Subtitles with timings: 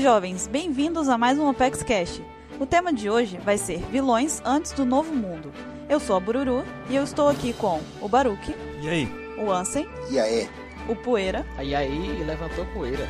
[0.00, 2.20] jovens, bem-vindos a mais um Apex Cash.
[2.58, 5.52] O tema de hoje vai ser vilões antes do novo mundo.
[5.88, 9.08] Eu sou a Bururu e eu estou aqui com o Baruque, E aí?
[9.38, 10.48] o Ansem, E aí?
[10.88, 13.06] o Poeira Aí aí levantou poeira.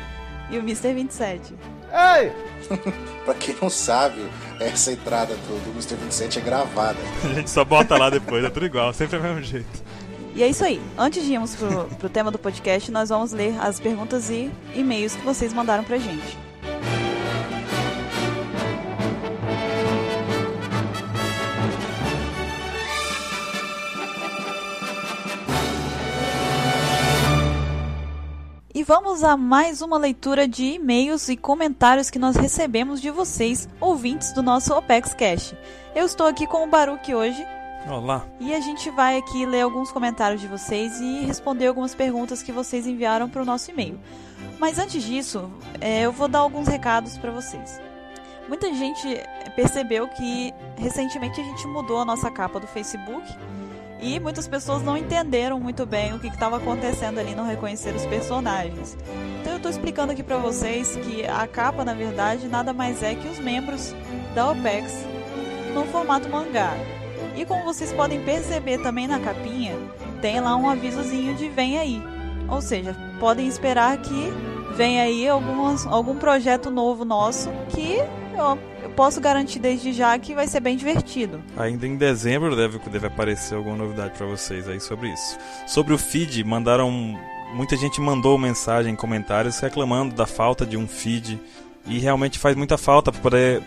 [0.49, 0.93] e o Mr.
[0.93, 1.53] 27.
[1.93, 2.31] Ei!
[3.25, 4.25] Pra quem não sabe,
[4.59, 5.95] essa entrada do, do Mr.
[5.95, 6.97] 27 é gravada.
[7.23, 9.83] A gente só bota lá depois, é tudo igual, sempre é o mesmo jeito.
[10.33, 10.81] E é isso aí.
[10.97, 15.15] Antes de irmos pro, pro tema do podcast, nós vamos ler as perguntas e e-mails
[15.15, 16.37] que vocês mandaram pra gente.
[28.81, 33.69] E vamos a mais uma leitura de e-mails e comentários que nós recebemos de vocês,
[33.79, 35.53] ouvintes do nosso Opex Cash.
[35.93, 37.45] Eu estou aqui com o Baruque hoje
[37.87, 38.25] Olá.
[38.39, 42.51] e a gente vai aqui ler alguns comentários de vocês e responder algumas perguntas que
[42.51, 43.99] vocês enviaram para o nosso e-mail.
[44.59, 45.47] Mas antes disso,
[45.79, 47.79] é, eu vou dar alguns recados para vocês.
[48.47, 49.07] Muita gente
[49.55, 53.31] percebeu que recentemente a gente mudou a nossa capa do Facebook
[54.01, 58.05] e muitas pessoas não entenderam muito bem o que estava acontecendo ali, não reconheceram os
[58.05, 58.97] personagens.
[59.39, 63.13] Então eu estou explicando aqui para vocês que a capa, na verdade, nada mais é
[63.13, 63.93] que os membros
[64.33, 65.05] da OPEX
[65.75, 66.73] no formato mangá.
[67.35, 69.77] E como vocês podem perceber também na capinha,
[70.21, 72.01] tem lá um avisozinho de vem aí.
[72.49, 74.33] Ou seja, podem esperar que
[74.75, 77.97] vem aí algumas, algum projeto novo nosso que
[78.91, 81.41] posso garantir desde já que vai ser bem divertido.
[81.57, 85.37] Ainda em dezembro deve, deve aparecer alguma novidade pra vocês aí sobre isso.
[85.67, 86.91] Sobre o feed, mandaram.
[87.53, 91.39] Muita gente mandou mensagem, comentários reclamando da falta de um feed.
[91.87, 93.11] E realmente faz muita falta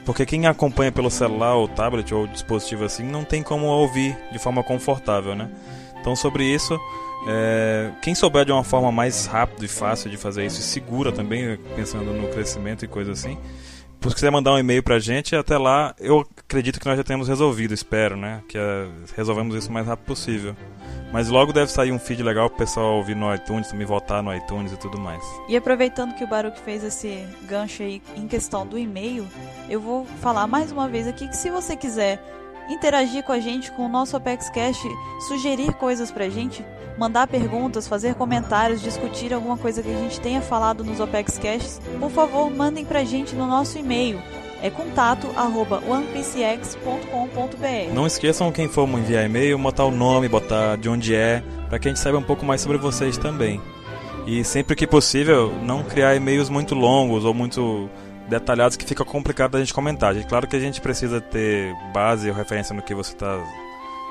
[0.05, 4.39] porque quem acompanha pelo celular ou tablet ou dispositivo assim não tem como ouvir de
[4.39, 5.51] forma confortável, né?
[6.01, 6.79] Então sobre isso,
[7.27, 11.11] é, quem souber de uma forma mais rápida e fácil de fazer isso e segura
[11.11, 13.39] também, pensando no crescimento e coisa assim,
[14.11, 17.29] se quiser mandar um e-mail pra gente, até lá eu acredito que nós já temos
[17.29, 18.43] resolvido, espero, né?
[18.49, 20.57] Que eh, resolvemos isso o mais rápido possível.
[21.13, 24.35] Mas logo deve sair um feed legal pro pessoal ouvir no iTunes, também votar no
[24.35, 25.23] iTunes e tudo mais.
[25.49, 29.27] E aproveitando que o Baruch fez esse gancho aí em questão do e-mail,
[29.69, 32.21] eu vou falar mais uma vez aqui que se você quiser
[32.69, 34.83] interagir com a gente com o nosso Apex Cash,
[35.29, 36.65] sugerir coisas pra gente,
[36.99, 41.81] mandar perguntas, fazer comentários, discutir alguma coisa que a gente tenha falado nos Apex Cash,
[41.99, 44.21] por favor, mandem pra gente no nosso e-mail.
[44.63, 45.83] É contato arroba.
[47.93, 51.89] Não esqueçam quem for enviar e-mail, botar o nome, botar de onde é, para que
[51.89, 53.61] a gente saiba um pouco mais sobre vocês também.
[54.27, 57.91] E sempre que possível, não criar e-mails muito longos ou muito
[58.27, 60.15] detalhados que fica complicado da gente comentar.
[60.25, 63.39] Claro que a gente precisa ter base ou referência no que você está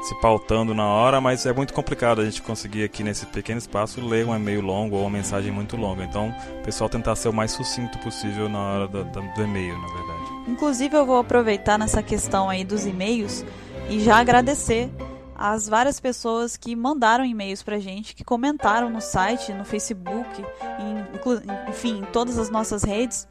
[0.04, 4.06] se pautando na hora, mas é muito complicado a gente conseguir aqui nesse pequeno espaço
[4.06, 6.04] ler um e-mail longo ou uma mensagem muito longa.
[6.04, 9.88] Então, o pessoal tentar ser o mais sucinto possível na hora do, do e-mail, na
[9.88, 10.24] verdade.
[10.48, 13.46] Inclusive, eu vou aproveitar nessa questão aí dos e-mails
[13.90, 14.90] e já agradecer
[15.36, 20.42] as várias pessoas que mandaram e-mails pra gente, que comentaram no site, no Facebook,
[20.80, 23.28] em, enfim, em todas as nossas redes.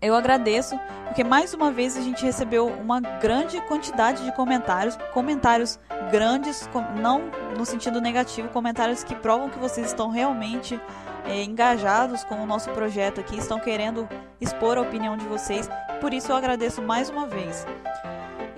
[0.00, 5.78] Eu agradeço, porque mais uma vez a gente recebeu uma grande quantidade de comentários, comentários
[6.10, 6.68] grandes,
[7.00, 10.78] não no sentido negativo, comentários que provam que vocês estão realmente
[11.24, 14.06] é, engajados com o nosso projeto aqui, estão querendo
[14.38, 15.68] expor a opinião de vocês.
[16.00, 17.66] Por isso eu agradeço mais uma vez.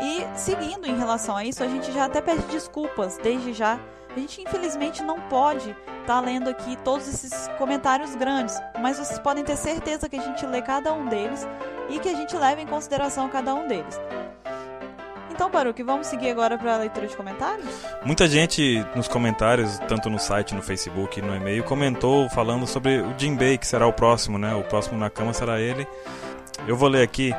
[0.00, 3.78] E seguindo em relação a isso, a gente já até pede desculpas desde já.
[4.18, 9.20] A gente infelizmente não pode estar tá lendo aqui todos esses comentários grandes, mas vocês
[9.20, 11.46] podem ter certeza que a gente lê cada um deles
[11.88, 13.96] e que a gente leva em consideração cada um deles.
[15.30, 17.68] Então, Baruque, vamos seguir agora para a leitura de comentários?
[18.04, 23.14] Muita gente nos comentários, tanto no site, no Facebook, no e-mail, comentou falando sobre o
[23.16, 24.52] Jinbei, que será o próximo, né?
[24.52, 25.86] O próximo na cama será ele.
[26.66, 27.32] Eu vou ler aqui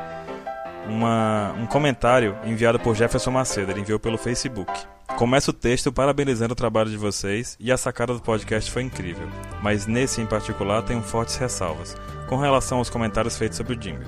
[0.88, 4.72] uma, um comentário enviado por Jefferson Macedo, ele enviou pelo Facebook.
[5.16, 9.28] Começa o texto parabenizando o trabalho de vocês e a sacada do podcast foi incrível,
[9.62, 11.94] mas nesse em particular tenho fortes ressalvas
[12.26, 14.04] com relação aos comentários feitos sobre o Jimmy.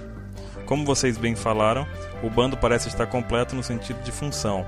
[0.64, 1.87] Como vocês bem falaram,
[2.22, 4.66] o bando parece estar completo no sentido de função,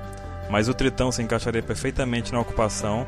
[0.49, 3.07] mas o Tritão se encaixaria perfeitamente na ocupação,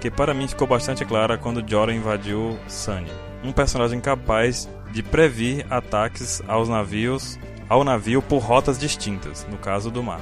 [0.00, 3.10] que para mim ficou bastante clara quando Jorah invadiu Sunny.
[3.42, 7.38] Um personagem capaz de previr ataques aos navios,
[7.68, 10.20] ao navio por rotas distintas, no caso do mar.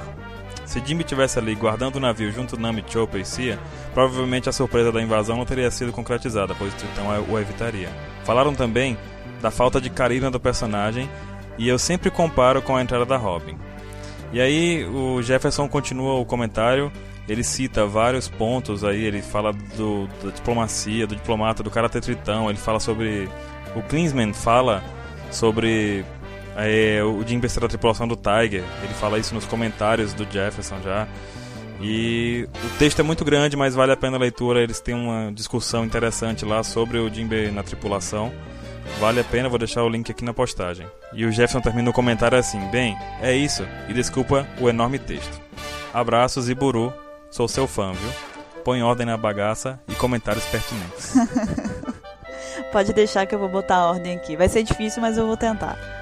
[0.67, 3.57] Se Jimmy tivesse ali guardando o navio junto Nami, Chopper e Cia,
[3.93, 7.89] provavelmente a surpresa da invasão não teria sido concretizada, pois Tritão o evitaria.
[8.25, 8.97] Falaram também
[9.41, 11.09] da falta de carisma do personagem,
[11.57, 13.57] e eu sempre comparo com a entrada da Robin.
[14.33, 16.91] E aí o Jefferson continua o comentário,
[17.29, 22.49] ele cita vários pontos aí, ele fala do, da diplomacia, do diplomata, do caráter tritão,
[22.49, 23.29] ele fala sobre...
[23.73, 24.83] O Klinsman fala
[25.31, 26.03] sobre
[26.57, 28.63] É, o Jim ser da tripulação do Tiger.
[28.83, 31.07] Ele fala isso nos comentários do Jefferson já.
[31.79, 34.61] E o texto é muito grande, mas vale a pena a leitura.
[34.61, 38.33] Eles têm uma discussão interessante lá sobre o Jimbe na tripulação.
[38.99, 40.87] Vale a pena, vou deixar o link aqui na postagem.
[41.13, 45.39] E o Jefferson termina o comentário assim: Bem, é isso, e desculpa o enorme texto.
[45.93, 46.91] Abraços e buru,
[47.29, 48.11] sou seu fã, viu?
[48.63, 51.13] Põe ordem na bagaça e comentários pertinentes.
[52.71, 54.35] Pode deixar que eu vou botar a ordem aqui.
[54.35, 55.96] Vai ser difícil, mas eu vou tentar.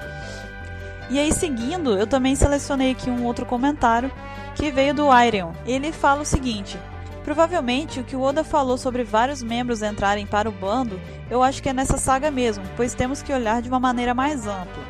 [1.08, 4.10] E aí, seguindo, eu também selecionei aqui um outro comentário
[4.54, 5.52] que veio do Iron.
[5.64, 6.78] Ele fala o seguinte:
[7.26, 11.60] Provavelmente o que o Oda falou sobre vários membros entrarem para o bando, eu acho
[11.60, 14.84] que é nessa saga mesmo, pois temos que olhar de uma maneira mais ampla.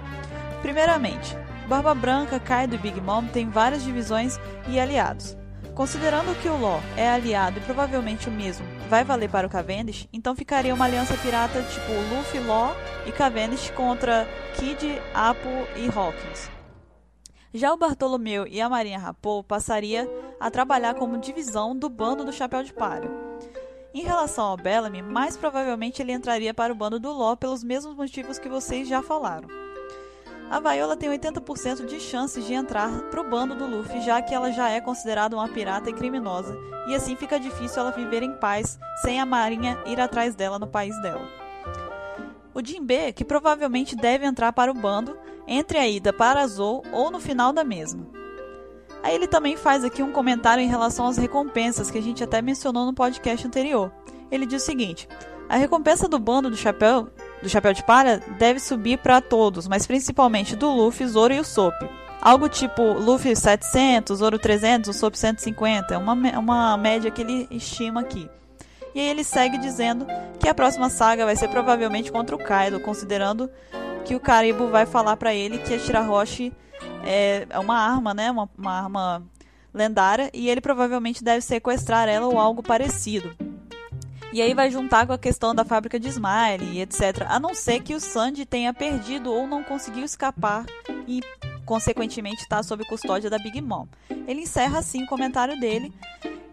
[0.61, 1.35] Primeiramente,
[1.67, 5.35] Barba Branca, Kaido e Big Mom têm várias divisões e aliados.
[5.77, 10.09] Considerando que o Law é aliado e provavelmente o mesmo vai valer para o Cavendish,
[10.11, 12.75] então ficaria uma aliança pirata tipo Luffy, Law
[13.05, 16.51] e Cavendish contra Kid, Apo e Hawkins.
[17.53, 20.09] Já o Bartolomeu e a Marinha Rapou passaria
[20.41, 23.11] a trabalhar como divisão do bando do Chapéu de Palha.
[23.93, 27.95] Em relação ao Bellamy, mais provavelmente ele entraria para o bando do Law pelos mesmos
[27.95, 29.66] motivos que vocês já falaram.
[30.49, 34.33] A Viola tem 80% de chances de entrar para o bando do Luffy, já que
[34.33, 36.57] ela já é considerada uma pirata e criminosa,
[36.87, 40.69] e assim fica difícil ela viver em paz sem a marinha ir atrás dela no
[40.69, 41.29] país dela.
[42.55, 47.11] O Jinbe, que provavelmente deve entrar para o bando, entre a ida para Zou ou
[47.11, 48.07] no final da mesma.
[49.03, 52.41] Aí ele também faz aqui um comentário em relação às recompensas que a gente até
[52.41, 53.93] mencionou no podcast anterior.
[54.31, 55.09] Ele diz o seguinte:
[55.49, 57.09] a recompensa do bando do chapéu
[57.47, 61.45] do chapéu de palha deve subir para todos, mas principalmente do Luffy, Zoro e o
[61.45, 61.75] Sop.
[62.21, 67.47] Algo tipo Luffy 700, Zoro 300, o Sop 150, é uma, uma média que ele
[67.51, 68.29] estima aqui.
[68.93, 70.07] E aí ele segue dizendo
[70.41, 73.49] que a próxima saga vai ser provavelmente contra o Kaido, considerando
[74.05, 76.53] que o Karibo vai falar para ele que a Shirahoshi
[77.05, 78.29] é, é uma arma, né?
[78.31, 79.23] Uma, uma arma
[79.73, 83.46] lendária, e ele provavelmente deve sequestrar ela ou algo parecido.
[84.33, 87.27] E aí vai juntar com a questão da fábrica de Smile e etc.
[87.29, 90.67] A não ser que o Sandy tenha perdido ou não conseguiu escapar
[91.07, 91.23] e,
[91.65, 93.87] consequentemente, está sob custódia da Big Mom.
[94.27, 95.93] Ele encerra assim o comentário dele.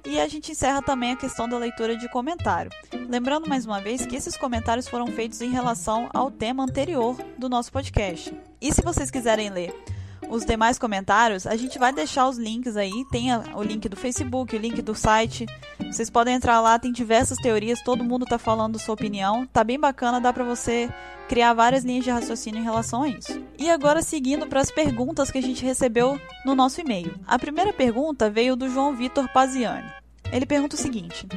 [0.06, 2.70] E a gente encerra também a questão da leitura de comentário.
[3.10, 7.48] Lembrando mais uma vez que esses comentários foram feitos em relação ao tema anterior do
[7.48, 8.34] nosso podcast.
[8.62, 9.74] E se vocês quiserem ler
[10.33, 13.06] os demais comentários, a gente vai deixar os links aí.
[13.12, 15.45] Tem o link do Facebook, o link do site.
[15.80, 19.45] Vocês podem entrar lá, tem diversas teorias, todo mundo tá falando sua opinião.
[19.45, 20.89] Tá bem bacana, dá para você
[21.30, 23.39] criar várias linhas de raciocínio em relação a isso.
[23.59, 27.13] E agora seguindo para as perguntas que a gente recebeu no nosso e-mail.
[27.27, 29.88] A primeira pergunta veio do João Vitor Paziani.
[30.31, 31.27] Ele pergunta o seguinte: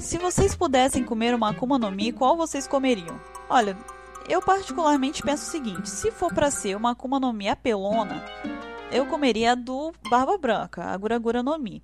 [0.00, 3.20] Se vocês pudessem comer uma Akuma no Mi, qual vocês comeriam?
[3.48, 3.76] Olha,
[4.28, 8.24] eu particularmente penso o seguinte: se for para ser uma Akuma no Mi apelona,
[8.90, 11.82] eu comeria a do Barba Branca, a Guragura no Mi.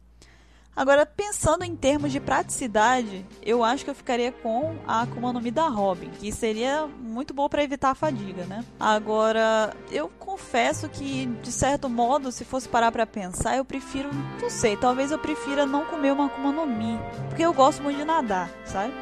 [0.75, 5.41] Agora, pensando em termos de praticidade, eu acho que eu ficaria com a Akuma no
[5.41, 8.65] Mi da Robin, que seria muito boa para evitar a fadiga, né?
[8.79, 14.49] Agora, eu confesso que, de certo modo, se fosse parar para pensar, eu prefiro, não
[14.49, 18.05] sei, talvez eu prefira não comer uma Akuma no Mi, porque eu gosto muito de
[18.05, 18.95] nadar, sabe?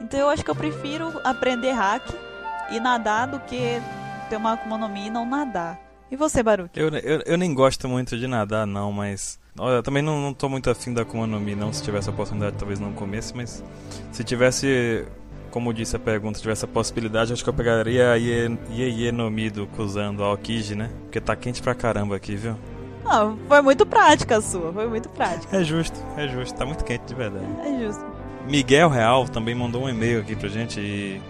[0.00, 2.31] Então eu acho que eu prefiro aprender hack
[2.72, 3.80] e nadar do que
[4.28, 5.78] ter uma Akuma no Mi e não nadar.
[6.10, 6.70] E você, Baruch?
[6.78, 9.40] Eu, eu, eu nem gosto muito de nadar, não, mas.
[9.58, 11.72] Olha, eu também não, não tô muito afim da Akuma no Mi, não.
[11.72, 13.62] Se tivesse a oportunidade, talvez não comesse, mas.
[14.10, 15.06] Se tivesse,
[15.50, 19.04] como disse a pergunta, se tivesse a possibilidade, acho que eu pegaria a Ie, Ie,
[19.04, 20.90] Ie no Mi do Kuzan, do Aokiji, né?
[21.04, 22.56] Porque tá quente pra caramba aqui, viu?
[23.04, 25.56] Não, foi muito prática a sua, foi muito prática.
[25.56, 27.46] É justo, é justo, tá muito quente de verdade.
[27.64, 28.04] É justo.
[28.48, 31.20] Miguel Real também mandou um e-mail aqui pra gente e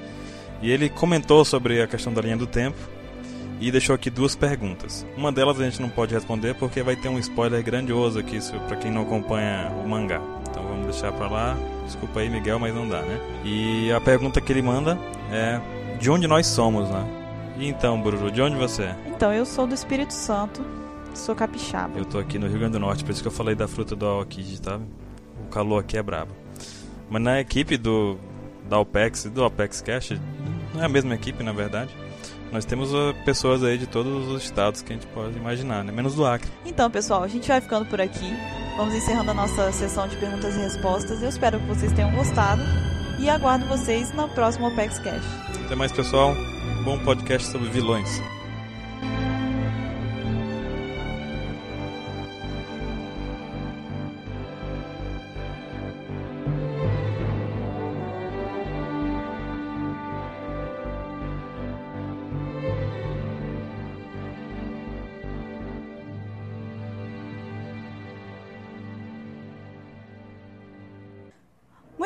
[0.63, 2.79] e ele comentou sobre a questão da linha do tempo
[3.61, 5.07] e deixou aqui duas perguntas.
[5.17, 8.39] Uma delas a gente não pode responder porque vai ter um spoiler grandioso aqui
[8.69, 10.21] para quem não acompanha o mangá.
[10.49, 11.57] Então vamos deixar para lá.
[11.85, 13.21] Desculpa aí, Miguel, mas não dá, né?
[13.45, 14.99] E a pergunta que ele manda
[15.31, 15.61] é:
[16.01, 17.05] de onde nós somos, né?
[17.59, 18.97] E então, Bruno, de onde você é?
[19.07, 20.65] Então, eu sou do Espírito Santo,
[21.15, 21.99] sou capixaba.
[21.99, 23.95] Eu tô aqui no Rio Grande do Norte, por isso que eu falei da fruta
[23.95, 24.81] do Aokiji, tá?
[25.45, 26.33] O calor aqui é brabo.
[27.11, 28.17] Mas na equipe do
[28.73, 30.19] da OPEX e do OPEX Cash,
[30.73, 31.95] não é a mesma equipe, na verdade.
[32.51, 35.93] Nós temos uh, pessoas aí de todos os estados que a gente pode imaginar, né?
[35.93, 36.51] Menos do Acre.
[36.65, 38.35] Então, pessoal, a gente vai ficando por aqui.
[38.79, 41.23] Vamos encerrando a nossa sessão de perguntas e respostas.
[41.23, 42.63] Eu espero que vocês tenham gostado
[43.21, 45.25] e aguardo vocês no próximo OPEX Cash.
[45.67, 46.35] Até mais, pessoal.
[46.83, 48.23] bom podcast sobre vilões.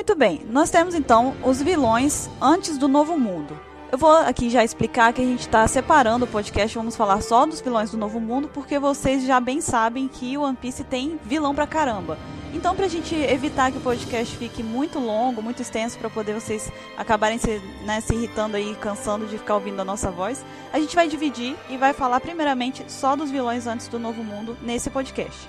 [0.06, 3.58] Muito bem, nós temos então os vilões antes do Novo Mundo.
[3.90, 7.44] Eu vou aqui já explicar que a gente está separando o podcast, vamos falar só
[7.44, 11.18] dos vilões do Novo Mundo, porque vocês já bem sabem que o One Piece tem
[11.24, 12.16] vilão pra caramba.
[12.54, 16.70] Então, pra gente evitar que o podcast fique muito longo, muito extenso, para poder vocês
[16.96, 20.94] acabarem se, né, se irritando aí, cansando de ficar ouvindo a nossa voz, a gente
[20.94, 25.48] vai dividir e vai falar primeiramente só dos vilões antes do Novo Mundo nesse podcast.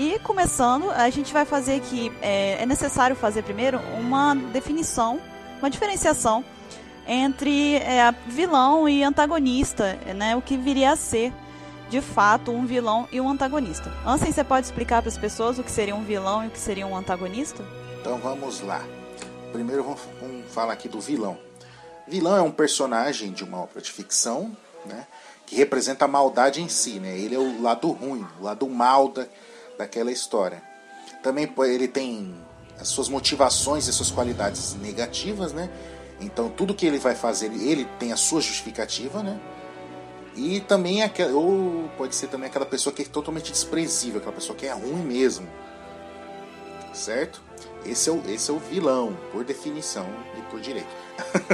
[0.00, 5.20] E começando, a gente vai fazer aqui, é, é necessário fazer primeiro uma definição,
[5.58, 6.42] uma diferenciação
[7.06, 10.34] entre é, vilão e antagonista, né?
[10.34, 11.34] O que viria a ser,
[11.90, 13.92] de fato, um vilão e um antagonista.
[14.06, 16.58] Ansem, você pode explicar para as pessoas o que seria um vilão e o que
[16.58, 17.62] seria um antagonista?
[18.00, 18.82] Então vamos lá.
[19.52, 21.36] Primeiro vamos, vamos falar aqui do vilão.
[22.08, 25.06] Vilão é um personagem de uma obra de ficção, né?
[25.44, 27.18] Que representa a maldade em si, né?
[27.18, 29.26] Ele é o lado ruim, o lado mal da,
[29.80, 30.62] daquela história.
[31.22, 32.34] Também ele tem
[32.78, 35.70] as suas motivações e suas qualidades negativas, né?
[36.20, 39.40] Então tudo que ele vai fazer, ele tem a sua justificativa, né?
[40.36, 44.56] E também aquela, ou pode ser também aquela pessoa que é totalmente desprezível, aquela pessoa
[44.56, 45.48] que é ruim mesmo.
[46.92, 47.42] Certo?
[47.84, 50.06] Esse é o, esse é o vilão, por definição
[50.38, 50.94] e por direito.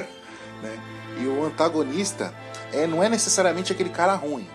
[0.62, 0.78] né?
[1.20, 2.34] E o antagonista
[2.72, 4.46] é, não é necessariamente aquele cara ruim.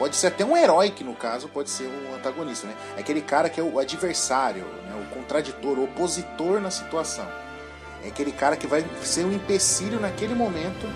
[0.00, 2.66] Pode ser até um herói, que no caso pode ser um antagonista.
[2.66, 2.74] Né?
[2.96, 4.94] É aquele cara que é o adversário, né?
[4.98, 7.28] o contraditor, o opositor na situação.
[8.02, 10.90] É aquele cara que vai ser um empecilho naquele momento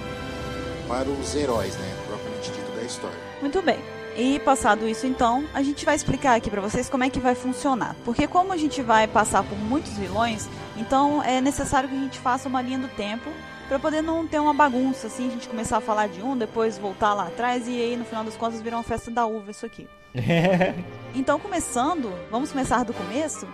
[0.88, 1.94] para os heróis, né?
[2.06, 3.18] Propriamente dito da história.
[3.42, 3.78] Muito bem.
[4.16, 7.34] E passado isso, então, a gente vai explicar aqui para vocês como é que vai
[7.34, 7.94] funcionar.
[8.06, 12.18] Porque como a gente vai passar por muitos vilões, então é necessário que a gente
[12.18, 13.28] faça uma linha do tempo
[13.68, 16.78] para poder não ter uma bagunça, assim, a gente começar a falar de um, depois
[16.78, 19.64] voltar lá atrás e aí no final das contas virar uma festa da uva isso
[19.64, 19.88] aqui.
[21.14, 23.46] então, começando, vamos começar do começo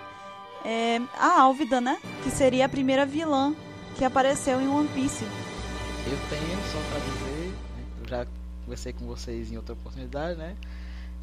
[0.65, 1.99] é, a Álvida, né?
[2.23, 3.55] Que seria a primeira vilã
[3.97, 5.25] que apareceu em One Piece.
[5.25, 7.55] Eu tenho, só pra dizer,
[8.03, 8.27] eu já
[8.65, 10.57] conversei com vocês em outra oportunidade, né?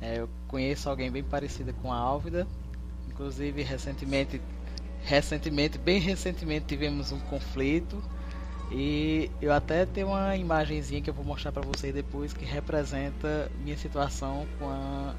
[0.01, 2.47] É, eu conheço alguém bem parecida com a Álvida.
[3.07, 4.41] Inclusive, recentemente,
[5.03, 8.01] recentemente, bem recentemente, tivemos um conflito.
[8.71, 13.49] E eu até tenho uma imagenzinha que eu vou mostrar para vocês depois que representa
[13.63, 15.15] minha situação com a,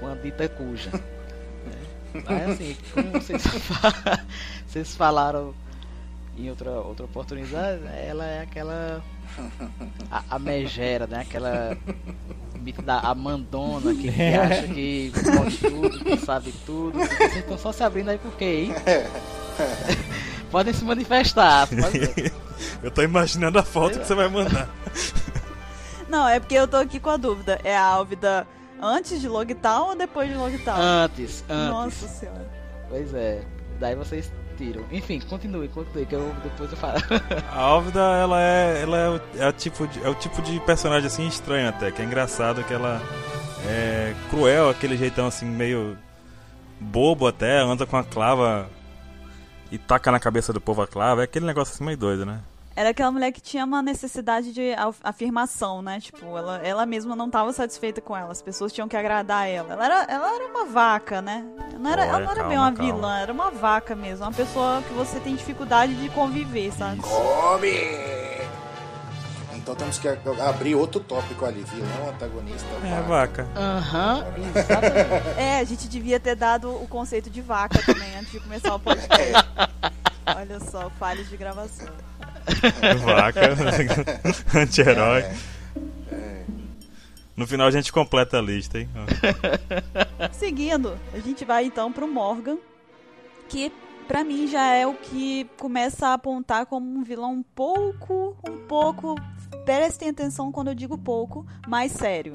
[0.00, 0.90] com a dita cuja.
[0.90, 2.22] né?
[2.24, 3.42] Mas assim, como vocês,
[4.66, 5.54] vocês falaram
[6.38, 9.02] em outra, outra oportunidade, ela é aquela.
[10.10, 11.20] A, a megera, né?
[11.20, 11.76] Aquela
[12.60, 16.98] mito da Amandona que, que acha que pode tudo, que sabe tudo.
[16.98, 18.74] Vocês estão só se abrindo aí por quê, hein?
[20.56, 21.68] Podem se manifestar.
[21.68, 22.32] Pode...
[22.82, 24.66] Eu tô imaginando a foto que você vai mandar.
[26.08, 27.60] Não, é porque eu tô aqui com a dúvida.
[27.62, 28.46] É a Álvida
[28.80, 30.80] Antes de Logtown ou depois de Logtown?
[30.80, 31.68] Antes, antes.
[31.68, 32.48] Nossa senhora.
[32.88, 33.42] Pois é.
[33.78, 34.82] Daí vocês tiram.
[34.90, 37.02] Enfim, continue, continue, que eu depois eu falo.
[37.52, 38.80] A Álvida, ela é.
[38.80, 41.92] Ela é o, é, o tipo de, é o tipo de personagem assim estranho até,
[41.92, 43.02] que é engraçado que ela
[43.66, 45.98] é cruel, aquele jeitão assim, meio
[46.80, 48.70] bobo até, anda com a clava
[49.70, 51.22] e taca na cabeça do povo a clava.
[51.22, 52.40] É aquele negócio assim meio doido, né?
[52.76, 55.98] era aquela mulher que tinha uma necessidade de afirmação, né?
[55.98, 58.30] Tipo, ela, ela mesma não estava satisfeita com ela.
[58.30, 59.72] As pessoas tinham que agradar ela.
[59.72, 61.42] Ela era, ela era uma vaca, né?
[61.80, 62.92] Não era, Olha, ela não era calma, bem uma calma.
[62.92, 64.26] vilã, era uma vaca mesmo.
[64.26, 67.00] Uma pessoa que você tem dificuldade de conviver, sabe?
[67.00, 68.45] Come!
[69.66, 73.48] Então temos que abrir outro tópico ali, vilão, antagonista, É, vaca.
[73.56, 75.40] Aham, uhum, exatamente.
[75.40, 78.78] é, a gente devia ter dado o conceito de vaca também antes de começar o
[78.78, 79.32] podcast.
[80.24, 81.88] Olha só, falhas de gravação.
[83.04, 83.40] Vaca,
[84.56, 85.22] anti-herói.
[85.22, 85.34] É,
[86.12, 86.44] é.
[87.36, 88.88] No final a gente completa a lista, hein?
[90.30, 92.56] Seguindo, a gente vai então pro Morgan,
[93.48, 93.72] que
[94.06, 98.58] para mim já é o que começa a apontar como um vilão um pouco, um
[98.68, 99.16] pouco,
[99.64, 102.32] prestem atenção quando eu digo pouco, mais sério.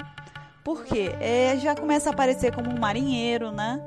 [0.64, 1.14] Por quê?
[1.20, 3.80] É, já começa a aparecer como um marinheiro, né?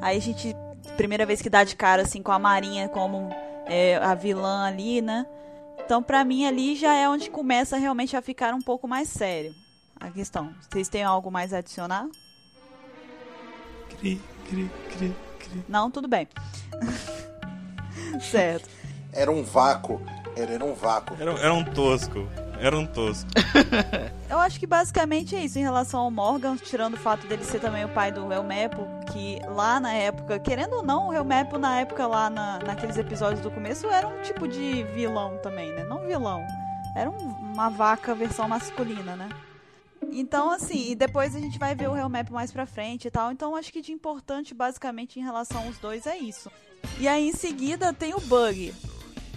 [0.00, 0.54] Aí a gente,
[0.96, 3.28] primeira vez que dá de cara assim com a marinha como
[3.66, 5.26] é, a vilã ali, né?
[5.84, 9.54] Então, para mim, ali já é onde começa realmente a ficar um pouco mais sério
[10.00, 10.54] a questão.
[10.60, 12.08] Vocês têm algo mais a adicionar?
[13.98, 15.64] Cri, cri, cri, cri.
[15.68, 16.28] Não, tudo bem.
[18.20, 18.68] certo.
[19.12, 20.00] Era um vácuo.
[20.36, 21.16] Era, era um vácuo.
[21.18, 22.28] Era, era um tosco.
[22.60, 23.28] Era um tosco.
[24.28, 27.60] Eu acho que basicamente é isso em relação ao Morgan, tirando o fato dele ser
[27.60, 31.80] também o pai do Helmepo, que lá na época, querendo ou não, o Helmepo na
[31.80, 35.84] época lá na, naqueles episódios do começo era um tipo de vilão também, né?
[35.84, 36.44] Não vilão.
[36.96, 39.28] Era um, uma vaca versão masculina, né?
[40.10, 43.30] Então, assim, e depois a gente vai ver o Helmap mais pra frente e tal.
[43.32, 46.50] Então, acho que de importante, basicamente, em relação aos dois é isso.
[46.98, 48.72] E aí em seguida tem o Bug.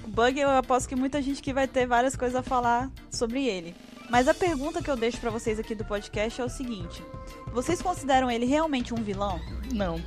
[0.10, 3.46] O Bug eu aposto que muita gente que vai ter várias coisas a falar sobre
[3.46, 3.75] ele.
[4.10, 7.04] Mas a pergunta que eu deixo para vocês aqui do podcast é o seguinte:
[7.54, 9.39] vocês consideram ele realmente um vilão?
[9.72, 10.01] Não.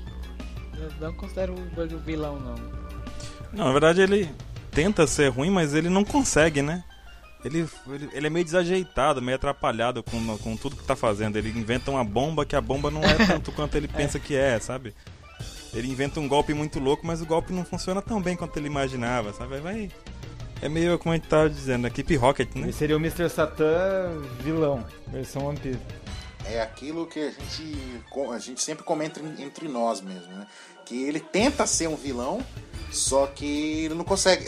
[0.76, 2.56] Eu não considero o Bug um vilão, não.
[3.52, 4.28] Não, na verdade ele
[4.72, 6.82] tenta ser ruim, mas ele não consegue, né?
[7.44, 11.36] Ele, ele, ele, é meio desajeitado, meio atrapalhado com, com tudo que tá fazendo.
[11.36, 14.58] Ele inventa uma bomba que a bomba não é tanto quanto ele pensa que é,
[14.58, 14.92] sabe?
[15.74, 18.66] Ele inventa um golpe muito louco, mas o golpe não funciona tão bem quanto ele
[18.66, 19.58] imaginava, sabe?
[19.58, 19.90] Vai.
[20.60, 22.62] É meio como a gente tava dizendo, a equipe Rocket, né?
[22.62, 23.28] Ele seria o Mr.
[23.28, 25.80] Satan vilão, versão One Piece.
[26.44, 30.46] É aquilo que a gente, a gente sempre comenta entre nós mesmo, né?
[30.84, 32.44] Que ele tenta ser um vilão,
[32.92, 34.44] só que ele não consegue.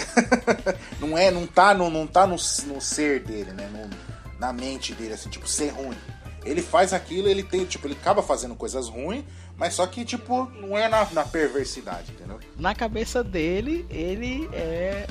[1.00, 3.68] não é, não tá no, não tá no, no ser dele, né?
[3.72, 5.96] No, na mente dele, assim, tipo, ser ruim.
[6.44, 9.24] Ele faz aquilo, ele tem, tipo, ele acaba fazendo coisas ruins,
[9.56, 12.40] mas só que, tipo, não é na, na perversidade, entendeu?
[12.58, 15.06] Na cabeça dele, ele é.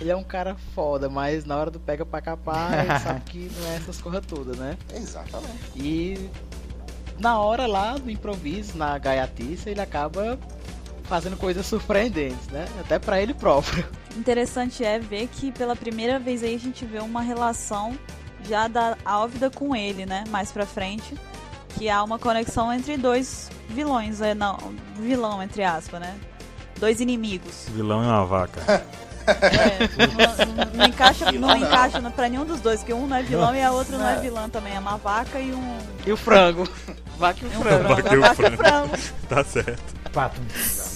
[0.00, 3.50] Ele é um cara foda, mas na hora do pega pra capar, ele sabe que
[3.60, 4.78] não é essas coisas todas, né?
[4.94, 5.60] Exatamente.
[5.76, 6.30] E
[7.18, 10.38] na hora lá do improviso, na gaiatice, ele acaba
[11.04, 12.66] fazendo coisas surpreendentes, né?
[12.80, 13.84] Até para ele próprio.
[14.16, 17.98] Interessante é ver que pela primeira vez aí a gente vê uma relação
[18.48, 20.24] já da Álvida com ele, né?
[20.30, 21.14] Mais pra frente.
[21.76, 24.58] Que há uma conexão entre dois vilões, é, não,
[24.98, 26.14] vilão, entre aspas, né?
[26.78, 27.66] Dois inimigos.
[27.68, 28.60] Vilão é uma vaca.
[29.26, 33.22] É, não, não, não, encaixa, não encaixa pra nenhum dos dois, porque um não é
[33.22, 34.74] vilão e a outra não é vilã também.
[34.74, 35.78] É uma vaca e um.
[36.06, 36.68] E o frango.
[37.18, 37.88] Vaca e o frango.
[37.88, 38.56] Vaca e o frango.
[38.56, 38.96] frango.
[39.28, 40.00] Tá certo.
[40.12, 40.40] Pato.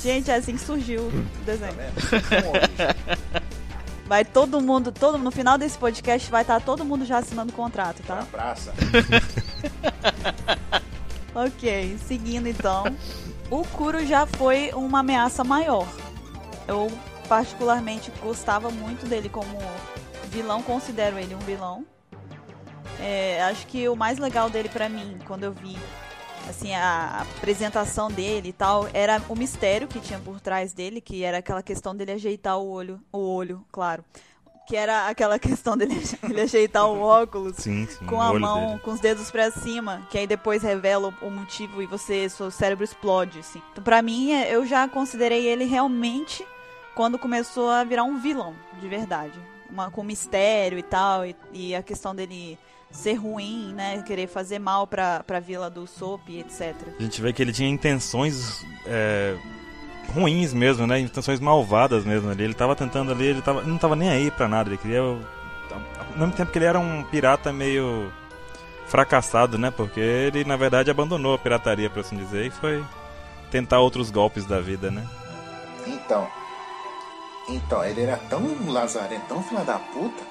[0.02, 1.74] Gente, é assim que surgiu o desenho.
[4.06, 7.52] Vai todo mundo, todo no final desse podcast vai estar tá todo mundo já assinando
[7.52, 8.16] o contrato, tá?
[8.16, 8.74] Na praça.
[11.34, 12.84] ok, seguindo então.
[13.50, 15.86] O Kuro já foi uma ameaça maior.
[16.68, 16.92] Eu
[17.28, 19.58] particularmente gostava muito dele como
[20.30, 21.84] vilão, considero ele um vilão.
[23.00, 25.78] É, acho que o mais legal dele para mim, quando eu vi
[26.48, 31.22] assim a apresentação dele e tal, era o mistério que tinha por trás dele, que
[31.22, 34.04] era aquela questão dele ajeitar o olho, o olho, claro.
[34.66, 38.80] Que era aquela questão dele ele ajeitar o óculos sim, sim, com a mão, dele.
[38.80, 42.84] com os dedos para cima, que aí depois revela o, motivo e você, seu cérebro
[42.84, 43.62] explode, assim.
[43.72, 46.46] Então, para mim, eu já considerei ele realmente
[46.94, 49.38] quando começou a virar um vilão, de verdade.
[49.68, 52.58] Uma, com mistério e tal, e, e, a questão dele
[52.94, 54.02] ser ruim, né?
[54.02, 56.74] Querer fazer mal pra, pra vila do Soap, etc.
[56.98, 59.36] A gente vê que ele tinha intenções é,
[60.14, 61.00] ruins mesmo, né?
[61.00, 62.44] Intenções malvadas mesmo ali.
[62.44, 64.70] Ele tava tentando ali, ele tava, não tava nem aí pra nada.
[64.70, 65.00] Ele queria.
[65.00, 68.12] Ao mesmo tempo que ele era um pirata meio
[68.86, 69.70] fracassado, né?
[69.70, 72.84] Porque ele, na verdade, abandonou a pirataria, por assim dizer, e foi
[73.50, 75.04] tentar outros golpes da vida, né?
[75.86, 76.28] Então,
[77.48, 80.22] então, ele era tão lazarento, tão filha da puta,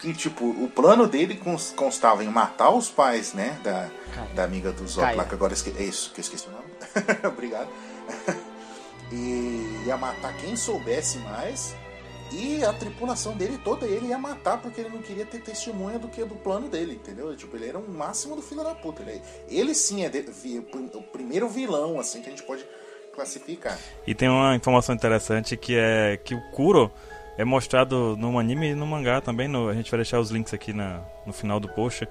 [0.00, 1.38] que, tipo, o plano dele
[1.76, 3.88] constava em matar os pais, né, da,
[4.34, 5.74] da amiga do Zop lá, que agora esque...
[5.76, 6.64] é isso, que eu esqueci o nome.
[7.28, 7.68] Obrigado.
[9.12, 11.74] e ia matar quem soubesse mais.
[12.32, 16.06] E a tripulação dele toda ele ia matar porque ele não queria ter testemunha do
[16.06, 17.34] que do plano dele, entendeu?
[17.36, 19.02] Tipo, ele era o um máximo do filho da puta.
[19.02, 20.24] Ele, ele sim é de,
[20.94, 22.64] o primeiro vilão, assim, que a gente pode
[23.12, 23.76] classificar.
[24.06, 26.90] E tem uma informação interessante que é que o Kuro
[27.36, 29.48] é mostrado no anime e no mangá também.
[29.48, 32.08] No, a gente vai deixar os links aqui na, no final do post.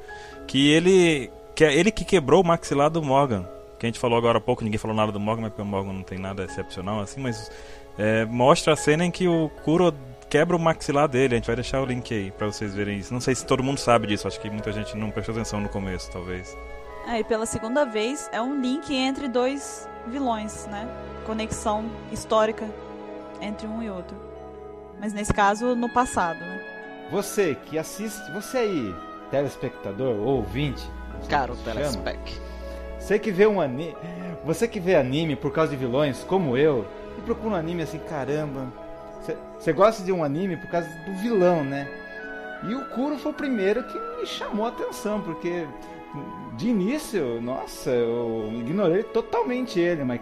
[0.47, 3.45] Que ele que é ele que quebrou o maxilar do Morgan.
[3.77, 5.65] Que a gente falou agora há pouco, ninguém falou nada do Morgan, mas porque o
[5.65, 7.49] Morgan não tem nada excepcional assim, mas
[7.97, 9.93] é, mostra a cena em que o Kuro
[10.29, 11.36] quebra o maxilar dele.
[11.36, 13.13] A gente vai deixar o link aí para vocês verem isso.
[13.13, 15.69] Não sei se todo mundo sabe disso, acho que muita gente não prestou atenção no
[15.69, 16.55] começo, talvez.
[17.08, 20.88] É, e pela segunda vez é um link entre dois vilões, né?
[21.25, 22.69] Conexão histórica
[23.41, 24.28] entre um e outro.
[24.99, 26.62] Mas nesse caso, no passado, né?
[27.12, 28.95] Você que assiste, você aí,
[29.31, 30.88] telespectador ou ouvinte,
[31.27, 32.39] caro telespec.
[32.99, 33.95] Você que vê um anime,
[34.45, 36.85] você que vê anime por causa de vilões, como eu,
[37.17, 38.67] e procura um anime assim, caramba.
[39.57, 41.88] Você gosta de um anime por causa do vilão, né?
[42.67, 45.65] E o Kuro foi o primeiro que me chamou a atenção, porque
[46.57, 50.19] de início, nossa, eu ignorei totalmente ele, mas,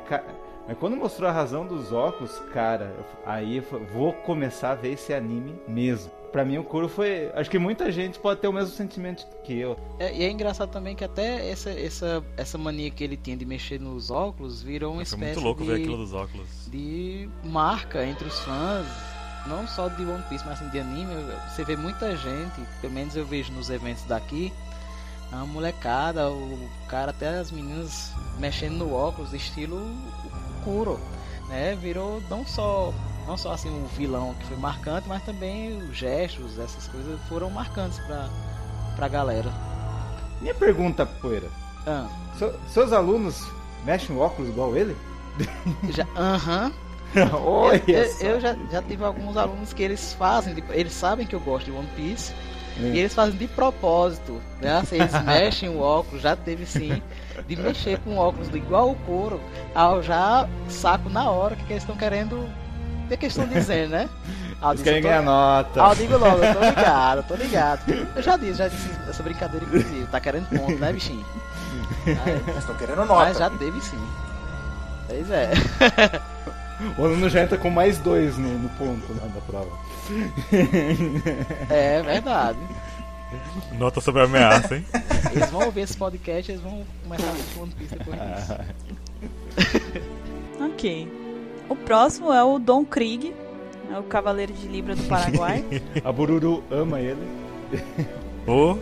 [0.68, 2.94] mas quando mostrou a razão dos óculos, cara,
[3.26, 6.12] aí eu vou começar a ver esse anime mesmo.
[6.32, 7.32] Pra mim, o Kuro foi.
[7.34, 9.78] Acho que muita gente pode ter o mesmo sentimento que eu.
[9.98, 13.46] É, e é engraçado também que até essa, essa, essa mania que ele tinha de
[13.46, 16.48] mexer nos óculos virou uma espécie muito louco de, ver aquilo dos óculos.
[16.70, 18.86] de marca entre os fãs
[19.48, 21.14] não só de One Piece, mas assim, de anime,
[21.50, 24.52] você vê muita gente, pelo menos eu vejo nos eventos daqui,
[25.32, 29.82] a molecada, o cara, até as meninas mexendo no óculos, estilo
[30.58, 31.00] Kuro,
[31.50, 31.78] né?
[31.82, 32.94] Virou não só
[33.28, 37.50] Não só assim um vilão que foi marcante, mas também os gestos, essas coisas foram
[37.50, 38.30] marcantes pra,
[38.96, 39.50] pra galera.
[40.42, 41.48] Minha pergunta, Poeira.
[41.86, 43.46] Ah, So- seus alunos
[43.86, 44.96] mexem o óculos igual ele?
[45.90, 46.72] já, aham.
[47.44, 51.26] Olha eu, eu- eu já, já tive alguns alunos que eles fazem, de- eles sabem
[51.26, 52.34] que eu gosto de One Piece
[52.80, 52.94] Hum.
[52.94, 54.78] e eles fazem de propósito, né?
[54.78, 57.02] Assim, eles mexem o óculos, já teve sim,
[57.48, 59.42] de mexer com óculos igual o couro,
[59.76, 63.92] ao já saco na hora que, eles estão querendo, o que, que eles estão dizendo,
[63.92, 64.10] né?
[64.60, 65.86] Ah, Eles querem ganhar nota.
[65.86, 67.82] Ah, eu digo logo, eu tô ligado, eu tô ligado.
[68.16, 71.24] Eu já disse, já disse essa brincadeira inclusive, tá querendo ponto, né, bichinho?
[72.48, 73.26] Mas estão querendo nota.
[73.26, 74.00] mas já teve sim.
[75.08, 75.52] Pois é.
[76.98, 79.70] O aluno já entra com mais dois no, no ponto lá da prova.
[81.70, 82.58] É verdade.
[83.78, 84.86] Nota sobre a ameaça, hein?
[85.36, 90.08] Eles vão ouvir esse podcast, eles vão começar a assistir One Piece depois disso.
[90.60, 91.08] Ok.
[91.70, 93.34] O próximo é o Dom Krieg,
[93.94, 95.64] é o Cavaleiro de Libra do Paraguai.
[96.04, 97.22] A Bururu ama ele.
[98.48, 98.78] Ô,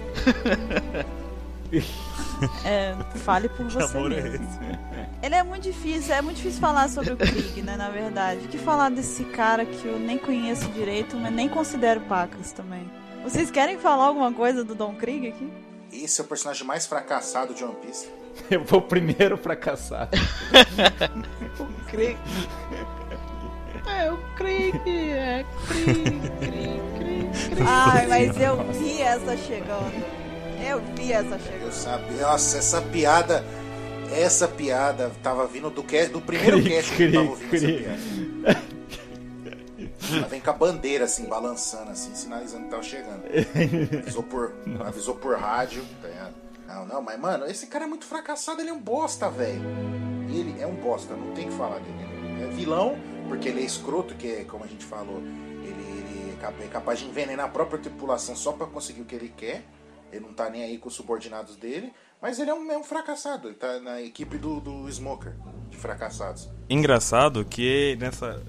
[2.66, 4.36] É, fale por que você amor é mesmo.
[4.46, 4.60] esse?
[5.24, 8.46] Ele é muito difícil, é muito difícil falar sobre o Krieg, né, na verdade.
[8.46, 12.86] O que falar desse cara que eu nem conheço direito, mas nem considero pacas também.
[13.26, 15.52] Vocês querem falar alguma coisa do Dom Krieg aqui?
[15.92, 18.08] Esse é o personagem mais fracassado de One Piece.
[18.52, 20.10] Eu vou primeiro fracassar.
[21.60, 22.18] O Krieg.
[23.88, 25.94] É, o Krieg, é Krieg,
[26.40, 27.62] Krieg, Krieg, Krieg.
[27.66, 30.06] Ai, mas eu vi essa chegando.
[30.68, 31.62] Eu vi essa chegando.
[31.62, 32.22] Eu sabia.
[32.22, 33.46] Nossa, essa piada.
[34.12, 37.86] Essa piada tava vindo do, cast, do primeiro Cri, cast que eu tava ouvindo cri.
[37.86, 37.94] essa
[38.44, 38.62] piada.
[40.14, 43.24] Ela vem com a bandeira assim, balançando, assim, sinalizando que tava chegando.
[44.02, 44.54] Avisou por,
[44.86, 46.32] avisou por rádio, tá?
[46.68, 49.62] Não, não, mas mano, esse cara é muito fracassado, ele é um bosta, velho.
[50.30, 51.98] Ele é um bosta, não tem que falar dele.
[52.36, 56.38] Ele é vilão, porque ele é escroto, que é, como a gente falou, ele, ele
[56.42, 59.64] é é capaz de envenenar a própria tripulação só pra conseguir o que ele quer.
[60.12, 61.92] Ele não tá nem aí com os subordinados dele.
[62.22, 63.50] Mas ele é um, é um fracassado.
[63.50, 65.36] Ele tá na equipe do, do Smoker,
[65.70, 66.50] de fracassados.
[66.70, 68.42] Engraçado que nessa.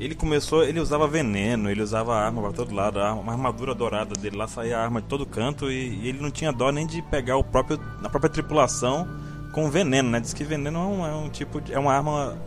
[0.00, 4.14] Ele começou, ele usava veneno, ele usava arma pra todo lado, arma- uma armadura dourada
[4.14, 7.02] dele lá saía arma de todo canto e, e ele não tinha dó nem de
[7.02, 9.08] pegar o próprio, a própria tripulação
[9.52, 10.20] com veneno, né?
[10.20, 12.38] Diz que veneno é um, é um tipo de, é uma arma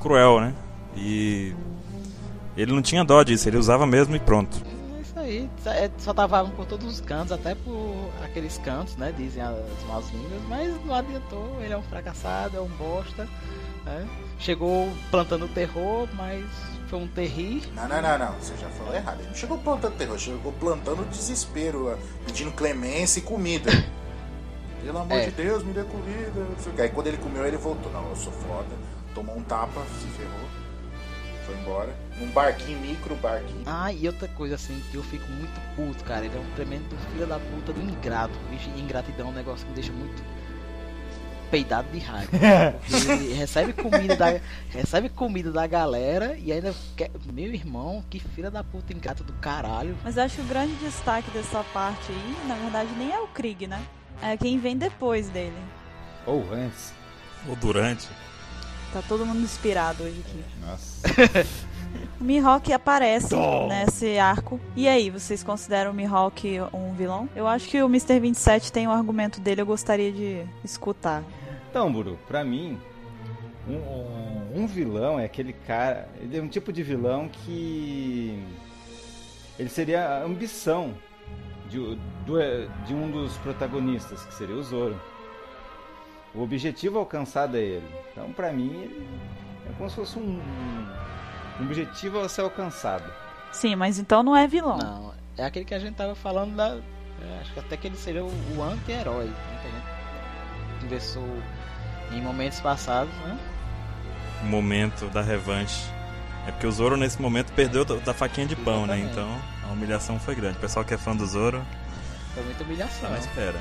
[0.00, 0.52] cruel, né?
[0.96, 1.54] E
[2.56, 4.60] ele não tinha dó disso, ele usava mesmo e pronto.
[4.96, 9.14] É isso aí, é, só tava por todos os cantos, até por aqueles cantos, né?
[9.16, 9.54] Dizem as
[9.88, 13.28] más línguas, mas não adiantou, ele é um fracassado, é um bosta.
[13.84, 14.08] né?
[14.40, 16.44] Chegou plantando terror, mas
[16.90, 17.62] foi um terri.
[17.74, 18.32] Não, não, não, não.
[18.34, 19.20] Você já falou errado.
[19.20, 23.70] Ele não chegou plantando terror, chegou plantando desespero, pedindo clemência e comida.
[24.82, 25.26] Pelo amor É.
[25.26, 26.46] de Deus, me dê comida.
[26.82, 27.92] Aí quando ele comeu, ele voltou.
[27.92, 28.74] Não, eu sou foda.
[29.14, 30.48] Tomou um tapa, se ferrou.
[31.46, 31.94] Foi embora.
[32.18, 33.62] Num barquinho, micro barquinho.
[33.66, 36.24] Ah, e outra coisa assim, que eu fico muito puto, cara.
[36.24, 38.34] Ele é um tremendo filho da puta do ingrato.
[38.50, 40.22] Bicho, ingratidão é um negócio que me deixa muito
[41.50, 42.30] peidado de raiva.
[43.10, 48.50] Ele recebe comida da recebe comida da galera e ainda quer, meu irmão, que filha
[48.50, 49.96] da puta ingrato do caralho.
[50.04, 53.26] Mas eu acho que o grande destaque dessa parte aí, na verdade, nem é o
[53.28, 53.82] Krieg, né?
[54.22, 55.56] É quem vem depois dele.
[56.26, 56.92] Ou antes.
[57.48, 58.08] Ou durante.
[58.92, 60.44] Tá todo mundo inspirado hoje aqui.
[60.60, 61.50] Nossa.
[62.20, 63.66] O Mihawk aparece Tom.
[63.68, 64.60] nesse arco.
[64.76, 67.28] E aí, vocês consideram o Mihawk um vilão?
[67.34, 68.20] Eu acho que o Mr.
[68.20, 71.24] 27 tem um argumento dele, eu gostaria de escutar.
[71.70, 72.78] Então, Buru, pra mim,
[73.68, 76.08] um, um- vilão é aquele cara.
[76.20, 78.42] Ele é um tipo de vilão que.
[79.58, 80.94] Ele seria a ambição
[81.68, 81.78] de,
[82.26, 85.00] do- de um dos protagonistas, que seria o Zoro.
[86.34, 87.88] O objetivo alcançado é ele.
[88.12, 89.08] Então, pra mim, ele
[89.68, 90.40] é como se fosse um,
[91.60, 93.04] um objetivo a ser alcançado.
[93.52, 94.78] Sim, mas então não é vilão.
[94.78, 96.76] Não, é aquele que a gente tava falando da.
[96.76, 99.26] é, Acho que até que ele seria o, o anti-herói.
[99.26, 101.24] né, que a gente conversou
[102.12, 103.38] em momentos passados, né?
[104.42, 105.84] O momento da revanche.
[106.46, 108.98] É porque o Zoro nesse momento perdeu da da faquinha de pão, né?
[108.98, 109.12] Exatamente.
[109.12, 110.56] Então a humilhação foi grande.
[110.56, 111.62] O pessoal que é fã do Zoro
[112.34, 113.02] Foi muita humilhação.
[113.02, 113.60] tá na espera.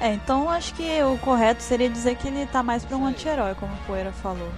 [0.00, 3.54] É, então acho que o correto seria dizer que ele tá mais pra um anti-herói,
[3.54, 4.50] como o Poeira falou.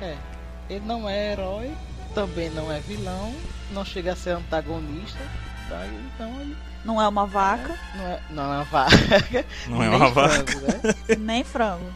[0.00, 0.16] É,
[0.68, 1.74] ele não é herói,
[2.14, 3.34] também não é vilão,
[3.72, 5.18] não chega a ser antagonista,
[5.68, 5.86] tá?
[6.14, 9.44] então ele Não é uma vaca, não é, não é uma vaca.
[9.68, 10.34] Não é nem uma vaca.
[10.52, 10.94] frango, né?
[11.18, 11.86] nem frango.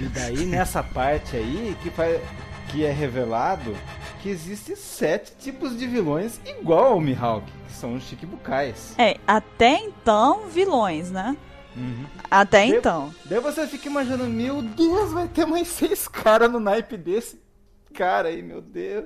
[0.00, 2.20] E daí, nessa parte aí, que, fa-
[2.68, 3.74] que é revelado
[4.20, 8.94] que existem sete tipos de vilões igual ao Mihawk, que são os Chiquibukais.
[8.98, 11.36] É, até então, vilões, né?
[11.76, 12.04] Uhum.
[12.30, 13.14] Até então.
[13.26, 17.40] Daí você fica imaginando, meu Deus, vai ter mais seis caras no naipe desse
[17.94, 19.04] cara aí, meu Deus.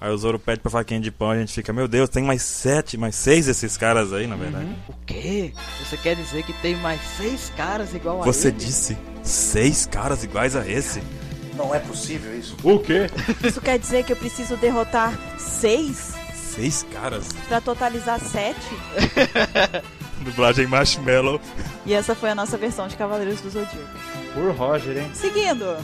[0.00, 2.42] Aí o Zoro pede pra faquinha de pão, a gente fica, meu Deus, tem mais
[2.42, 4.68] sete, mais seis desses caras aí, na verdade.
[4.88, 5.52] O quê?
[5.82, 8.58] Você quer dizer que tem mais seis caras igual a Você ele?
[8.58, 11.02] disse seis caras iguais a esse?
[11.54, 12.54] Não é possível isso.
[12.62, 13.06] O quê?
[13.42, 17.28] Isso quer dizer que eu preciso derrotar seis Seis caras?
[17.48, 18.58] pra totalizar sete?
[20.20, 21.40] Dublagem Marshmallow.
[21.84, 23.76] E essa foi a nossa versão de Cavaleiros do Zodíaco.
[24.34, 25.10] Por Roger, hein?
[25.14, 25.76] Seguindo.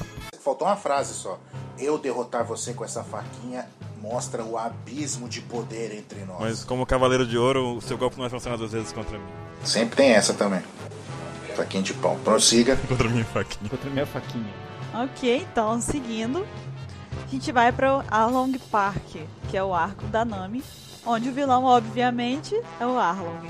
[0.42, 1.38] Faltou uma frase só.
[1.82, 3.66] Eu derrotar você com essa faquinha
[4.00, 6.40] mostra o abismo de poder entre nós.
[6.40, 9.26] Mas como Cavaleiro de Ouro, o seu golpe não vai funcionar duas vezes contra mim.
[9.64, 10.62] Sempre tem essa também.
[11.56, 12.16] Faquinha de pão.
[12.20, 12.76] Prossiga.
[12.88, 13.70] Contra minha faquinha.
[13.70, 14.54] Contra minha faquinha.
[14.94, 16.46] Ok, então seguindo,
[17.26, 19.16] a gente vai para Arlong Park,
[19.50, 20.62] que é o arco da Nami,
[21.06, 23.48] onde o vilão, obviamente, é o Arlong.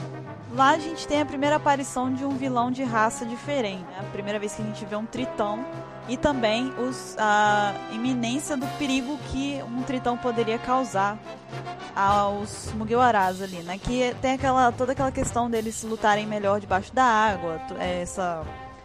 [0.54, 4.10] Lá a gente tem a primeira aparição de um vilão de raça diferente, é a
[4.12, 5.64] primeira vez que a gente vê um tritão
[6.08, 11.16] e também os, a iminência do perigo que um tritão poderia causar
[11.96, 13.78] aos Mugiwaras ali, né?
[13.78, 18.44] Que tem aquela toda aquela questão deles lutarem melhor debaixo da água, essa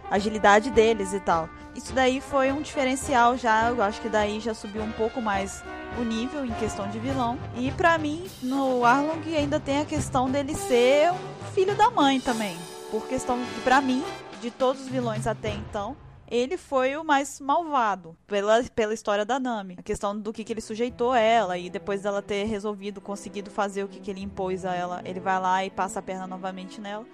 [0.09, 1.49] agilidade deles e tal.
[1.77, 5.63] Isso daí foi um diferencial já, eu acho que daí já subiu um pouco mais
[5.99, 7.37] o nível em questão de vilão.
[7.55, 12.19] E pra mim, no Arlong ainda tem a questão dele ser um filho da mãe
[12.19, 12.57] também.
[12.89, 14.03] Por questão de, pra mim,
[14.41, 15.95] de todos os vilões até então,
[16.27, 19.75] ele foi o mais malvado pela, pela história da Nami.
[19.77, 23.83] A questão do que, que ele sujeitou ela e depois dela ter resolvido, conseguido fazer
[23.83, 26.81] o que, que ele impôs a ela, ele vai lá e passa a perna novamente
[26.81, 27.05] nela.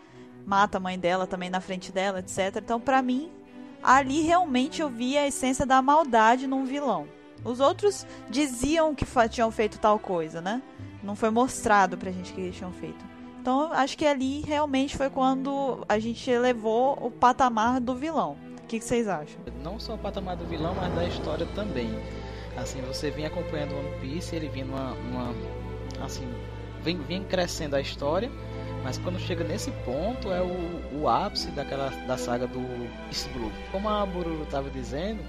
[0.46, 2.56] Mata a mãe dela também na frente dela, etc.
[2.58, 3.30] Então, pra mim,
[3.84, 7.08] ali realmente eu vi a essência da maldade num vilão.
[7.44, 10.62] Os outros diziam que tinham feito tal coisa, né?
[11.04, 13.14] Não foi mostrado pra gente que eles tinham feito.
[13.42, 18.38] Então, acho que ali realmente foi quando a gente elevou o patamar do vilão.
[18.64, 19.38] O que, vocês acham?
[19.62, 21.90] Não só o patamar do vilão, mas da história também.
[22.56, 25.36] Assim, você vinha acompanhando One Piece, ele vinha numa, numa
[26.02, 26.26] assim,
[26.82, 28.32] vem, vem crescendo a história,
[28.84, 32.60] mas quando chega nesse ponto é o, o ápice daquela da saga do
[33.06, 33.52] Peace Blue.
[33.72, 35.20] Como a Bururu estava dizendo,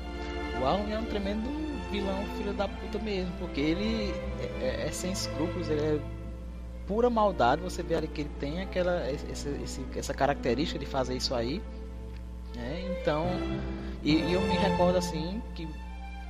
[0.60, 1.48] o Arlong é um tremendo
[1.90, 4.12] vilão filho da puta mesmo, porque ele
[4.60, 6.00] é, é sem escrúpulos, ele é
[6.86, 11.14] pura maldade, você vê ali que ele tem aquela esse, esse- essa característica de fazer
[11.16, 11.62] isso aí.
[12.54, 12.96] né?
[13.00, 13.26] Então,
[14.02, 15.66] e, e eu me recordo assim que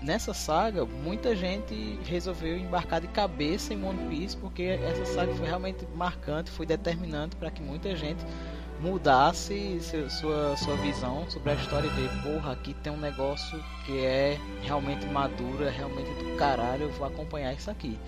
[0.05, 5.47] nessa saga muita gente resolveu embarcar de cabeça em One Piece porque essa saga foi
[5.47, 8.25] realmente marcante, foi determinante para que muita gente
[8.81, 14.05] mudasse sua, sua visão sobre a história e ver, porra, aqui tem um negócio que
[14.05, 17.99] é realmente maduro, é realmente do caralho, eu vou acompanhar isso aqui.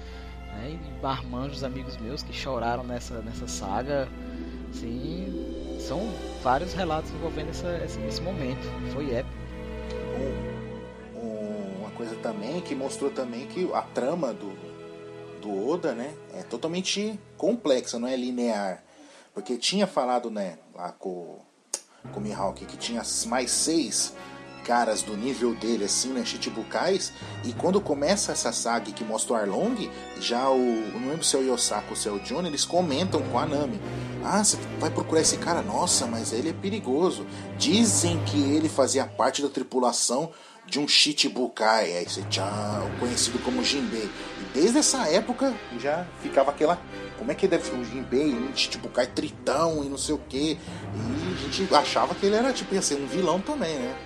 [0.48, 0.78] Né?
[0.78, 4.08] E marmanjos amigos meus que choraram nessa, nessa saga,
[4.70, 8.66] assim, são vários relatos envolvendo essa, esse, esse momento.
[8.92, 10.55] Foi épico.
[11.96, 14.52] Coisa também que mostrou também que a trama do,
[15.40, 18.82] do Oda, né, é totalmente complexa, não é linear.
[19.32, 21.38] Porque tinha falado, né, lá com,
[22.12, 24.14] com o Mihawk que tinha mais seis
[24.64, 26.24] caras do nível dele, assim, né,
[27.44, 31.38] e quando começa essa saga que mostra o Arlong, já o, não lembro se é
[31.38, 33.80] o Yosako ou se é o Johnny, eles comentam com a Nami,
[34.28, 35.62] ah, você vai procurar esse cara?
[35.62, 37.24] Nossa, mas ele é perigoso.
[37.56, 40.32] Dizem que ele fazia parte da tripulação
[40.66, 44.10] de um Chichibukai, aí você tchau, conhecido como Jinbei.
[44.40, 46.78] E desde essa época já ficava aquela.
[47.18, 50.58] Como é que deve ser o Jinbei, um Chichibukai tritão e não sei o que.
[50.58, 53.96] E a gente achava que ele era tipo ia ser um vilão também, né?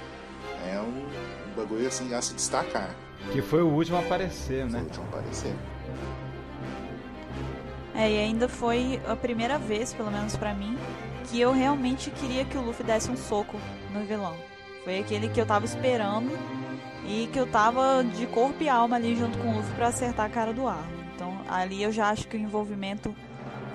[0.72, 1.06] É um,
[1.50, 2.94] um bagulho assim a se destacar.
[3.32, 4.80] Que foi o último a aparecer, Foi né?
[4.80, 5.54] o último a aparecer.
[7.94, 10.78] É, e ainda foi a primeira vez, pelo menos pra mim,
[11.24, 13.58] que eu realmente queria que o Luffy desse um soco
[13.92, 14.36] no vilão.
[14.84, 16.36] Foi aquele que eu tava esperando
[17.06, 20.26] e que eu tava de corpo e alma ali junto com o Luffy pra acertar
[20.26, 21.00] a cara do Arlo.
[21.14, 23.14] Então ali eu já acho que o envolvimento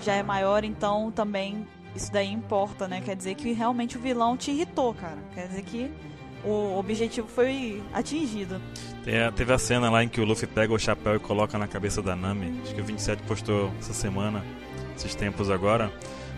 [0.02, 3.02] já é maior, então também isso daí importa, né?
[3.02, 5.18] Quer dizer que realmente o vilão te irritou, cara.
[5.34, 5.92] Quer dizer que
[6.44, 8.62] o objetivo foi atingido.
[9.36, 12.02] Teve a cena lá em que o Luffy pega o chapéu e coloca na cabeça
[12.02, 12.60] da Nami.
[12.64, 14.44] Acho que o 27 postou essa semana,
[14.96, 15.92] esses tempos agora.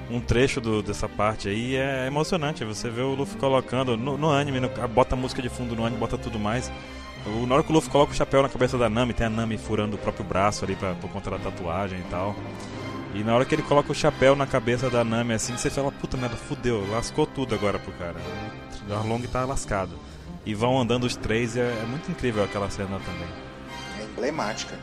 [0.10, 2.64] Um trecho do- dessa parte aí é emocionante.
[2.64, 5.86] Você vê o Luffy colocando no, no anime, no- bota a música de fundo no
[5.86, 6.72] anime, bota tudo mais.
[7.26, 9.30] O- Na hora que o Luffy coloca o chapéu na cabeça da Nami, tem a
[9.30, 12.36] Nami furando o próprio braço ali pra, por conta da tatuagem e tal.
[13.14, 15.92] E na hora que ele coloca o chapéu na cabeça da Nami assim, você fala,
[15.92, 18.16] puta merda, fudeu, lascou tudo agora pro cara.
[18.90, 19.92] O Arlong tá lascado.
[20.46, 23.28] E vão andando os três é, é muito incrível aquela cena também.
[24.00, 24.76] É emblemática.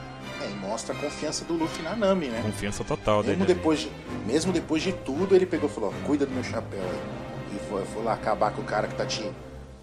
[0.44, 2.42] É, e mostra a confiança do Luffy na Nami, né?
[2.42, 3.36] Confiança total dele.
[3.36, 3.54] Mesmo ali.
[3.54, 3.90] depois, de,
[4.26, 7.56] mesmo depois de tudo, ele pegou e falou: cuida do meu chapéu aí.
[7.56, 9.30] e foi, foi lá acabar com o cara que tá te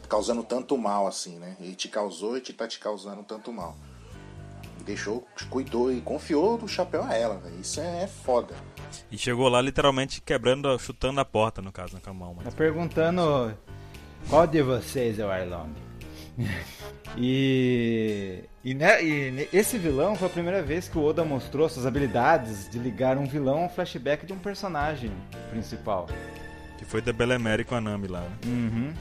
[0.07, 1.55] causando tanto mal assim, né?
[1.59, 3.75] Ele te causou e te tá te causando tanto mal.
[4.79, 7.59] E deixou, cuidou e confiou do chapéu a ela, véio.
[7.59, 8.53] Isso é, é foda.
[9.09, 12.35] E chegou lá literalmente quebrando, chutando a porta, no caso, com a mão.
[12.35, 12.53] Tá Mas...
[12.53, 13.57] perguntando
[14.29, 15.90] qual de vocês é o Arlong.
[17.17, 21.85] E, e, né, e esse vilão foi a primeira vez que o Oda mostrou suas
[21.85, 25.11] habilidades de ligar um vilão a um flashback de um personagem
[25.49, 26.07] principal.
[26.77, 28.37] Que foi da Belemere com a Nami lá, né?
[28.45, 28.93] Uhum.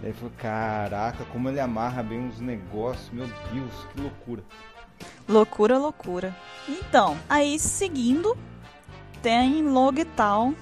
[0.00, 4.42] Daí falou, caraca, como ele amarra bem uns negócios, meu Deus, que loucura.
[5.28, 6.36] Loucura, loucura.
[6.68, 8.36] Então, aí seguindo,
[9.20, 10.54] tem Logtown,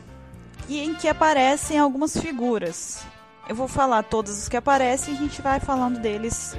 [0.69, 3.05] e em que aparecem algumas figuras.
[3.49, 6.57] Eu vou falar todos os que aparecem e a gente vai falando deles,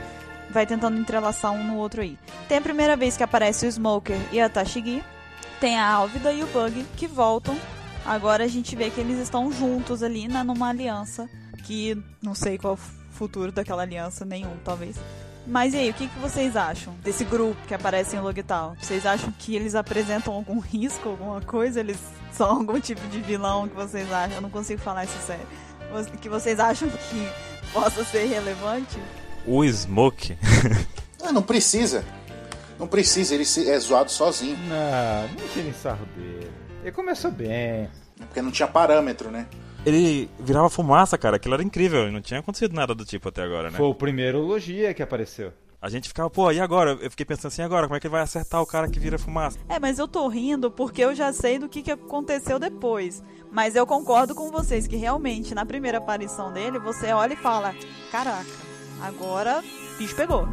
[0.49, 2.17] vai tentando entrelaçar um no outro aí.
[2.47, 5.03] Tem a primeira vez que aparece o Smoker e a Tashigi,
[5.59, 7.57] tem a Álvida e o Bug que voltam.
[8.05, 11.29] Agora a gente vê que eles estão juntos ali numa aliança,
[11.65, 12.77] que não sei qual o
[13.11, 14.97] futuro daquela aliança, nenhum talvez.
[15.45, 18.75] Mas e aí, o que, que vocês acham desse grupo que aparece em Logtown?
[18.81, 21.79] Vocês acham que eles apresentam algum risco, alguma coisa?
[21.79, 21.97] Eles
[22.33, 24.35] são algum tipo de vilão que vocês acham?
[24.35, 25.47] Eu não consigo falar isso sério.
[26.21, 27.29] Que vocês acham que
[27.73, 28.97] possa ser relevante?
[29.45, 30.37] O Smoke.
[31.19, 32.05] Ah, não precisa.
[32.79, 34.55] Não precisa, ele se- é zoado sozinho.
[34.69, 36.49] Não, não tirem sarro dele.
[36.83, 37.89] Ele começou bem.
[38.17, 39.47] Porque não tinha parâmetro, né?
[39.85, 41.35] Ele virava fumaça, cara.
[41.37, 42.07] Aquilo era incrível.
[42.07, 43.77] e Não tinha acontecido nada do tipo até agora, né?
[43.77, 45.51] Foi o primeiro Logia que apareceu.
[45.79, 46.97] A gente ficava, pô, e agora?
[46.99, 47.85] Eu fiquei pensando assim, agora?
[47.85, 49.59] Como é que ele vai acertar o cara que vira fumaça?
[49.69, 53.23] É, mas eu tô rindo porque eu já sei do que, que aconteceu depois.
[53.51, 57.75] Mas eu concordo com vocês que realmente, na primeira aparição dele, você olha e fala:
[58.11, 58.49] Caraca,
[59.01, 59.63] agora
[59.97, 60.47] bicho pegou.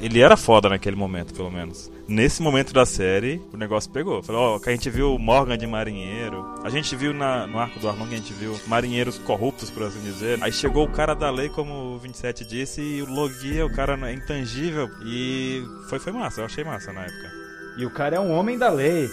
[0.00, 1.90] Ele era foda naquele momento, pelo menos.
[2.08, 4.22] Nesse momento da série, o negócio pegou.
[4.22, 6.44] Falou, ó, que a gente viu o Morgan de marinheiro.
[6.64, 10.00] A gente viu na- no arco do Arlong, a gente viu marinheiros corruptos, por assim
[10.00, 10.42] dizer.
[10.42, 13.96] Aí chegou o cara da lei, como o 27 disse, e o Logia, o cara
[14.08, 14.88] é intangível.
[15.04, 17.30] E foi, foi massa, eu achei massa na época.
[17.78, 19.08] E o cara é um homem da lei.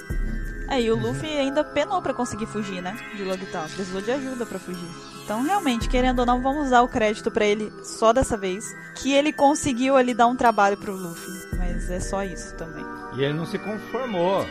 [0.70, 2.98] É, e o Luffy ainda penou pra conseguir fugir, né?
[3.16, 3.68] De Logtown.
[3.70, 4.90] Precisou de ajuda pra fugir.
[5.28, 8.74] Então, realmente, querendo ou não, vamos dar o crédito pra ele só dessa vez.
[8.96, 11.34] Que ele conseguiu ali dar um trabalho pro Luffy.
[11.58, 12.86] Mas é só isso também.
[13.18, 14.48] E ele não se conformou.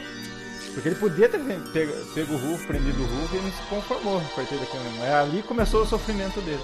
[0.74, 1.38] Porque ele podia ter
[1.72, 4.84] pego, pego o Ruff, prendido o Ruff e ele não se conformou a partir daquele
[4.84, 4.98] momento.
[4.98, 6.62] Mas ali começou o sofrimento dele.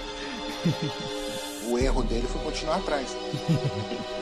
[1.65, 3.17] O erro dele foi continuar atrás.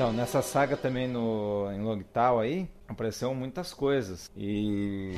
[0.00, 4.30] Então, nessa saga também no, em Logtown aí, apareceu muitas coisas.
[4.34, 5.12] E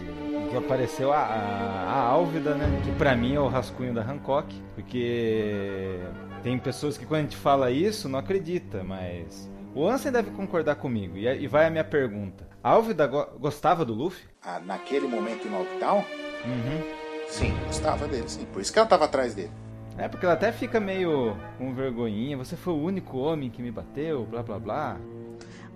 [0.50, 2.66] que apareceu a, a, a Álvida, né?
[2.84, 4.52] Que pra mim é o rascunho da Hancock.
[4.74, 6.00] Porque
[6.42, 9.48] tem pessoas que quando a gente fala isso não acredita, mas...
[9.72, 11.16] O Ansem deve concordar comigo.
[11.16, 12.44] E, e vai a minha pergunta.
[12.60, 14.24] A Álvida go- gostava do Luffy?
[14.44, 16.04] Ah, naquele momento em Lockdown,
[16.44, 16.82] Uhum.
[17.28, 18.44] sim, gostava dele, sim.
[18.52, 19.52] Por isso que ela tava atrás dele.
[19.98, 22.37] É, porque ela até fica meio com vergonhinha.
[22.37, 24.96] Você foi o único homem que me bateu, blá blá blá.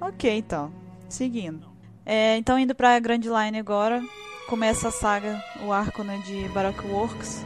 [0.00, 0.72] Ok, então.
[1.08, 1.66] Seguindo.
[2.04, 4.02] É, então, indo pra Grand Line agora,
[4.48, 7.44] começa a saga, o arco né, de Baroque Works.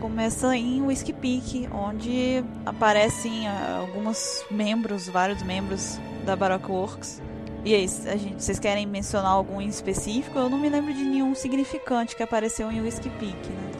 [0.00, 7.22] Começa em Whiskey Peak, onde aparecem ah, alguns membros, vários membros da Baroque Works.
[7.64, 10.38] E aí, a gente, vocês querem mencionar algum em específico?
[10.38, 13.79] Eu não me lembro de nenhum significante que apareceu em Whiskey Peak, né?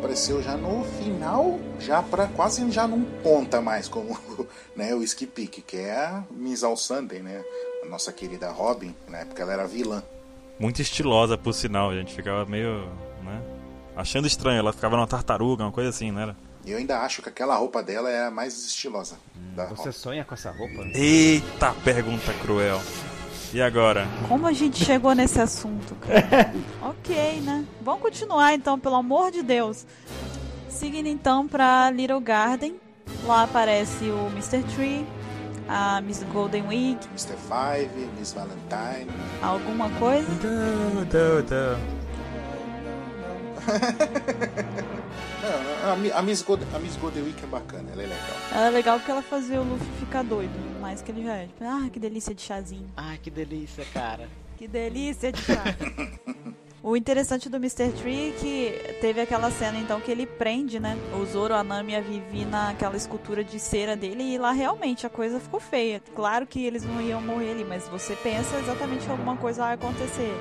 [0.00, 4.18] Apareceu já no final, já para quase já não ponta mais como
[4.74, 7.44] né, o Skip Peak, que é a Miss All Sunday, né?
[7.84, 10.02] A nossa querida Robin, na época ela era vilã.
[10.58, 11.90] Muito estilosa, por sinal.
[11.90, 12.86] A gente ficava meio,
[13.22, 13.42] né?
[13.94, 14.58] Achando estranho.
[14.58, 16.36] Ela ficava numa tartaruga, uma coisa assim, não era?
[16.64, 19.16] E eu ainda acho que aquela roupa dela é a mais estilosa
[19.54, 19.92] da Você Robin.
[19.92, 20.82] sonha com essa roupa?
[20.94, 22.80] Eita, pergunta cruel.
[23.52, 24.06] E agora?
[24.28, 26.52] Como a gente chegou nesse assunto, cara?
[26.82, 27.64] ok, né?
[27.82, 29.84] Vamos continuar então, pelo amor de Deus.
[30.68, 32.76] Seguindo então pra Little Garden.
[33.26, 34.62] Lá aparece o Mr.
[34.74, 35.04] Tree,
[35.68, 37.34] a Miss Golden Week, Mr.
[37.36, 39.10] Five, Miss Valentine.
[39.42, 40.28] alguma coisa.
[40.42, 41.76] Não, a, Mi-
[45.92, 48.36] a Miss God, a Miss Golden Week é bacana, ela é legal.
[48.52, 51.46] Ela é legal porque ela fazia o Luffy ficar doido, mais que ele já é.
[51.46, 52.90] Tipo, ah, que delícia de chazinho.
[52.96, 54.28] Ai, que delícia, cara.
[54.56, 55.64] Que delícia de chá.
[56.82, 57.92] O interessante do Mr.
[57.92, 60.96] Tree é que teve aquela cena então que ele prende, né?
[61.12, 65.06] O Zoro, a Nami e a Vivi naquela escultura de cera dele e lá realmente
[65.06, 66.00] a coisa ficou feia.
[66.16, 69.74] Claro que eles não iam morrer ali, mas você pensa exatamente que alguma coisa vai
[69.74, 70.32] acontecer.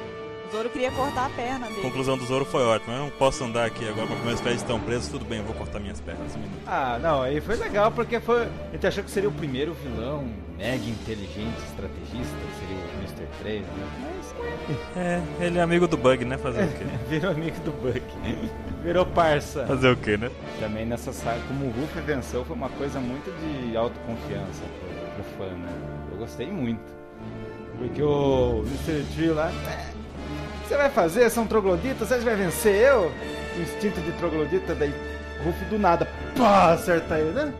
[0.49, 1.81] O Zoro queria cortar a perna A dele.
[1.81, 2.95] conclusão do Zoro foi ótima.
[2.95, 5.07] Eu não posso andar aqui agora porque meus pés estão presos.
[5.07, 6.35] Tudo bem, eu vou cortar minhas pernas.
[6.35, 6.61] Um minuto.
[6.65, 8.43] Ah, não, aí foi legal porque foi.
[8.43, 10.27] A gente achou que seria o primeiro vilão
[10.57, 13.27] mega inteligente, estrategista, seria o Mr.
[13.39, 13.87] 3, né?
[14.01, 16.37] Mas É, ele é amigo do Bug, né?
[16.37, 16.85] Fazer o quê?
[17.07, 18.01] virou amigo do Buck.
[18.83, 19.65] Virou parça.
[19.67, 20.31] Fazer o quê, né?
[20.59, 25.37] Também nessa saga, como o Ruffy venceu, foi uma coisa muito de autoconfiança pro, pro
[25.37, 25.69] fã, né?
[26.11, 26.81] Eu gostei muito.
[27.77, 29.05] Porque o Mr.
[29.15, 29.51] Tree lá.
[30.69, 31.29] "É, O que você vai fazer?
[31.29, 32.07] São trogloditas?
[32.09, 33.11] Você vai vencer eu?
[33.57, 34.93] O instinto de troglodita, daí
[35.43, 36.07] Ruffy do nada,
[36.37, 37.53] pá, acerta ele, né?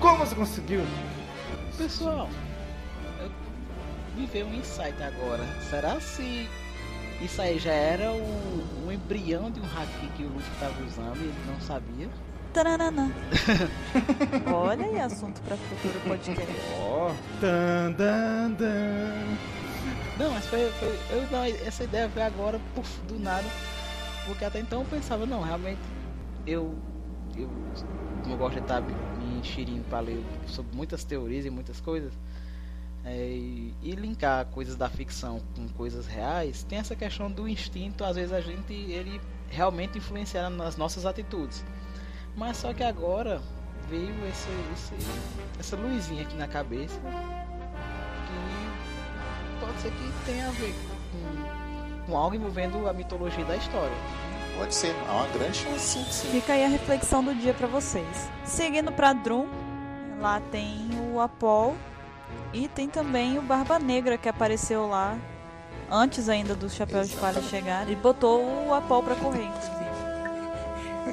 [0.00, 0.80] Como você conseguiu?
[1.76, 2.28] Pessoal,
[3.20, 3.30] eu
[4.16, 5.44] me veio um insight agora.
[5.68, 6.48] Será se
[7.20, 11.16] isso aí já era o, um embrião de um haki que o Luffy estava usando
[11.18, 12.08] e ele não sabia?
[12.52, 13.12] Taranana.
[14.52, 16.54] Olha aí, assunto pra futuro podcast.
[16.80, 17.10] Ó,
[17.40, 19.36] dan, dan.
[20.18, 23.46] Não, mas foi, foi eu não, essa ideia veio agora puf, do nada,
[24.24, 25.80] porque até então eu pensava, não, realmente
[26.46, 26.74] eu
[27.36, 27.50] eu
[28.22, 32.12] como gosto de estar me enxerindo para ler sobre muitas teorias e muitas coisas,
[33.04, 38.16] é, e, linkar coisas da ficção com coisas reais, tem essa questão do instinto, às
[38.16, 41.62] vezes a gente ele realmente influenciar nas nossas atitudes.
[42.34, 43.40] Mas só que agora
[43.88, 44.94] veio esse, esse-
[45.58, 46.98] essa luzinha aqui na cabeça
[49.60, 53.96] pode ser que tenha a ver com, com algo envolvendo a mitologia da história.
[54.58, 56.28] Pode ser, há uma grande chance sim, sim.
[56.30, 58.30] Fica aí a reflexão do dia pra vocês.
[58.44, 59.46] Seguindo pra Drum,
[60.18, 61.74] lá tem o Apol
[62.52, 65.18] e tem também o Barba Negra que apareceu lá
[65.90, 67.92] antes ainda dos Chapéus de Palha chegarem.
[67.92, 69.76] Ele botou o Apol pra correr, inclusive.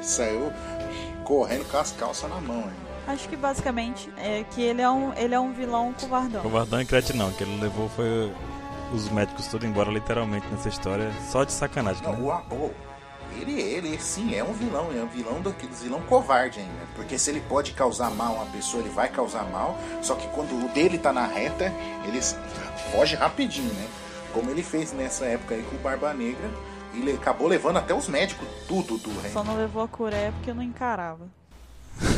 [0.02, 0.52] Saiu
[1.24, 2.83] correndo com as calças na mão, hein?
[3.06, 6.42] Acho que basicamente é que ele é um, ele é um vilão covardão.
[6.42, 7.30] Covardão e cretinão.
[7.32, 8.32] que ele levou foi
[8.92, 11.12] os médicos todos embora, literalmente, nessa história.
[11.30, 12.18] Só de sacanagem, Não, né?
[12.20, 12.72] o Apol,
[13.36, 16.86] ele, ele sim é um vilão, é um vilão daqueles vilão covarde ainda.
[16.94, 19.76] Porque se ele pode causar mal a uma pessoa, ele vai causar mal.
[20.00, 21.72] Só que quando o dele tá na reta,
[22.06, 22.20] ele
[22.92, 23.86] foge rapidinho, né?
[24.32, 26.48] Como ele fez nessa época aí com o Barba Negra.
[26.94, 29.32] E ele acabou levando até os médicos tudo do reino.
[29.32, 31.26] Só não levou a Curé porque não encarava.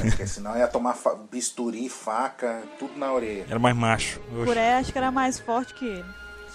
[0.02, 3.46] Porque senão ia tomar fa- bisturi, faca, tudo na orelha.
[3.48, 4.20] Era mais macho.
[4.34, 6.04] Oxe, Curé acho que era mais forte que ele.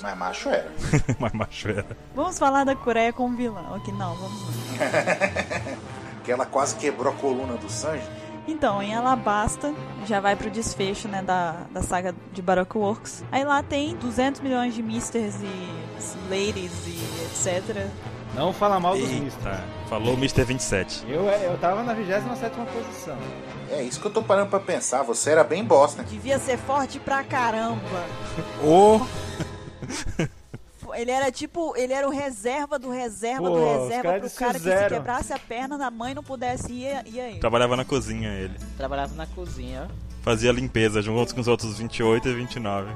[0.02, 0.72] Mas macho era.
[1.20, 1.86] mais macho era.
[2.16, 3.76] Vamos falar da Coreia como vilão.
[3.76, 4.52] Aqui não, vamos lá.
[6.24, 8.08] Que ela quase quebrou a coluna do Sanji.
[8.48, 9.74] Então, em Alabasta,
[10.06, 13.24] já vai pro desfecho, né, da, da saga de Baroque Works.
[13.32, 17.88] Aí lá tem 200 milhões de misters e ladies e etc.
[18.34, 19.46] Não fala mal dos mistos.
[19.46, 20.44] Eita, falou Mr.
[20.44, 21.06] 27.
[21.08, 23.18] Eu, eu tava na 27 posição.
[23.70, 25.04] É isso que eu tô parando pra pensar.
[25.04, 26.04] Você era bem bosta.
[26.04, 27.82] Devia ser forte pra caramba.
[28.64, 29.02] Ô!
[30.94, 34.40] Ele era tipo, ele era o reserva do reserva Pô, do os reserva caras pro
[34.40, 37.40] cara que se quebrasse a perna da mãe não pudesse ir, ia ele.
[37.40, 38.56] Trabalhava na cozinha ele.
[38.78, 39.90] Trabalhava na cozinha.
[40.22, 42.94] Fazia limpeza junto com os outros 28 e 29.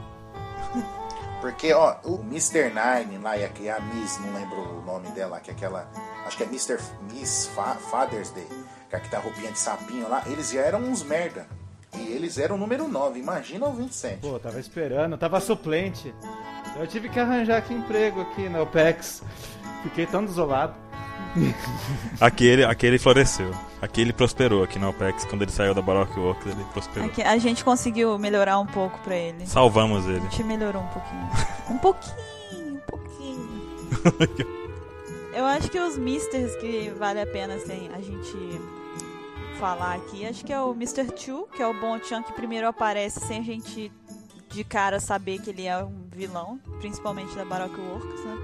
[1.46, 2.72] Porque, ó, o Mr.
[2.74, 5.88] Nine lá e a Miss, não lembro o nome dela, que é aquela.
[6.26, 6.80] Acho que é Mr.
[7.14, 8.48] Miss Fa- Father's Day,
[8.90, 11.46] que tá roupinha de sapinho lá, eles já eram uns merda.
[11.94, 14.22] E eles eram o número 9, imagina o 27.
[14.22, 16.16] Pô, tava esperando, tava suplente.
[16.80, 19.22] Eu tive que arranjar aqui emprego aqui na OPEX.
[19.84, 20.74] Fiquei tão desolado.
[22.20, 23.52] Aquele, aquele floresceu.
[23.82, 25.26] Aquele prosperou aqui na OPEX.
[25.26, 27.08] Quando ele saiu da Baroque Works, ele prosperou.
[27.08, 29.46] Aqui, a gente conseguiu melhorar um pouco pra ele.
[29.46, 30.22] Salvamos A ele.
[30.22, 31.30] gente melhorou um pouquinho.
[31.70, 34.48] Um pouquinho, um pouquinho.
[35.36, 38.62] Eu acho que os misters que vale a pena assim, a gente
[39.60, 41.08] falar aqui, acho que é o Mr.
[41.18, 43.92] Chu, que é o bom Chan que primeiro aparece sem a gente
[44.56, 48.38] de cara saber que ele é um vilão, principalmente da Baroque Works, né?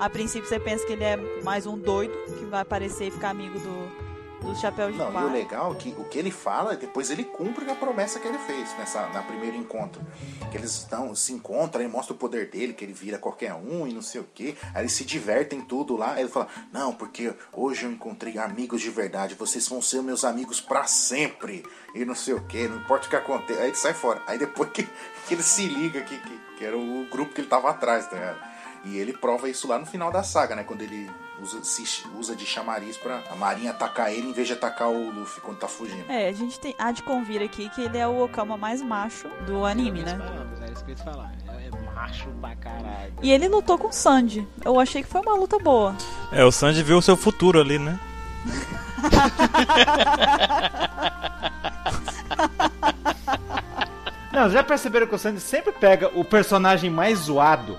[0.00, 3.30] A princípio você pensa que ele é mais um doido que vai aparecer e ficar
[3.30, 4.05] amigo do,
[4.40, 7.24] do Chapéu de Não, e o legal é que o que ele fala, depois ele
[7.24, 10.02] cumpre a promessa que ele fez nessa, na primeiro encontro.
[10.50, 13.86] Que eles estão, se encontram e mostra o poder dele, que ele vira qualquer um
[13.86, 14.56] e não sei o que.
[14.74, 16.12] Aí eles se divertem tudo lá.
[16.14, 20.24] Aí ele fala: Não, porque hoje eu encontrei amigos de verdade, vocês vão ser meus
[20.24, 21.64] amigos pra sempre.
[21.94, 23.60] E não sei o que, não importa o que aconteça.
[23.60, 24.22] Aí ele sai fora.
[24.26, 24.82] Aí depois que,
[25.26, 28.16] que ele se liga que, que, que era o grupo que ele tava atrás, tá
[28.16, 28.56] ligado?
[28.84, 30.62] E ele prova isso lá no final da saga, né?
[30.62, 31.10] Quando ele
[31.42, 35.10] usa, se, usa de chamariz pra a Marinha atacar ele em vez de atacar o
[35.10, 36.10] Luffy quando tá fugindo.
[36.10, 39.28] É, a gente tem, há de convir aqui que ele é o Okama mais macho
[39.46, 40.18] do anime, né?
[40.60, 41.32] Era isso que eu ia falar.
[41.48, 43.14] É, é macho pra caralho.
[43.22, 44.46] E ele lutou com o Sanji.
[44.64, 45.94] Eu achei que foi uma luta boa.
[46.32, 47.98] É, o Sanji viu o seu futuro ali, né?
[54.32, 57.78] Não, já perceberam que o Sandy sempre pega o personagem mais zoado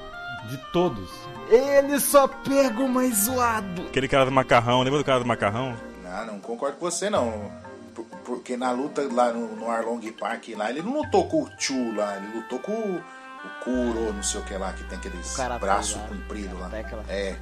[0.50, 3.84] de todos Ele só pega o mais zoado.
[3.84, 5.76] Aquele cara do macarrão, lembra do cara do macarrão?
[6.04, 7.52] Não, não concordo com você não.
[7.96, 11.50] Por- Porque na luta lá no, no Arlong Park lá, ele não lutou com o
[11.58, 14.98] Chu lá, ele lutou com o, o Kuro, não sei o que lá, que tem
[14.98, 16.70] aqueles Karatê braços lá, compridos lá.
[16.70, 17.36] karatê, aquela- É,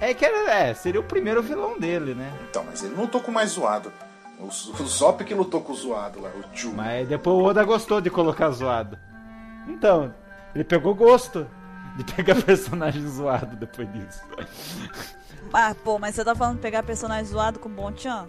[0.00, 2.30] É que era, é, seria o primeiro vilão dele, né?
[2.50, 3.90] então, mas ele não lutou com o mais zoado.
[4.38, 6.70] O, o Zop que lutou com o zoado lá, o Chu.
[6.74, 8.98] Mas depois o Oda gostou de colocar zoado.
[9.66, 10.12] Então,
[10.54, 11.46] ele pegou gosto
[11.96, 14.22] de pegar personagem zoado depois disso.
[15.52, 18.26] Ah, pô, mas você tá falando de pegar personagem zoado com Bonchan?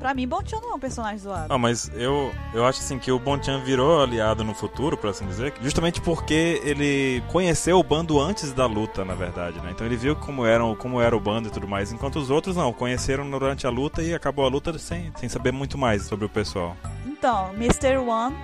[0.00, 1.52] Pra mim, Bonchan não é um personagem zoado.
[1.52, 5.26] Ah, mas eu, eu acho assim que o Bonchan virou aliado no futuro, por assim
[5.26, 9.72] dizer, justamente porque ele conheceu o bando antes da luta, na verdade, né?
[9.72, 12.56] Então ele viu como, eram, como era o bando e tudo mais, enquanto os outros
[12.56, 16.24] não, conheceram durante a luta e acabou a luta sem, sem saber muito mais sobre
[16.24, 16.74] o pessoal.
[17.04, 17.98] Então, Mr.
[17.98, 18.34] One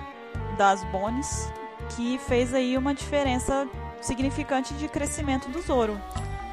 [0.59, 1.51] das Bones,
[1.95, 3.67] que fez aí uma diferença
[4.01, 5.99] significante de crescimento do Zoro.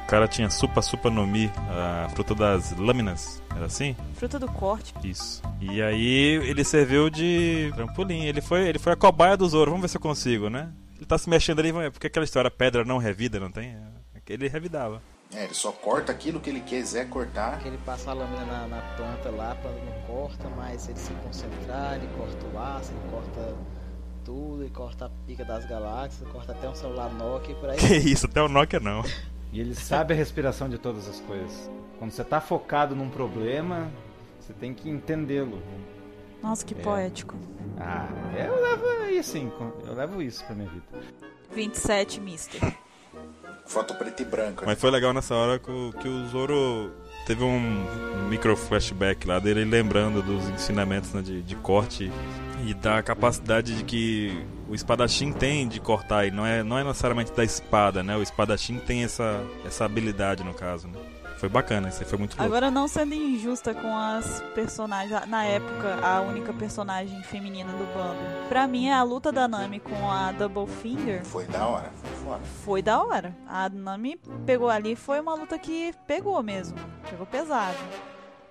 [0.03, 3.95] O cara tinha Supa Supa no Mi, a fruta das lâminas, era assim?
[4.13, 4.93] Fruta do corte.
[5.03, 5.41] Isso.
[5.59, 8.23] E aí ele serviu de trampolim.
[8.25, 9.71] Ele foi, ele foi a cobaia do Zoro.
[9.71, 10.71] Vamos ver se eu consigo, né?
[10.95, 13.69] Ele tá se mexendo ali, porque aquela história pedra não revida, não tem?
[13.69, 15.01] É, Ele revidava.
[15.33, 17.59] É, ele só corta aquilo que ele quiser cortar.
[17.59, 20.91] Que ele passa a lâmina na, na planta lá, a planta não corta, mas se
[20.91, 23.55] ele se concentrar, ele corta o aço, ele corta
[24.25, 27.77] tudo, ele corta a pica das galáxias, corta até um celular Nokia e por aí.
[27.77, 29.03] Que isso, até o Nokia não.
[29.53, 31.69] E ele sabe a respiração de todas as coisas.
[31.99, 33.89] Quando você tá focado num problema,
[34.39, 35.61] você tem que entendê-lo.
[36.43, 36.77] Nossa, que É.
[36.77, 37.35] poético.
[37.79, 38.07] Ah,
[38.37, 39.51] eu levo isso, assim,
[39.87, 40.83] eu levo isso pra minha vida.
[41.53, 42.59] 27, Mister.
[43.65, 44.61] Foto preto e branco.
[44.61, 44.67] né?
[44.67, 46.91] Mas foi legal nessa hora que o, que o Zoro
[47.25, 52.11] teve um micro flashback lá dele lembrando dos ensinamentos né, de, de corte
[52.65, 56.83] e da capacidade de que o espadachim tem de cortar e não é, não é
[56.83, 58.17] necessariamente da espada, né?
[58.17, 60.99] O espadachim tem essa, essa habilidade no caso, né?
[61.37, 62.43] Foi bacana, isso aí foi muito louco.
[62.43, 68.17] Agora, não sendo injusta com as personagens, na época, a única personagem feminina do bando.
[68.47, 72.41] Pra mim, a luta da Nami com a Double Finger Foi da hora, foi foda.
[72.63, 73.35] foi da hora.
[73.47, 76.77] A Nami pegou ali, foi uma luta que pegou mesmo.
[77.09, 77.77] Pegou pesado.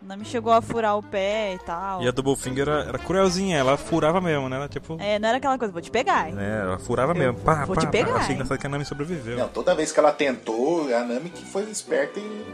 [0.04, 2.02] A Nami chegou a furar o pé e tal.
[2.02, 4.56] E a Double Finger era, era cruelzinha, ela furava mesmo, né?
[4.56, 4.98] Ela tipo.
[5.00, 6.28] É, não era aquela coisa, vou te pegar.
[6.28, 6.34] hein?
[6.38, 7.38] É, ela furava Eu mesmo.
[7.40, 7.90] Pá, vou pá, te pá.
[7.90, 9.38] pegar, Achei engraçado que a Nami sobreviveu.
[9.38, 12.44] Não, toda vez que ela tentou, a Nami que foi esperta e,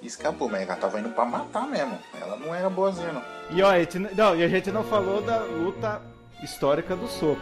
[0.00, 1.98] escapou, mas ela tava indo pra matar mesmo.
[2.20, 3.22] Ela não era boazinha, não.
[3.50, 6.00] E, ó, a gente, não, e a gente não falou da luta
[6.40, 7.38] histórica do Soap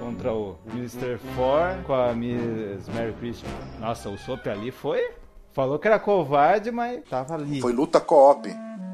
[0.00, 1.18] contra o Mr.
[1.36, 3.48] Four com a Miss Mary Christian.
[3.78, 5.08] Nossa, o Soap ali foi.
[5.52, 7.60] Falou que era covarde, mas tava ali.
[7.60, 8.48] Foi luta co-op.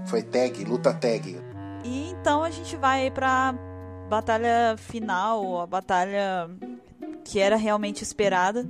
[0.09, 1.39] Foi tag, luta tag.
[1.85, 3.55] E então a gente vai pra
[4.09, 6.49] batalha final, a batalha
[7.25, 8.67] que era realmente esperada,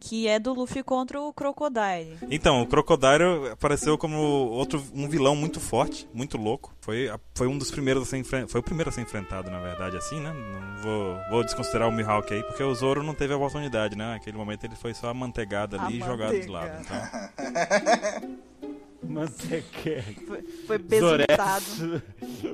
[0.00, 2.16] que é do Luffy contra o Crocodile.
[2.30, 6.72] Então, o Crocodile apareceu como outro um vilão muito forte, muito louco.
[6.80, 9.60] Foi, foi um dos primeiros a ser enfren- foi o primeiro a ser enfrentado, na
[9.60, 10.32] verdade, assim, né?
[10.32, 14.12] Não vou, vou desconsiderar o Mihawk aí, porque o Zoro não teve a oportunidade, né?
[14.14, 16.70] Naquele momento ele foi só amanteigada ali A e jogado de lado.
[16.78, 17.32] manteiga.
[17.34, 18.38] Então,
[19.02, 20.04] Mantequera.
[20.26, 21.64] Foi, foi besuntado.
[21.64, 22.02] Zorex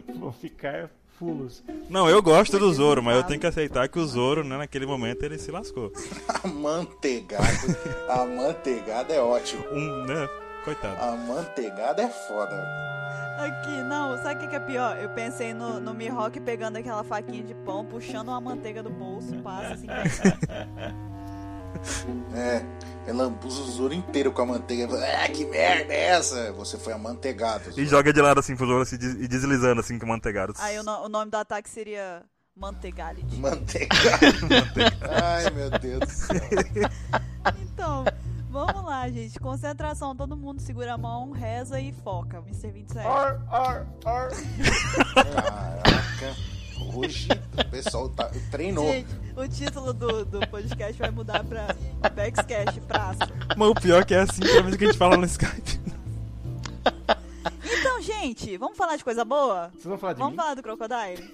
[0.18, 1.62] vão ficar fulos.
[1.88, 4.86] não, eu gosto do Zoro, mas eu tenho que aceitar que o Zoro, né, naquele
[4.86, 5.92] momento ele se lascou.
[6.44, 7.76] Amanteigado.
[8.08, 9.64] Amanteigado é ótimo.
[9.72, 10.28] Um, né?
[10.64, 11.02] Coitado.
[11.02, 12.84] Amanteigado é foda.
[13.38, 14.96] Aqui, não, sabe o que, que é pior?
[14.96, 19.34] Eu pensei no, no Mihawk pegando aquela faquinha de pão, puxando uma manteiga do bolso,
[19.42, 19.86] passa assim.
[22.34, 22.64] É,
[23.06, 24.88] ela lambuza o Zoro inteiro com a manteiga.
[25.22, 26.52] Ah, que merda é essa?
[26.52, 27.70] Você foi amanteigado.
[27.76, 30.54] E joga de lado assim pro Zoro des- e deslizando assim com manteigado.
[30.58, 32.22] Aí o, no- o nome do ataque seria
[32.56, 33.36] Manteigality.
[33.40, 34.08] Manteigado.
[35.22, 36.40] Ai, meu Deus do céu.
[37.60, 38.04] Então,
[38.48, 39.38] vamos lá, gente.
[39.38, 42.38] Concentração, todo mundo segura a mão, reza e foca.
[42.38, 42.70] Mr.
[42.70, 43.06] 27.
[43.06, 44.30] Or, or, or.
[45.12, 46.53] Caraca.
[46.92, 47.28] Hoje
[47.58, 48.86] o pessoal tá, treinou.
[48.86, 51.68] Gente, o título do, do podcast vai mudar pra
[52.10, 53.28] Backscash Praça.
[53.56, 55.80] Mas o pior é que é assim, pelo menos que a gente fala no Skype.
[57.64, 59.70] Então, gente, vamos falar de coisa boa?
[59.72, 60.36] Vocês vão falar de Vamos mim?
[60.40, 61.30] falar do Crocodile?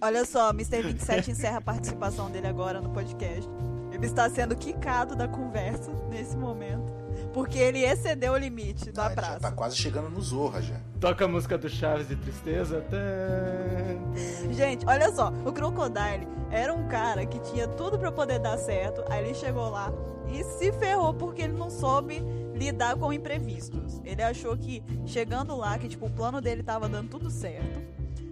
[0.00, 0.82] Olha só, Mr.
[0.82, 3.48] 27 encerra a participação dele agora no podcast.
[3.92, 6.92] Ele está sendo quicado da conversa nesse momento.
[7.32, 9.40] Porque ele excedeu o limite da Ah, ele já praça.
[9.40, 10.76] tá quase chegando no Zorra já.
[11.00, 12.80] Toca a música do Chaves de Tristeza.
[12.90, 14.52] Tã.
[14.52, 19.04] Gente, olha só, o Crocodile era um cara que tinha tudo pra poder dar certo,
[19.10, 19.92] aí ele chegou lá
[20.32, 22.20] e se ferrou porque ele não soube
[22.54, 24.00] lidar com imprevistos.
[24.04, 27.80] Ele achou que chegando lá, que tipo, o plano dele tava dando tudo certo.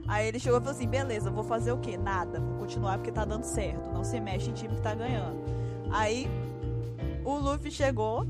[0.08, 1.96] Aí ele chegou e falou assim: beleza, vou fazer o quê?
[1.96, 3.90] Nada, vou continuar porque tá dando certo.
[3.92, 5.38] Não se mexe em time que tá ganhando.
[5.90, 6.28] Aí
[7.24, 8.26] o Luffy chegou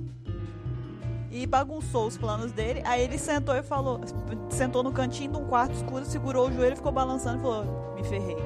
[1.31, 2.83] e bagunçou os planos dele.
[2.85, 4.01] Aí ele sentou e falou,
[4.51, 8.05] sentou no cantinho de um quarto escuro, segurou o joelho, ficou balançando e falou: "Me
[8.05, 8.37] ferrei.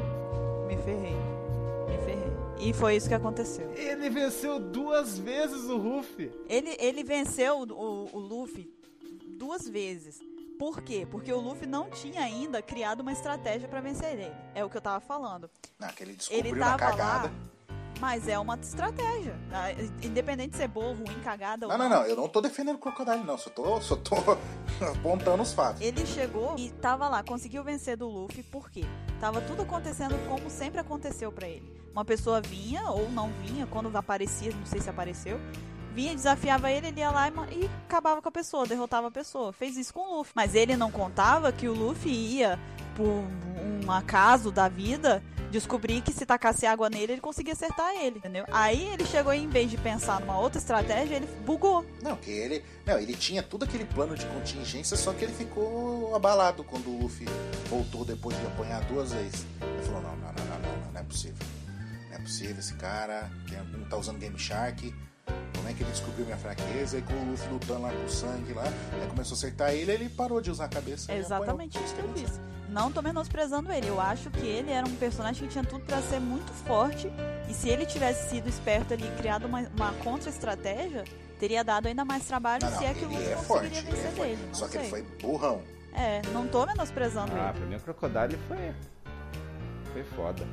[0.66, 1.16] Me ferrei.
[1.88, 2.32] Me ferrei".
[2.58, 3.72] E foi isso que aconteceu.
[3.74, 6.30] Ele venceu duas vezes o Ruffy.
[6.48, 8.70] Ele, ele venceu o, o, Luffy
[9.38, 10.20] duas vezes.
[10.58, 11.06] Por quê?
[11.10, 14.30] Porque o Luffy não tinha ainda criado uma estratégia pra vencer ele.
[14.54, 15.48] É o que eu tava falando.
[15.78, 17.28] Não, que ele descobriu Ele uma tava cagada.
[17.28, 17.32] lá,
[18.00, 19.38] mas é uma estratégia.
[19.52, 19.70] Ah,
[20.02, 22.06] Independente de ser boa, ruim, cagada ou Não, não, não.
[22.06, 23.36] Eu não tô defendendo o Crocodile, não.
[23.36, 24.14] Só tô, só tô
[24.98, 25.80] apontando os fatos.
[25.82, 28.84] Ele chegou e tava lá, conseguiu vencer do Luffy, por quê?
[29.20, 31.78] Tava tudo acontecendo como sempre aconteceu pra ele.
[31.92, 35.38] Uma pessoa vinha ou não vinha, quando aparecia, não sei se apareceu,
[35.94, 37.32] vinha, desafiava ele, ele ia lá e,
[37.64, 39.52] e acabava com a pessoa, derrotava a pessoa.
[39.52, 40.32] Fez isso com o Luffy.
[40.34, 42.58] Mas ele não contava que o Luffy ia,
[42.96, 43.06] por
[43.86, 48.44] um acaso da vida, descobrir que se tacasse água nele, ele conseguia acertar ele, entendeu?
[48.52, 51.84] Aí ele chegou e, em vez de pensar numa outra estratégia, ele bugou.
[52.02, 52.64] Não, que ele.
[52.86, 57.02] Não, ele tinha todo aquele plano de contingência, só que ele ficou abalado quando o
[57.02, 57.26] Luffy
[57.68, 59.44] voltou depois de apanhar duas vezes.
[59.60, 61.44] Ele falou, não, não, não, não, não, não, não é possível.
[62.08, 64.94] Não é possível, esse cara tem, algum- tá usando Game Shark.
[65.56, 66.98] Como é que ele descobriu minha fraqueza?
[66.98, 69.92] E com o Luffy lutando lá com o sangue lá, aí começou a acertar ele,
[69.92, 71.10] ele parou de usar a cabeça.
[71.12, 72.40] É exatamente isso que eu disse.
[72.68, 73.88] Não tô menosprezando ele.
[73.88, 77.10] Eu acho que ele era um personagem que tinha tudo pra ser muito forte.
[77.48, 81.02] E se ele tivesse sido esperto ali e criado uma, uma contra-estratégia,
[81.40, 83.68] teria dado ainda mais trabalho Não, não, se é que o ele Luffy é forte,
[83.70, 84.48] conseguiria ele é vencer dele.
[84.52, 84.80] Só que sei.
[84.82, 85.62] ele foi burrão.
[85.92, 87.58] É, não tô menosprezando Ah, ele.
[87.58, 88.72] pra mim o Crocodile foi.
[89.92, 90.46] Foi foda.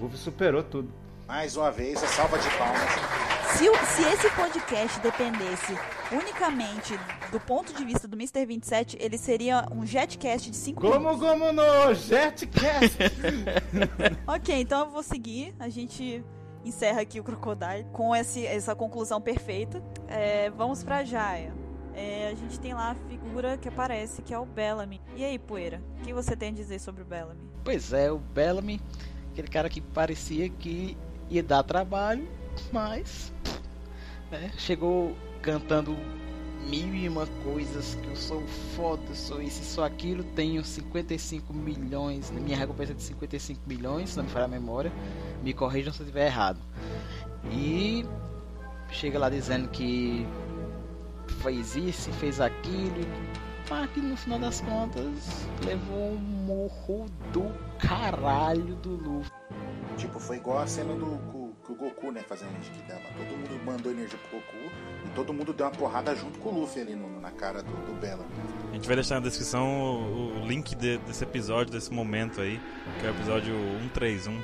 [0.00, 0.90] O Ruffy superou tudo.
[1.32, 2.82] Mais uma vez, a salva de palmas.
[3.56, 5.72] Se, se esse podcast dependesse
[6.12, 6.92] unicamente
[7.30, 8.44] do ponto de vista do Mr.
[8.44, 12.98] 27, ele seria um jetcast de 5 Como, como no Jetcast!
[14.28, 15.54] Ok, então eu vou seguir.
[15.58, 16.22] A gente
[16.66, 19.82] encerra aqui o Crocodile com esse, essa conclusão perfeita.
[20.08, 21.54] É, vamos pra Jaya.
[21.94, 25.00] É, a gente tem lá a figura que aparece, que é o Bellamy.
[25.16, 27.40] E aí, Poeira, o que você tem a dizer sobre o Bellamy?
[27.64, 28.82] Pois é, o Bellamy,
[29.30, 30.94] aquele cara que parecia que
[31.32, 32.28] ia dar trabalho,
[32.70, 33.32] mas
[34.30, 35.96] né, chegou cantando
[36.68, 42.30] mil e uma coisas que eu sou foda, sou isso, sou aquilo, tenho 55 milhões,
[42.30, 44.92] na minha recompensa é de 55 milhões, se não me falha a memória,
[45.42, 46.60] me corrijam se eu estiver errado.
[47.50, 48.04] E
[48.90, 50.26] chega lá dizendo que
[51.42, 53.06] fez isso, fez aquilo,
[53.70, 59.32] mas que no final das contas levou um morro do caralho do Luffy.
[59.96, 61.18] Tipo, foi igual a cena do
[61.64, 63.00] que o Goku, né, fazendo que dava.
[63.16, 64.72] Todo mundo mandou energia pro Goku
[65.06, 67.70] e todo mundo deu uma porrada junto com o Luffy ali no- na cara do,
[67.86, 68.24] do Bella.
[68.70, 72.60] A gente vai deixar na descrição o, o link de- desse episódio, desse momento aí,
[72.98, 74.40] que é o episódio 131,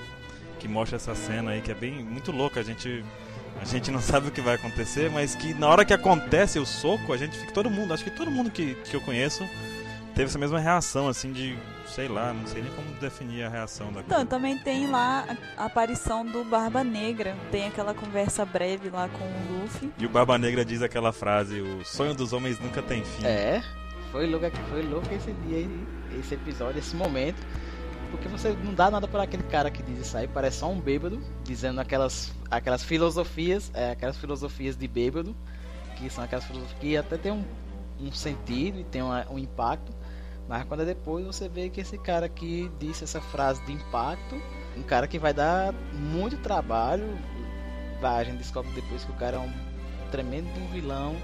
[0.60, 2.60] que mostra essa cena aí, que é bem muito louca.
[2.60, 3.04] A gente,
[3.60, 6.66] a gente não sabe o que vai acontecer, mas que na hora que acontece o
[6.66, 7.52] soco, a gente fica.
[7.52, 9.44] Todo mundo, acho que todo mundo que, que eu conheço
[10.14, 11.56] teve essa mesma reação, assim, de.
[11.88, 15.24] Sei lá, não sei nem como definir a reação da Então, também tem lá
[15.56, 17.36] a aparição do Barba Negra.
[17.50, 19.90] Tem aquela conversa breve lá com o Luffy.
[19.98, 23.24] E o Barba Negra diz aquela frase: o sonho dos homens nunca tem fim.
[23.26, 23.62] É,
[24.12, 25.68] foi louco, foi louco esse dia,
[26.18, 27.38] esse episódio, esse momento.
[28.10, 30.80] Porque você não dá nada para aquele cara que diz isso aí, parece só um
[30.80, 35.36] bêbado, dizendo aquelas, aquelas filosofias, é, aquelas filosofias de bêbado,
[35.96, 37.44] que são aquelas filosofias que até tem um,
[38.00, 39.92] um sentido e tem uma- um impacto,
[40.48, 44.40] mas quando é depois você vê que esse cara que disse essa frase de impacto,
[44.76, 47.18] um cara que vai dar muito trabalho,
[48.02, 49.52] a gente descobre depois que o cara é um
[50.10, 51.16] tremendo de vilão,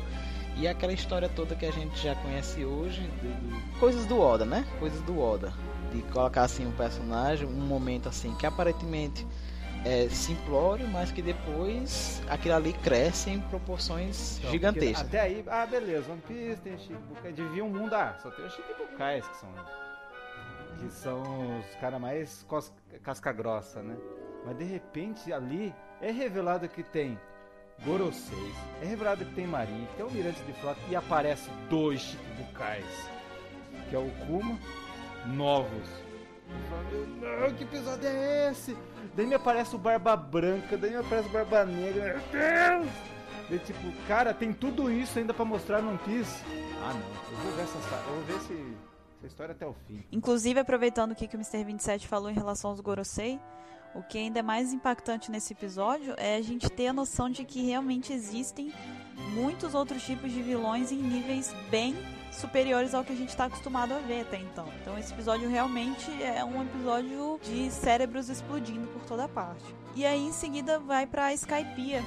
[0.57, 4.45] e aquela história toda que a gente já conhece hoje, do- do- coisas do Oda,
[4.45, 4.65] né?
[4.79, 5.53] Coisas do Oda.
[5.93, 9.27] De colocar assim um personagem, um momento assim que aparentemente
[9.85, 15.07] é simplório, mas que depois aquilo ali cresce em proporções Então, gigantescas.
[15.07, 18.53] Até aí, ah, beleza, One Piece tem Shikibukai, devia um mundo, ah, só tem os
[18.55, 19.51] Shikibukais que são.
[20.79, 22.47] Que são os caras mais
[23.03, 23.97] casca grossa, né?
[24.45, 27.19] Mas de repente ali é revelado que tem
[27.85, 32.01] Gorosei, é revelado que tem Marinha, que tem o Mirante de Frota e aparece dois
[32.01, 33.11] Shikibukais,
[33.89, 34.59] que é o Kuma,
[35.27, 35.89] novos.
[36.69, 38.77] Falo, não, que episódio é esse?
[39.17, 42.93] Daí me aparece o Barba Branca, daí me aparece o Barba Negra, meu Deus!
[43.49, 46.43] Daí, tipo, cara, tem tudo isso ainda pra mostrar One Piece?
[46.83, 48.77] Ah, não, eu vou ver essa, eu vou ver esse,
[49.19, 50.03] essa história até o fim.
[50.11, 51.63] Inclusive, aproveitando o que que o Mr.
[51.65, 53.39] 27 falou em relação aos Gorosei,
[53.95, 57.45] o que ainda é mais impactante nesse episódio é a gente ter a noção de
[57.45, 58.73] que realmente existem
[59.33, 61.95] muitos outros tipos de vilões em níveis bem
[62.35, 64.69] superiores ao que a gente está acostumado a ver até então.
[64.81, 69.65] Então esse episódio realmente é um episódio de cérebros explodindo por toda parte.
[69.95, 72.03] E aí em seguida vai para Skypiea,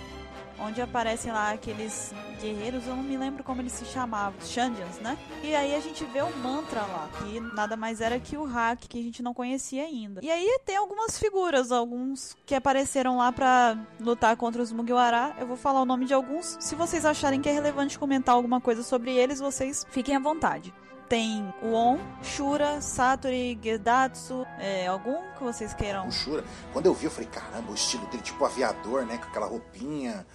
[0.60, 5.18] onde aparecem lá aqueles guerreiros, eu não me lembro como eles se chamavam, Shandians, né?
[5.44, 8.80] E aí a gente vê o mantra lá, que nada mais era que o hack
[8.88, 10.22] que a gente não conhecia ainda.
[10.24, 15.36] E aí tem algumas figuras, alguns que apareceram lá para lutar contra os Mugiwara.
[15.40, 16.58] Eu vou falar o nome de alguns.
[16.60, 20.74] Se vocês acharem que é relevante comentar alguma coisa sobre eles, vocês fiquem à vontade
[21.08, 26.08] tem o On, Shura, Satori, Gedatsu, é, algum que vocês queiram?
[26.08, 26.44] O Shura,
[26.74, 29.18] quando eu vi, eu falei, caramba, o estilo dele, tipo aviador, né?
[29.18, 30.26] Com aquela roupinha,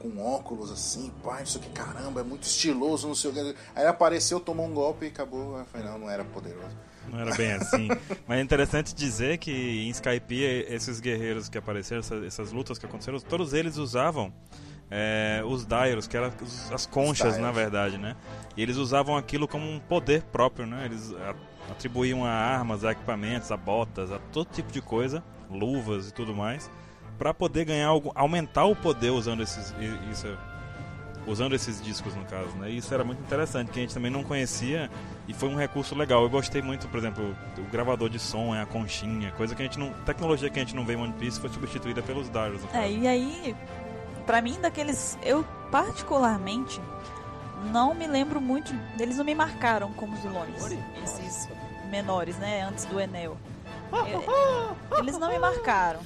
[0.00, 3.54] com óculos assim, pai, isso aqui, caramba, é muito estiloso, não sei o que.
[3.76, 5.58] Aí apareceu, tomou um golpe e acabou.
[5.58, 6.74] Eu falei, não, não era poderoso.
[7.08, 7.88] Não era bem assim.
[8.26, 12.86] Mas é interessante dizer que em Skype, esses guerreiros que apareceram, essas, essas lutas que
[12.86, 14.32] aconteceram, todos eles usavam
[14.90, 16.32] é, os Dairos, que eram
[16.72, 18.16] as conchas, na verdade, né?
[18.56, 20.86] E eles usavam aquilo como um poder próprio, né?
[20.86, 21.14] Eles
[21.70, 26.34] atribuíam a armas, a equipamentos, a botas, a todo tipo de coisa, luvas e tudo
[26.34, 26.70] mais,
[27.20, 29.74] para poder ganhar algo, aumentar o poder usando esses
[30.10, 30.26] isso,
[31.26, 32.70] usando esses discos no caso, né?
[32.70, 34.90] E isso era muito interessante, que a gente também não conhecia
[35.28, 36.22] e foi um recurso legal.
[36.22, 39.66] Eu gostei muito, por exemplo, o gravador de som é a conchinha, coisa que a
[39.66, 42.62] gente não, tecnologia que a gente não vê em One Piece foi substituída pelos Dairos.
[42.72, 43.54] É, e aí
[44.26, 46.80] para mim daqueles eu particularmente
[47.70, 50.54] não me lembro muito eles não me marcaram como vilões
[51.02, 51.48] esses
[51.90, 53.36] menores né antes do Enel
[53.92, 56.00] é, eles não me marcaram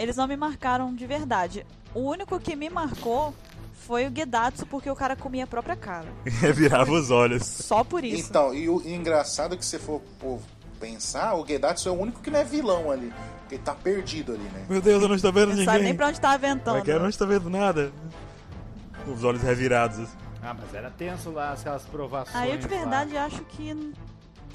[0.00, 3.34] eles não me marcaram de verdade o único que me marcou
[3.72, 6.08] foi o Gedatsu porque o cara comia a própria cara
[6.54, 10.00] virava os olhos só por isso então e o engraçado é que se for
[10.78, 13.12] pensar o Gedatsu é o único que não é vilão ali
[13.50, 14.64] porque ele tá perdido ali, né?
[14.68, 15.66] Meu Deus, eu não estou vendo não ninguém.
[15.66, 16.78] Não sabe nem pra onde tá aventando.
[16.78, 17.92] É que eu não estou vendo nada.
[19.08, 20.08] Os olhos revirados.
[20.40, 22.36] Ah, mas era tenso lá, aquelas provações.
[22.36, 23.24] Ah, eu de verdade lá.
[23.24, 23.92] acho que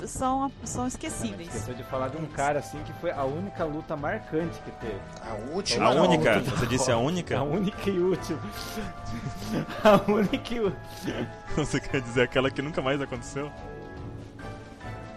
[0.06, 1.48] são, são esquecíveis.
[1.48, 5.00] Esqueceu de falar de um cara assim que foi a única luta marcante que teve.
[5.22, 5.86] A última.
[5.86, 6.40] A única?
[6.40, 7.38] Você disse a única?
[7.38, 8.40] A única e última.
[9.84, 11.30] a única e última.
[11.56, 13.52] Você quer dizer aquela que nunca mais aconteceu?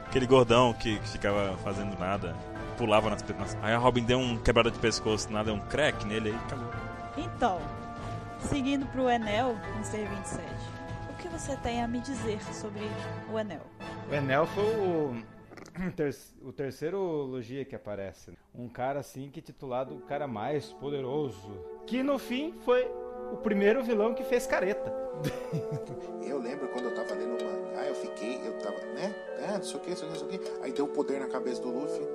[0.06, 2.34] Aquele gordão que, que ficava fazendo nada
[2.78, 3.58] pulava nas, nas...
[3.60, 6.70] Aí a Robin deu um quebrada de pescoço, nada, um crack nele aí acabou.
[7.16, 7.60] Então,
[8.40, 10.04] seguindo pro Enel, Mr.
[10.04, 10.57] 27, o que
[11.38, 12.82] você tem a me dizer sobre
[13.32, 13.60] o Enel?
[14.10, 15.14] O Enel foi o,
[16.48, 18.36] o terceiro logia que aparece.
[18.54, 21.64] Um cara assim que é titulado o cara mais poderoso.
[21.86, 22.90] Que no fim foi
[23.32, 24.92] o primeiro vilão que fez careta.
[26.26, 29.12] Eu lembro quando eu tava lendo o mangá, eu fiquei, eu tava, né?
[29.38, 31.62] É, não sei o que, não sei o que, Aí deu o poder na cabeça
[31.62, 32.06] do Luffy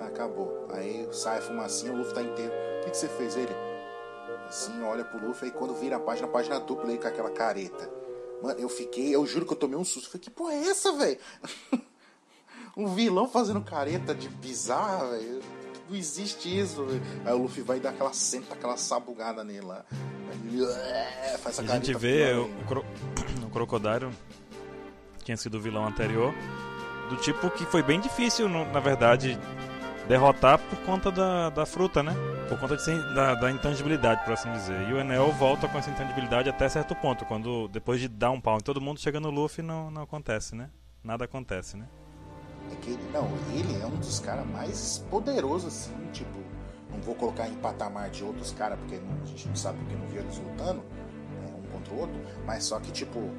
[0.00, 0.66] acabou.
[0.70, 2.52] Aí sai a fumacinha, o Luffy tá inteiro.
[2.52, 3.36] O que, que você fez?
[3.36, 3.54] Ele
[4.48, 7.30] assim, olha pro Luffy, aí quando vira a página, a página dupla aí com aquela
[7.30, 7.99] careta.
[8.42, 10.08] Mano, eu fiquei, eu juro que eu tomei um susto.
[10.08, 11.18] Falei, que porra é essa, velho?
[12.76, 15.40] um vilão fazendo careta de bizarra, velho.
[15.88, 17.02] Não existe isso, véio.
[17.24, 19.84] Aí o Luffy vai dar aquela senta, aquela sabugada nele lá.
[20.44, 20.64] Ele,
[21.38, 22.84] faz a, a gente vê o, cro...
[23.44, 24.10] o Crocodile,
[25.24, 26.32] tinha sido o vilão anterior,
[27.08, 29.38] do tipo que foi bem difícil, na verdade,
[30.08, 32.14] derrotar por conta da, da fruta, né?
[32.50, 34.88] Por conta de, da, da intangibilidade, por assim dizer.
[34.88, 38.40] E o Enel volta com essa intangibilidade até certo ponto, quando depois de dar um
[38.40, 40.68] pau em todo mundo, chega no Luffy não, não acontece, né?
[41.02, 41.86] Nada acontece, né?
[42.72, 46.40] É que ele, não, ele é um dos caras mais poderosos, assim, tipo,
[46.90, 49.94] não vou colocar em patamar de outros caras, porque não, a gente não sabe porque
[49.94, 53.30] não viu eles lutando, né, um contra o outro, mas só que, tipo,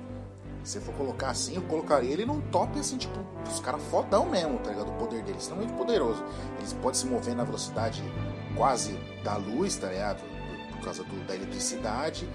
[0.64, 4.57] se for colocar assim, eu colocaria ele num top assim, tipo, os caras fodão mesmo,
[4.59, 4.89] tá ligado?
[4.89, 6.24] O poder é muito poderoso.
[6.59, 8.01] Eles podem se mover na velocidade
[8.55, 10.19] quase da luz, tá ligado?
[10.19, 12.27] Por, por causa do, da eletricidade.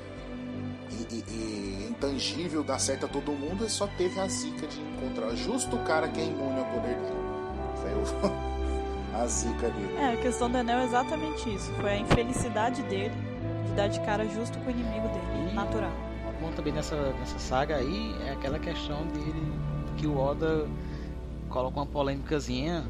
[0.90, 4.80] E, e, e, intangível, dá certo a todo mundo, e só teve a zica de
[4.80, 7.16] encontrar justo o cara que é imune ao poder dele.
[7.82, 9.16] Foi o...
[9.20, 9.96] a zica dele.
[9.98, 11.72] É, a questão do Enel é exatamente isso.
[11.80, 13.14] Foi a infelicidade dele
[13.66, 16.06] de dar de cara justo com o inimigo dele, natural
[16.40, 19.52] bom também nessa, nessa saga aí é aquela questão dele
[19.96, 20.68] que o Oda
[21.48, 22.84] coloca uma polêmicazinha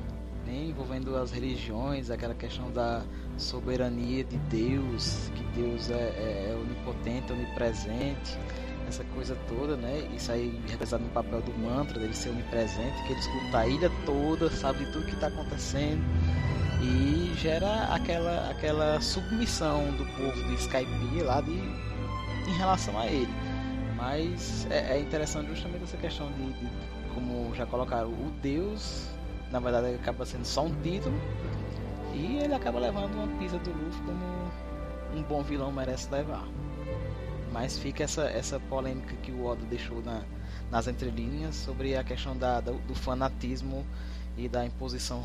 [0.46, 3.02] né, envolvendo as religiões, aquela questão da
[3.36, 8.38] soberania de Deus, que Deus é, é, é onipotente, onipresente,
[8.88, 10.08] essa coisa toda, né?
[10.14, 13.90] Isso aí representado no papel do mantra dele ser onipresente, que ele escuta a ilha
[14.04, 16.02] toda, sabe de tudo que está acontecendo
[16.82, 23.32] e gera aquela aquela submissão do povo de Skype lá de em relação a ele.
[23.96, 26.70] Mas é, é interessante justamente essa questão de, de,
[27.14, 29.08] como já colocaram, o Deus,
[29.50, 31.14] na verdade, acaba sendo só um título
[32.14, 36.46] e ele acaba levando uma pisa do Luffy como um bom vilão merece levar.
[37.52, 40.22] Mas fica essa, essa polêmica que o Oda deixou na,
[40.70, 43.84] nas entrelinhas sobre a questão da, do, do fanatismo
[44.36, 45.24] e da imposição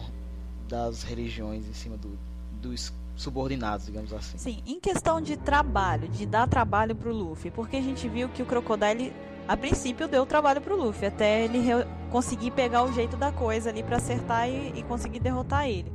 [0.68, 2.18] das religiões em cima do,
[2.62, 4.38] dos subordinados, digamos assim.
[4.38, 8.42] Sim, em questão de trabalho, de dar trabalho pro Luffy, porque a gente viu que
[8.42, 9.14] o Crocodile,
[9.52, 11.62] a princípio, deu trabalho pro Luffy, até ele
[12.10, 15.92] conseguir pegar o jeito da coisa ali para acertar e, e conseguir derrotar ele.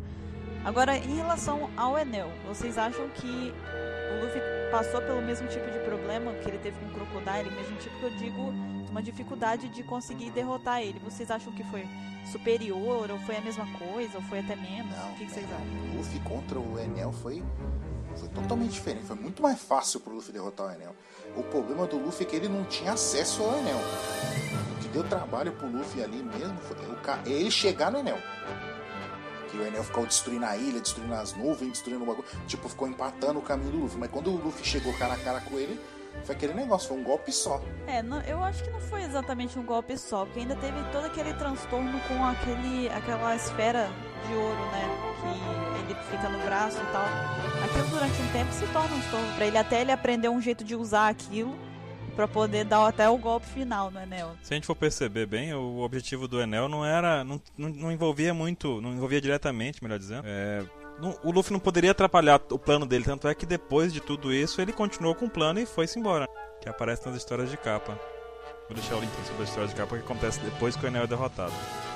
[0.63, 5.79] Agora, em relação ao Enel, vocês acham que o Luffy passou pelo mesmo tipo de
[5.79, 8.43] problema que ele teve com o Crocodile, mesmo tipo que eu digo,
[8.91, 10.99] uma dificuldade de conseguir derrotar ele?
[10.99, 11.89] Vocês acham que foi
[12.31, 14.95] superior, ou foi a mesma coisa, ou foi até menos?
[14.95, 15.95] Não, o que, que vocês acham?
[15.95, 17.43] O Luffy contra o Enel foi,
[18.17, 19.07] foi totalmente diferente.
[19.07, 20.95] Foi muito mais fácil pro Luffy derrotar o Enel.
[21.37, 23.77] O problema do Luffy é que ele não tinha acesso ao Enel.
[24.73, 28.19] O que deu trabalho pro Luffy ali mesmo foi ca- ele chegar no Enel.
[29.51, 32.27] Que o Enel ficou destruindo a ilha, destruindo as nuvens, destruindo o bagulho.
[32.47, 33.99] Tipo, ficou empatando o caminho do Luffy.
[33.99, 35.79] Mas quando o Luffy chegou cara a cara com ele,
[36.25, 37.63] foi aquele negócio, foi um golpe só.
[37.87, 41.05] É, não- eu acho que não foi exatamente um golpe só, porque ainda teve todo
[41.05, 43.89] aquele transtorno com aquele, aquela esfera
[44.27, 44.89] de ouro, né?
[45.87, 47.05] Que ele fica no braço e tal.
[47.65, 50.65] Aquilo durante um tempo se torna um estorvo pra ele, até ele aprender um jeito
[50.65, 51.57] de usar aquilo
[52.17, 54.33] pra poder dar até o golpe final no Enel.
[54.43, 57.23] Se a gente for perceber bem, o objetivo do Enel não era.
[57.23, 58.81] não, não, não envolvia muito.
[58.81, 60.23] não envolvia diretamente, melhor dizendo.
[60.27, 60.63] É,
[61.01, 64.33] não- o Luffy não poderia atrapalhar o plano dele, tanto é que depois de tudo
[64.33, 66.27] isso ele continuou com o plano e foi-se embora.
[66.61, 67.99] Que aparece nas histórias de capa.
[68.69, 71.05] Vou deixar o link sobre as histórias de capa que acontece depois que o Enel
[71.05, 71.53] é derrotado.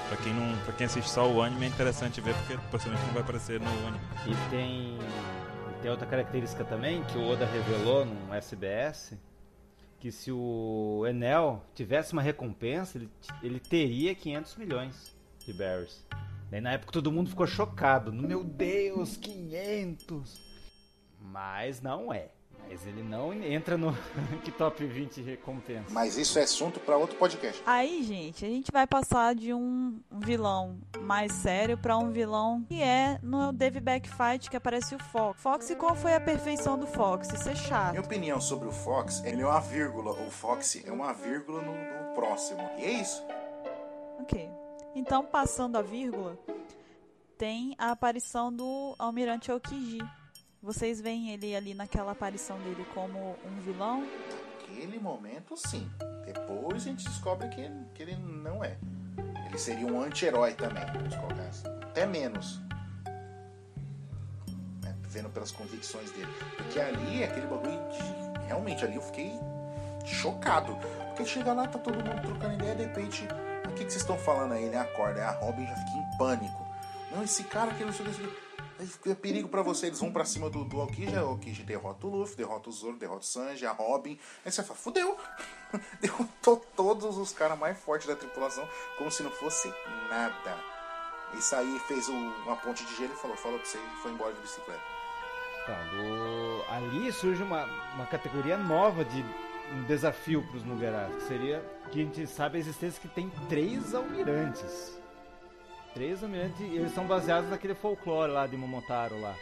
[0.09, 3.15] Pra quem, não, pra quem assiste só o anime é interessante ver, porque possivelmente não
[3.15, 4.01] vai aparecer no anime.
[4.27, 9.15] E tem, e tem outra característica também que o Oda revelou no SBS,
[9.99, 13.09] que se o Enel tivesse uma recompensa, ele,
[13.43, 16.05] ele teria 500 milhões de berries.
[16.51, 18.13] Daí na época todo mundo ficou chocado.
[18.13, 20.51] Meu Deus, 500!
[21.21, 22.31] Mas não é.
[22.69, 23.93] Mas ele não entra no
[24.45, 25.87] que top 20 recompensa.
[25.91, 27.63] Mas isso é assunto para outro podcast.
[27.65, 32.83] Aí, gente, a gente vai passar de um vilão mais sério pra um vilão que
[32.83, 35.41] é no Dave Back Fight que aparece o Fox.
[35.41, 37.29] Fox, e qual foi a perfeição do Fox?
[37.33, 37.91] Isso é chato.
[37.91, 40.13] Minha opinião sobre o Fox, ele é uma vírgula.
[40.13, 42.61] O Fox é uma vírgula no, no próximo.
[42.77, 43.23] E é isso.
[44.21, 44.50] Ok.
[44.95, 46.37] Então, passando a vírgula,
[47.39, 50.01] tem a aparição do Almirante Okiji.
[50.63, 54.05] Vocês veem ele ali naquela aparição dele como um vilão?
[54.61, 55.89] Naquele momento, sim.
[56.25, 58.77] Depois a gente descobre que ele, que ele não é.
[59.47, 61.67] Ele seria um anti-herói também, vamos colocar assim.
[61.83, 62.61] Até menos.
[64.83, 66.33] Né, Vendo pelas convicções dele.
[66.57, 68.47] Porque ali, aquele bagulho de...
[68.47, 69.33] Realmente, ali eu fiquei
[70.05, 70.77] chocado.
[71.09, 73.27] Porque chega lá, tá todo mundo trocando ideia, de repente...
[73.81, 74.65] Que, que vocês estão falando aí?
[74.65, 76.67] Ele acorda, aí a Robin já fica em pânico.
[77.11, 78.87] Não, esse cara que não sei o que...
[78.87, 82.11] fica perigo pra você, eles vão pra cima do, do Aokiji, o Aokiji derrota o
[82.11, 84.19] Luffy, derrota o Zoro, derrota o Sanji, a Robin.
[84.45, 85.17] Aí você fala, fudeu!
[86.01, 88.69] Derrotou todos os caras mais fortes da tripulação,
[88.99, 89.73] como se não fosse
[90.11, 90.59] nada.
[91.33, 94.13] Isso aí fez um- uma ponte de gelo e falou, falou pra você e foi
[94.13, 94.83] embora de bicicleta.
[95.63, 97.65] Então, ali surge uma,
[97.95, 99.25] uma categoria nova de
[99.73, 103.31] um desafio para os Mugerás, que seria que a gente sabe a existência que tem
[103.49, 104.99] três almirantes.
[105.95, 109.35] Três almirantes e eles são baseados naquele folclore lá de Momotaro lá.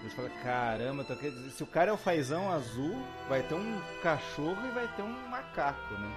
[0.00, 1.04] Eles falam, caramba,
[1.50, 2.94] se o cara é o fazão azul,
[3.28, 6.10] vai ter um cachorro e vai ter um macaco, né?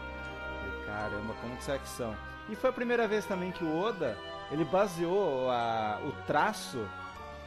[0.60, 2.14] Falei, caramba, como que será que são?
[2.50, 4.18] E foi a primeira vez também que o Oda,
[4.52, 6.86] ele baseou a- o traço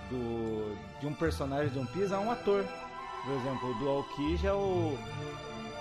[0.09, 2.65] do, de um personagem de One Piece a um ator.
[3.23, 4.99] Por exemplo, o do Aokiji é o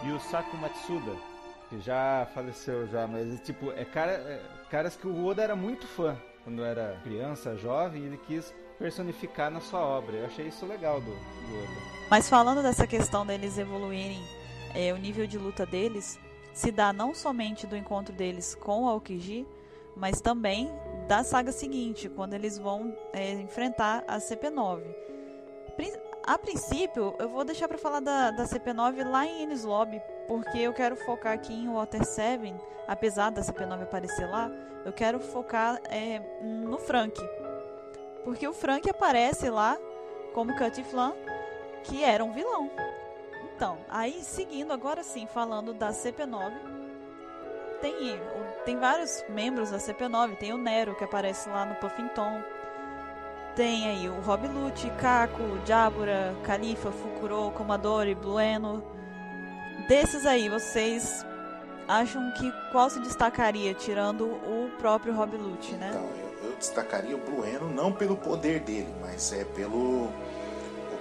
[0.07, 1.15] Yusaku Matsuda,
[1.69, 5.85] que já faleceu já, mas tipo, é, cara, é caras que o Oda era muito
[5.87, 10.17] fã quando era criança, jovem, e ele quis personificar na sua obra.
[10.17, 11.93] Eu achei isso legal do, do Oda.
[12.09, 14.21] Mas falando dessa questão deles evoluírem,
[14.75, 16.19] é, o nível de luta deles
[16.53, 19.47] se dá não somente do encontro deles com o Aokiji,
[19.95, 20.69] mas também
[21.07, 24.81] da saga seguinte, quando eles vão é, enfrentar a CP9.
[25.75, 25.93] Prin-
[26.25, 30.57] A princípio, eu vou deixar pra falar da, da CP9 lá em Enies Lobby, porque
[30.57, 32.55] eu quero focar aqui em Water 7,
[32.87, 34.49] apesar da CP9 aparecer lá,
[34.85, 37.19] eu quero focar é, no Frank.
[38.23, 39.77] Porque o Frank aparece lá
[40.33, 41.13] como Cut Flan,
[41.83, 42.71] que era um vilão.
[43.53, 46.53] Então, aí seguindo agora sim, falando da CP9,
[47.81, 47.93] tem,
[48.63, 52.41] tem vários membros da CP9, tem o Nero que aparece lá no Puffington.
[53.55, 58.83] Tem aí o Rob Lute, Kako, Jabura, Califa, Fukuro, Comadori, Blueno.
[59.87, 61.23] Desses aí, vocês
[61.87, 65.89] acham que qual se destacaria, tirando o próprio Rob Lute, né?
[65.91, 70.09] Então, eu, eu destacaria o Blueno não pelo poder dele, mas é pelo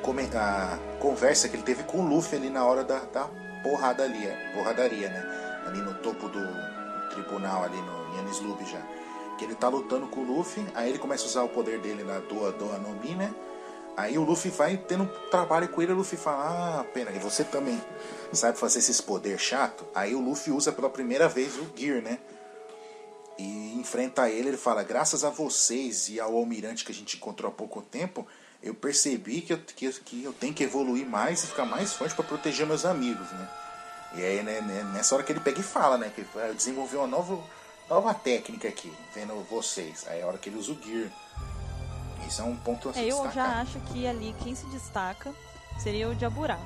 [0.05, 3.29] o a conversa que ele teve com o Luffy ali na hora da, da
[3.63, 5.63] porrada ali, é, porradaria, né?
[5.67, 8.81] Ali no topo do, do tribunal, ali no Yanis Lube já.
[9.43, 12.05] Que ele tá lutando com o Luffy, aí ele começa a usar o poder dele
[12.05, 13.35] na Doa Doa no Mi, né?
[13.97, 17.43] Aí o Luffy vai tendo trabalho com ele, o Luffy fala, ah, pena, e você
[17.43, 17.83] também
[18.33, 19.85] sabe fazer esses poder chato?
[19.97, 22.21] Aí o Luffy usa pela primeira vez o Gear, né?
[23.37, 27.51] E enfrenta ele, ele fala, graças a vocês e ao almirante que a gente encontrou
[27.51, 28.25] há pouco tempo,
[28.63, 32.15] eu percebi que eu, que, que eu tenho que evoluir mais e ficar mais forte
[32.15, 33.49] para proteger meus amigos, né?
[34.15, 36.13] E aí, né, né, nessa hora que ele pega e fala, né?
[36.15, 37.43] Que eu desenvolvi uma nova,
[37.93, 40.07] nova técnica aqui, vendo vocês.
[40.09, 41.11] Aí é a hora que ele usa o Gear.
[42.27, 45.33] Isso é um ponto a é, Eu já acho que ali quem se destaca
[45.79, 46.59] seria o Jaburá.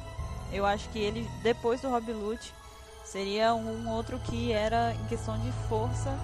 [0.53, 2.55] Eu acho que ele, depois do Rob Lute,
[3.05, 6.16] seria um outro que era em questão de força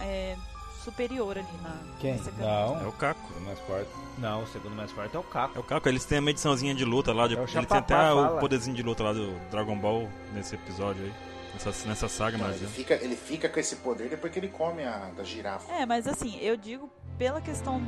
[0.00, 0.36] é,
[0.82, 1.74] superior ali na.
[1.98, 2.20] Quem?
[2.38, 2.82] Não.
[2.82, 3.32] É o Caco.
[3.40, 3.88] mais forte.
[4.18, 5.56] Não, o segundo mais forte é o Caco.
[5.56, 7.26] É o Caco, eles têm a mediçãozinha de luta lá.
[7.26, 8.36] De, é ele tem até fala.
[8.36, 11.33] o poderzinho de luta lá do Dragon Ball nesse episódio aí.
[11.54, 12.56] Nessa, nessa saga, mas.
[12.56, 15.72] Ele fica, ele fica com esse poder depois que ele come a da girafa.
[15.72, 17.80] É, mas assim, eu digo pela questão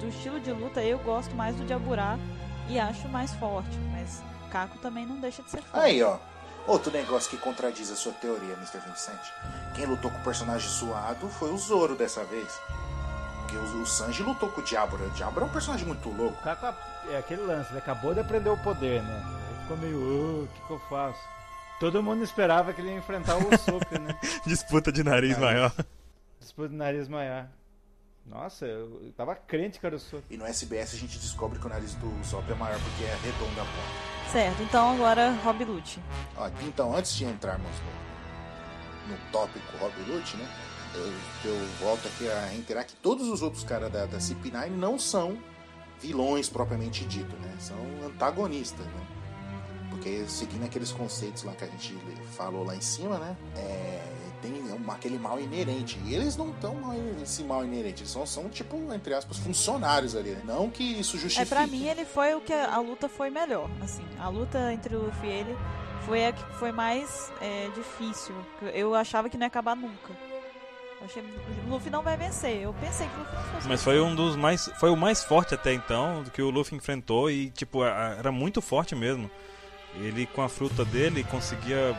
[0.00, 2.18] do estilo de luta, eu gosto mais do Jaburá
[2.68, 3.76] e acho mais forte.
[3.92, 5.84] Mas Caco também não deixa de ser forte.
[5.84, 6.18] Aí, ó.
[6.66, 8.78] Outro negócio que contradiz a sua teoria, Mr.
[8.86, 9.20] Vincent.
[9.74, 12.60] Quem lutou com o personagem suado foi o Zoro dessa vez.
[13.40, 15.04] Porque o, Sanji lutou com o Diablo.
[15.04, 16.38] O Diablo é um personagem muito louco.
[16.38, 16.72] O Caco
[17.10, 19.22] é aquele lance, ele acabou de aprender o poder, né?
[19.50, 21.18] Ele ficou meio, o uh, que, que eu faço?
[21.82, 24.16] Todo mundo esperava que ele ia enfrentar o Usopp, né?
[24.46, 25.74] Disputa de nariz maior.
[26.38, 27.48] Disputa de nariz maior.
[28.24, 30.22] Nossa, eu tava crente que era o Usopp.
[30.30, 33.16] E no SBS a gente descobre que o nariz do Usopp é maior porque é
[33.24, 34.30] redonda a ponta.
[34.30, 36.00] Certo, então agora Rob Lute.
[36.60, 37.72] Então, antes de entrarmos
[39.08, 40.48] no, no tópico Rob Lute, né?
[40.94, 45.00] Eu, eu, volto aqui a reiterar que todos os outros caras da, da CP9 não
[45.00, 45.36] são
[45.98, 47.56] vilões propriamente dito, né?
[47.58, 47.76] São
[48.06, 49.11] antagonistas, né?
[50.02, 51.96] Porque seguindo aqueles conceitos lá que a gente
[52.36, 53.36] falou lá em cima, né?
[53.56, 54.02] É,
[54.42, 54.52] tem
[54.88, 55.96] aquele mal inerente.
[56.04, 56.76] E eles não estão
[57.22, 60.30] esse mal inerente, eles são, são, tipo, entre aspas, funcionários ali.
[60.30, 60.42] Né?
[60.44, 61.42] Não que isso justifique.
[61.42, 63.70] É, pra mim ele foi o que a, a luta foi melhor.
[63.80, 65.56] Assim, a luta entre o Luffy e ele
[66.04, 68.34] foi a que foi mais é, difícil.
[68.74, 70.12] Eu achava que não ia acabar nunca.
[71.00, 72.60] Eu achei o Luffy não vai vencer.
[72.60, 73.68] Eu pensei que o Luffy não fosse.
[73.68, 74.68] Mas foi um dos mais.
[74.80, 78.96] Foi o mais forte até então que o Luffy enfrentou e, tipo, era muito forte
[78.96, 79.30] mesmo.
[79.96, 81.94] Ele com a fruta dele conseguia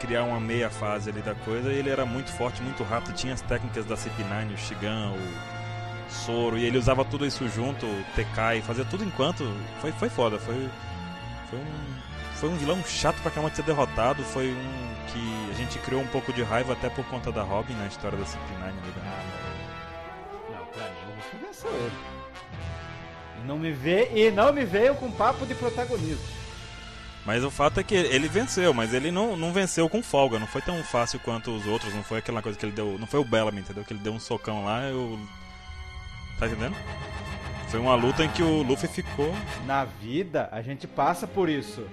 [0.00, 1.72] criar uma meia fase ali da coisa.
[1.72, 3.14] E ele era muito forte, muito rápido.
[3.14, 6.58] Tinha as técnicas da CP9, o Shigan, o Soro.
[6.58, 9.44] E ele usava tudo isso junto, o Tekai, fazia tudo enquanto.
[9.80, 10.38] Foi, foi foda.
[10.38, 10.68] Foi,
[11.50, 12.00] foi, um,
[12.36, 14.22] foi um vilão chato pra caramba de ser derrotado.
[14.22, 17.74] Foi um que a gente criou um pouco de raiva até por conta da Robin
[17.74, 21.92] na história da CP9 ali da Não, pra mim o Ruff venceu ele.
[23.42, 26.45] E não me, vê, e não me veio com papo de protagonismo.
[27.26, 30.38] Mas o fato é que ele venceu, mas ele não, não venceu com folga.
[30.38, 31.92] Não foi tão fácil quanto os outros.
[31.92, 32.96] Não foi aquela coisa que ele deu.
[33.00, 33.84] Não foi o Bellamy, entendeu?
[33.84, 35.18] Que ele deu um socão lá eu.
[36.38, 36.76] Tá entendendo?
[37.68, 39.34] Foi uma luta em que o Luffy ficou.
[39.66, 41.84] Na vida, a gente passa por isso.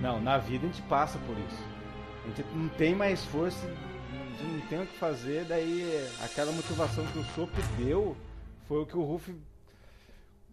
[0.00, 1.64] Não, na vida a gente passa por isso.
[2.24, 3.64] A gente não tem mais força,
[4.42, 5.44] não tem o que fazer.
[5.44, 8.16] Daí aquela motivação que o Sop deu
[8.66, 9.36] foi o que o Luffy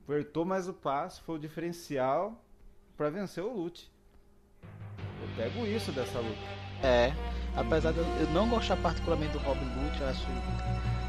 [0.03, 2.39] apertou mais o passo, foi o diferencial
[2.99, 3.89] para vencer o Lute.
[5.21, 6.37] Eu pego isso dessa luta.
[6.83, 7.13] É,
[7.55, 10.27] apesar de eu não gostar particularmente do Robin Lute, eu acho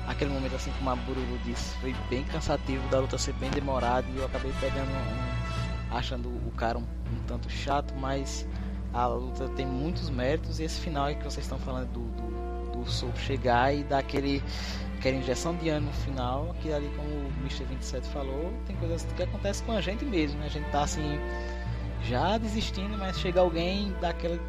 [0.07, 4.07] aquele momento assim como a Bururu disse, foi bem cansativo da luta ser bem demorada
[4.09, 8.47] e eu acabei pegando um, achando o cara um, um, tanto chato, mas
[8.93, 12.71] a luta tem muitos méritos e esse final aí que vocês estão falando do, do,
[12.71, 14.41] do Soul chegar e dar aquele
[14.97, 17.65] aquela injeção de ânimo no final, que ali como o Mr.
[17.65, 20.47] 27 falou, tem coisas que acontecem com a gente mesmo, né?
[20.47, 21.19] A gente tá assim
[22.05, 24.41] já desistindo, mas chega alguém daquele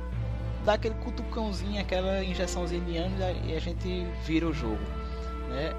[0.65, 4.81] dá aquele cutucãozinho, aquela injeçãozinha de ânimo e a gente vira o jogo,
[5.49, 5.73] né?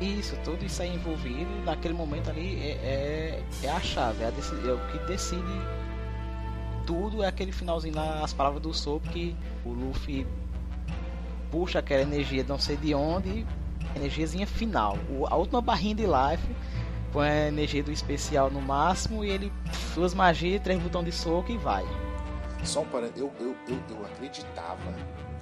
[0.00, 4.30] Isso, tudo isso aí envolvido, naquele momento ali é, é, é a chave, é, a
[4.30, 5.42] é, o que decide
[6.86, 10.26] tudo, é aquele finalzinho lá, as palavras do Soap que o Luffy
[11.50, 13.46] puxa aquela energia não sei de onde,
[13.94, 16.44] energiazinha final, o, a última barrinha de life
[17.12, 19.52] põe a energia do especial no máximo e ele
[19.94, 21.84] duas magias, três botões de soco e vai.
[22.64, 24.94] Só um parâmetro, eu, eu, eu, eu acreditava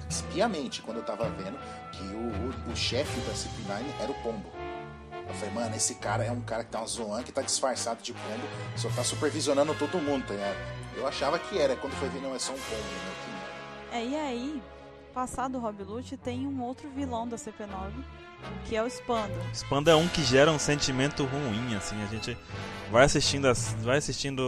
[0.09, 1.57] espiamente quando eu tava vendo
[1.91, 4.49] que o, o, o chefe da CP9 era o Pombo.
[5.27, 8.01] Eu falei, mano, esse cara é um cara que tá uma zoando, que tá disfarçado
[8.01, 8.43] de pombo,
[8.75, 10.57] só tá supervisionando todo mundo, tá ligado?
[10.97, 13.11] Eu achava que era, quando foi ver, não, é só um pombo, né?
[13.93, 14.63] É, e aí,
[15.11, 17.91] passado Rob Lute, tem um outro vilão da CP9,
[18.65, 19.33] que é o Spanda.
[19.53, 22.37] Spanda é um que gera um sentimento ruim, assim, a gente
[22.91, 24.39] vai assistindo, as, vai assistindo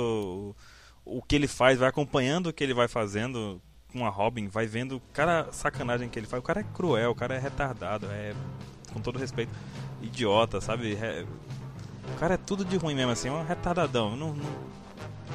[1.06, 3.62] o, o que ele faz, vai acompanhando o que ele vai fazendo
[3.92, 6.42] com a Robin, vai vendo cara sacanagem que ele faz.
[6.42, 8.34] O cara é cruel, o cara é retardado, é
[8.92, 9.52] com todo respeito,
[10.02, 10.96] idiota, sabe?
[10.96, 11.26] É,
[12.16, 14.16] O cara é tudo de ruim mesmo, assim, é um retardadão.
[14.16, 14.46] Não, não,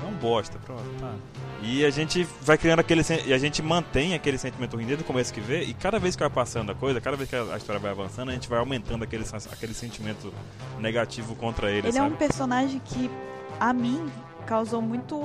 [0.02, 1.14] não bosta, pronto, tá.
[1.62, 3.02] E a gente vai criando aquele.
[3.26, 5.62] E a gente mantém aquele sentimento ruim desde o começo que vê.
[5.64, 8.30] E cada vez que vai passando a coisa, cada vez que a história vai avançando,
[8.30, 10.32] a gente vai aumentando aquele, aquele sentimento
[10.78, 11.88] negativo contra ele.
[11.88, 12.10] Ele sabe?
[12.10, 13.10] é um personagem que,
[13.58, 14.10] a mim,
[14.46, 15.20] causou muito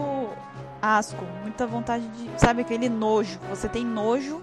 [0.82, 2.30] asco, muita vontade de.
[2.40, 3.40] Sabe, aquele nojo.
[3.50, 4.42] Você tem nojo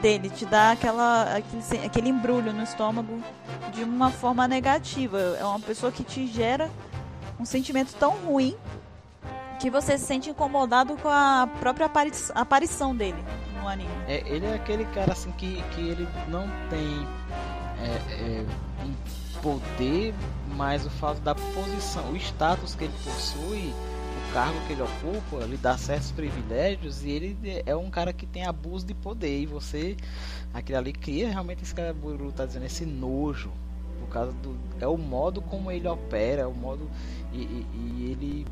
[0.00, 3.20] dele, te dá aquela, aquele, aquele embrulho no estômago
[3.74, 5.18] de uma forma negativa.
[5.38, 6.70] É uma pessoa que te gera
[7.38, 8.56] um sentimento tão ruim
[9.58, 13.18] que você se sente incomodado com a própria apari aparição dele
[13.60, 13.90] no anime.
[14.06, 17.06] É, ele é aquele cara assim que, que ele não tem
[17.80, 18.46] é, é,
[19.42, 20.14] poder,
[20.56, 23.72] mas o fato da posição, o status que ele possui,
[24.28, 28.26] o cargo que ele ocupa, lhe dá certos privilégios e ele é um cara que
[28.26, 29.96] tem abuso de poder e você,
[30.52, 33.50] aquele ali cria realmente esse cara Buru tá dizendo esse nojo
[34.00, 36.88] por causa do é o modo como ele opera, é o modo
[37.32, 38.46] e, e, e ele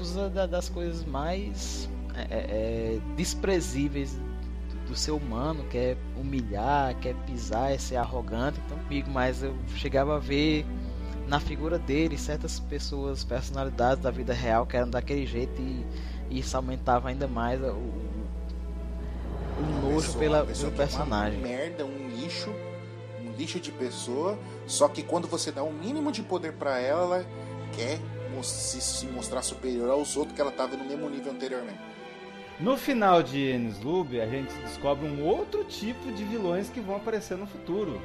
[0.00, 6.94] usa da, das coisas mais é, é, é desprezíveis do, do, ser humano, quer humilhar,
[7.00, 8.60] quer pisar, é ser arrogante.
[8.64, 10.64] Então, comigo, mas eu chegava a ver
[11.26, 15.86] na figura dele certas pessoas, personalidades da vida real que eram daquele jeito e,
[16.30, 18.04] e isso aumentava ainda mais o, o,
[19.58, 21.38] o nojo pessoa, pela, pelo personagem.
[21.38, 22.50] É uma merda, um lixo,
[23.24, 27.16] um lixo de pessoa, só que quando você dá um mínimo de poder para ela,
[27.16, 27.26] ela
[27.74, 27.98] quer
[28.42, 31.78] se, se mostrar superior aos outros que ela estava no mesmo nível anteriormente.
[32.60, 36.96] No final de Enies Lube, a gente descobre um outro tipo de vilões que vão
[36.96, 38.00] aparecer no futuro,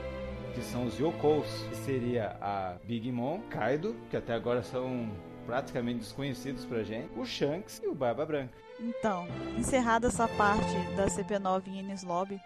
[0.55, 5.11] que são os Yokos, que seria a Big Mom, Kaido, que até agora são
[5.45, 8.53] praticamente desconhecidos pra gente, o Shanks e o Barba Branca.
[8.79, 9.27] Então,
[9.57, 12.41] encerrada essa parte da CP9 em Enies Lobby,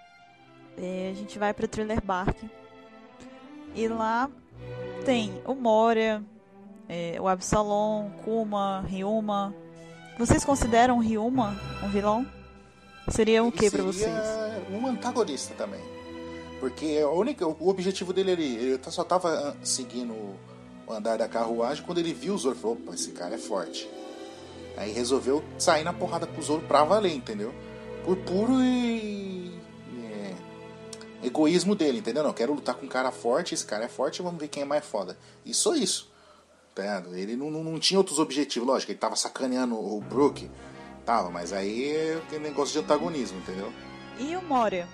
[0.78, 2.36] é, a gente vai para Thriller Bark.
[3.76, 4.30] E lá
[5.06, 6.24] tem o Moria,
[6.88, 9.54] é, o Absalom, Kuma, Ryuma.
[10.18, 12.26] Vocês consideram Ryuma um vilão?
[13.10, 14.14] Seria o que para vocês?
[14.72, 15.82] um antagonista também.
[16.60, 20.40] Porque a única, o objetivo dele ele, ele tá, só tava ah, seguindo o
[20.94, 23.90] andar da carruagem quando ele viu o Zoro falou, opa, esse cara é forte.
[24.78, 27.54] Aí resolveu sair na porrada com o Zoro pra valer, entendeu?
[28.06, 29.52] Por puro e...
[30.06, 32.24] É, egoísmo dele, entendeu?
[32.24, 34.66] Não, quero lutar com um cara forte, esse cara é forte, vamos ver quem é
[34.66, 35.18] mais foda.
[35.46, 36.12] E só isso.
[36.76, 40.49] Tá ele não, não, não, tinha outros objetivos, lógico, ele tava sacaneando o Brook,
[41.05, 43.71] tava, mas aí aquele negócio de antagonismo, entendeu?
[44.19, 44.88] E o Moria?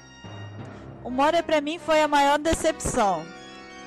[1.03, 3.25] O Moria pra mim foi a maior decepção.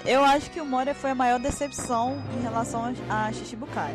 [0.06, 3.94] Eu acho que o Moria foi a maior decepção em relação a, Shichibukai.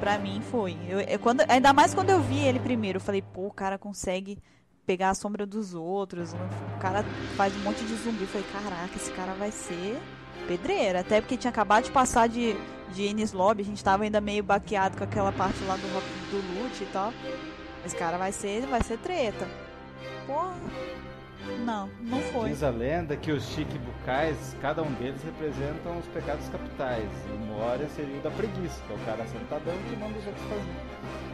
[0.00, 0.76] Pra mim foi.
[0.88, 3.78] Eu, eu, quando, ainda mais quando eu vi ele primeiro, eu falei, pô, o cara
[3.78, 4.38] consegue
[4.84, 6.32] pegar a sombra dos outros.
[6.32, 7.04] O cara
[7.36, 8.22] faz um monte de zumbi.
[8.22, 10.00] Eu falei, caraca, esse cara vai ser
[10.50, 11.00] pedreira.
[11.00, 12.56] Até porque tinha acabado de passar de,
[12.92, 15.82] de Ennis Lobby, a gente tava ainda meio baqueado com aquela parte lá do,
[16.30, 17.12] do loot e tal.
[17.86, 19.46] Esse cara vai ser, vai ser treta.
[20.26, 20.56] Porra.
[21.64, 22.50] Não, não foi.
[22.50, 27.08] Diz a lenda que os chiquibukais, cada um deles representam os pecados capitais.
[27.26, 30.44] E Moria seria o da preguiça, que é o cara sentadão que manda os outros
[30.44, 31.29] fazer.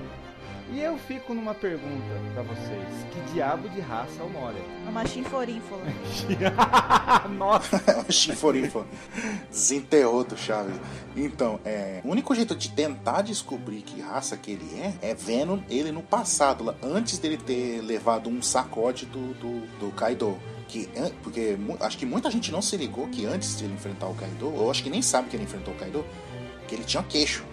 [0.72, 2.04] E eu fico numa pergunta
[2.34, 4.60] para vocês: que diabo de raça é o Moria?
[4.84, 5.82] É uma chinforínfola.
[7.30, 7.76] Nossa!
[7.86, 8.86] É uma chinforínfola.
[9.48, 10.74] Desenterrou do Chaves.
[11.16, 15.62] Então, é, o único jeito de tentar descobrir que raça que ele é é vendo
[15.70, 20.36] ele no passado, lá, antes dele ter levado um sacode do, do, do Kaido
[20.68, 20.88] que
[21.22, 24.52] porque acho que muita gente não se ligou que antes de ele enfrentar o Kaido,
[24.52, 26.04] ou acho que nem sabe que ele enfrentou o Kaido,
[26.66, 27.44] que ele tinha queixo.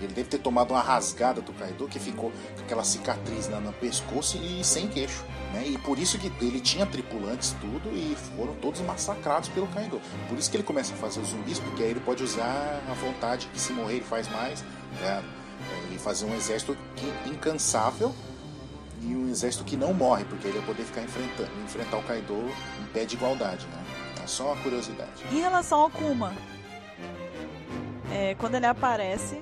[0.00, 4.38] Ele deve ter tomado uma rasgada do Kaido que ficou com aquela cicatriz no pescoço
[4.38, 5.24] e sem queixo.
[5.52, 5.68] Né?
[5.68, 10.00] E por isso que ele tinha tripulantes tudo e foram todos massacrados pelo Kaido.
[10.28, 12.94] Por isso que ele começa a fazer os zumbis, porque aí ele pode usar a
[12.94, 14.62] vontade que se morrer ele faz mais.
[15.00, 15.22] Né?
[15.92, 16.76] E fazer um exército
[17.26, 18.14] incansável
[19.02, 22.34] e um exército que não morre, porque ele vai poder ficar enfrentando, enfrentar o Kaido
[22.34, 23.66] em pé de igualdade.
[23.66, 23.84] Né?
[24.22, 25.24] É só uma curiosidade.
[25.32, 26.34] Em relação ao Kuma,
[28.12, 29.40] é, quando ele aparece,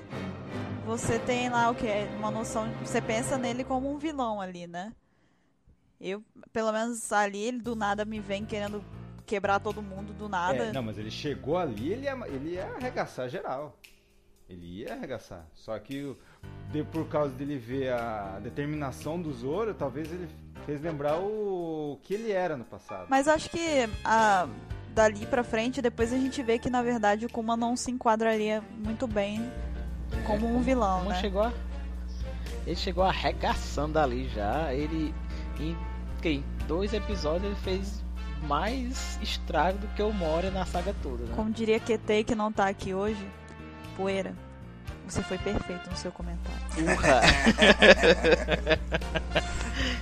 [0.85, 1.87] você tem lá o que?
[2.17, 2.69] Uma noção.
[2.81, 4.93] Você pensa nele como um vilão ali, né?
[5.99, 8.83] Eu, pelo menos ali, ele do nada me vem querendo
[9.25, 10.65] quebrar todo mundo do nada.
[10.65, 13.75] É, não, mas ele chegou ali, ele ia, ele ia arregaçar geral.
[14.47, 15.47] Ele ia arregaçar.
[15.55, 16.15] Só que
[16.71, 20.29] de, por causa dele ver a determinação do Zoro, talvez ele
[20.67, 23.07] fez lembrar o que ele era no passado.
[23.09, 24.47] Mas acho que a,
[24.93, 28.61] dali pra frente, depois a gente vê que na verdade o Kuma não se enquadraria
[28.77, 29.41] muito bem
[30.23, 31.19] como um vilão, como né?
[31.21, 31.51] Chegou a,
[32.65, 34.73] ele chegou arregaçando ali já.
[34.73, 35.13] Ele
[35.59, 35.75] em,
[36.23, 38.03] em dois episódios ele fez
[38.43, 41.23] mais estrago do que o Moria na saga toda.
[41.23, 41.33] Né?
[41.35, 43.25] Como diria QT que não tá aqui hoje,
[43.95, 44.33] Poeira,
[45.07, 46.59] você foi perfeito no seu comentário.
[46.79, 47.21] Urra!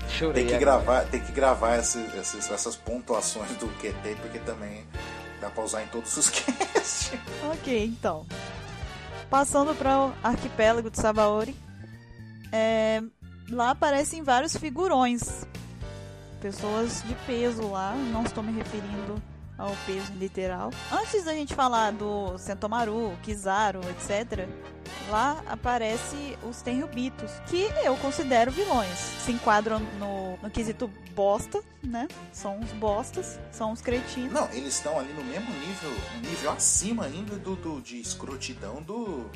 [0.10, 0.46] Chorei.
[0.46, 0.84] Tem que agora.
[0.84, 4.86] gravar, tem que gravar esses- esses- essas pontuações do QT, porque também
[5.42, 6.30] dá pra usar em todos os
[6.74, 7.12] casts.
[7.52, 8.26] Ok, então.
[9.30, 11.56] Passando para o arquipélago de Sabaori.
[12.52, 13.02] é,
[13.50, 15.46] lá aparecem vários figurões.
[16.42, 17.96] Pessoas de peso lá.
[18.12, 19.22] Não estou me referindo
[19.64, 20.72] ao peso literal.
[20.92, 24.48] Antes da gente falar do Sentomaru, Kizaru, etc.
[25.10, 28.98] Lá aparece os Tenryubitos, que eu considero vilões.
[29.26, 32.08] Se enquadram no, no quesito bosta, né?
[32.32, 34.32] São os bostas, são os cretinos.
[34.32, 35.92] Não, eles estão ali no mesmo nível,
[36.22, 39.30] nível acima ainda do, do- de escrotidão do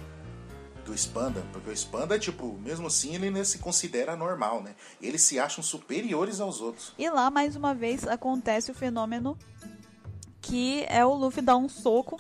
[0.86, 4.74] do Spanda, porque o Spanda, tipo, mesmo assim ele ainda se considera normal, né?
[5.02, 6.94] Eles se acham superiores aos outros.
[6.98, 9.38] E lá, mais uma vez, acontece o fenômeno
[10.48, 12.18] que é o Luffy dar um soco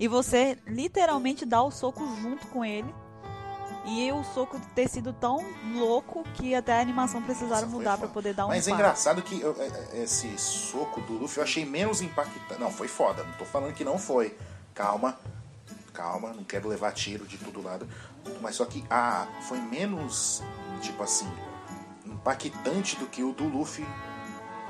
[0.00, 2.92] e você literalmente dá o soco junto com ele.
[3.84, 5.42] E o soco ter sido tão
[5.74, 8.78] louco que até a animação precisaram Nossa, mudar pra poder dar um Mas é par.
[8.78, 9.66] engraçado que eu- é-
[9.98, 12.60] é- esse soco do Luffy eu achei menos impactante.
[12.60, 14.36] Não, foi foda, não tô falando que não foi.
[14.74, 15.18] Calma,
[15.94, 17.88] calma, não quero levar tiro de todo lado.
[18.42, 20.42] Mas só que ah, foi menos,
[20.82, 21.30] tipo assim,
[22.04, 23.86] impactante do que o do Luffy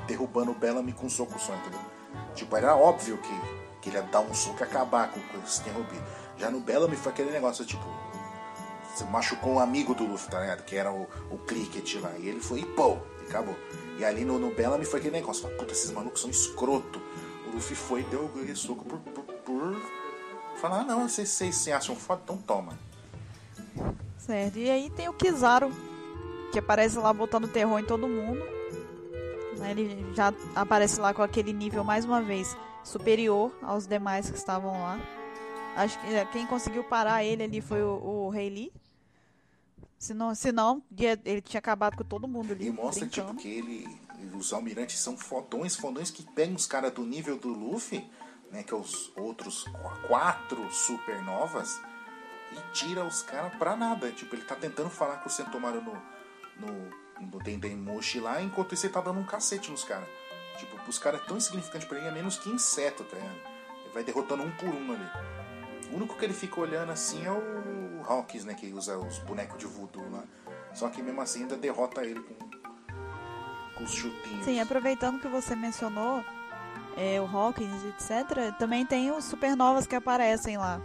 [0.07, 1.79] derrubando o Bellamy com um soco só, entendeu?
[2.39, 3.41] Tipo, era óbvio que,
[3.81, 6.01] que ele ia dar um soco e acabar com, com esse derrubido.
[6.37, 7.83] Já no Bellamy foi aquele negócio, tipo,
[8.95, 10.63] você machucou um amigo do Luffy, tá ligado?
[10.63, 12.13] Que era o, o Cricket lá.
[12.17, 13.57] E ele foi e pô, e acabou.
[13.97, 15.49] E ali no, no Bellamy foi aquele negócio.
[15.57, 17.01] Puta, esses malucos são escroto.
[17.45, 19.81] O Luffy foi e deu aquele soco por, por, por
[20.61, 22.79] falar, ah, não, vocês, acham foda, então toma.
[24.17, 24.57] Certo.
[24.57, 25.73] E aí tem o Kizaru,
[26.53, 28.58] que aparece lá botando terror em todo mundo.
[29.59, 34.37] Né, Ele já aparece lá com aquele nível, mais uma vez, superior aos demais que
[34.37, 34.99] estavam lá.
[35.75, 37.89] Acho que é, quem conseguiu parar ele ali foi o,
[38.25, 38.73] o Rei Lee.
[39.97, 42.67] Se não, se não, ia- ele tinha acabado com todo mundo ali.
[42.67, 43.29] E mostra, brincando.
[43.37, 43.99] tipo, que ele.
[44.37, 48.05] Os almirantes são fodões, fodões que pegam os caras do nível do Luffy,
[48.51, 48.63] né?
[48.63, 51.79] Que é os outros qu- quatro supernovas,
[52.51, 54.11] e tira os caras pra nada.
[54.11, 55.93] Tipo, ele tá tentando falar com o Sentomaru no,
[56.65, 56.89] no,
[57.19, 60.07] no Dendemushi lá, enquanto isso ele tá dando um cacete nos caras.
[60.57, 63.35] Tipo, os caras é tão insignificante pra ele, é menos que inseto, tá ligado?
[63.83, 65.09] Ele vai derrotando um por um ali.
[65.91, 68.53] O único que ele fica olhando assim é o Hawkins, né?
[68.53, 70.23] Que usa os bonecos de voodoo lá.
[70.73, 72.35] Só que mesmo assim ainda derrota ele com,
[73.75, 74.45] com os chutinhos.
[74.45, 76.23] Sim, aproveitando que você mencionou
[76.95, 80.81] é, o Hawkins, etc., também tem os supernovas que aparecem lá.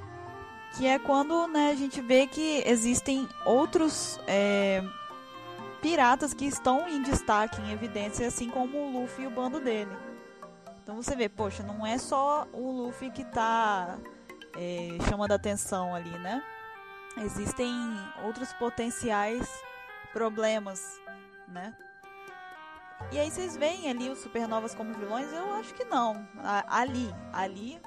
[0.77, 4.83] Que é quando né, a gente vê que existem outros é,
[5.85, 9.95] piratas que estão em destaque, em evidência, assim como o Luffy e o bando dele.
[10.83, 13.99] Então você vê, poxa, não é só o Luffy que tá
[14.57, 16.43] é, chamando atenção ali, né?
[17.19, 17.71] Existem
[18.25, 19.47] outros potenciais
[20.11, 20.99] problemas,
[21.49, 21.77] né?
[23.13, 25.31] E aí vocês veem ali os supernovas como vilões?
[25.35, 26.27] Eu acho que não.
[26.67, 27.79] Ali, ali,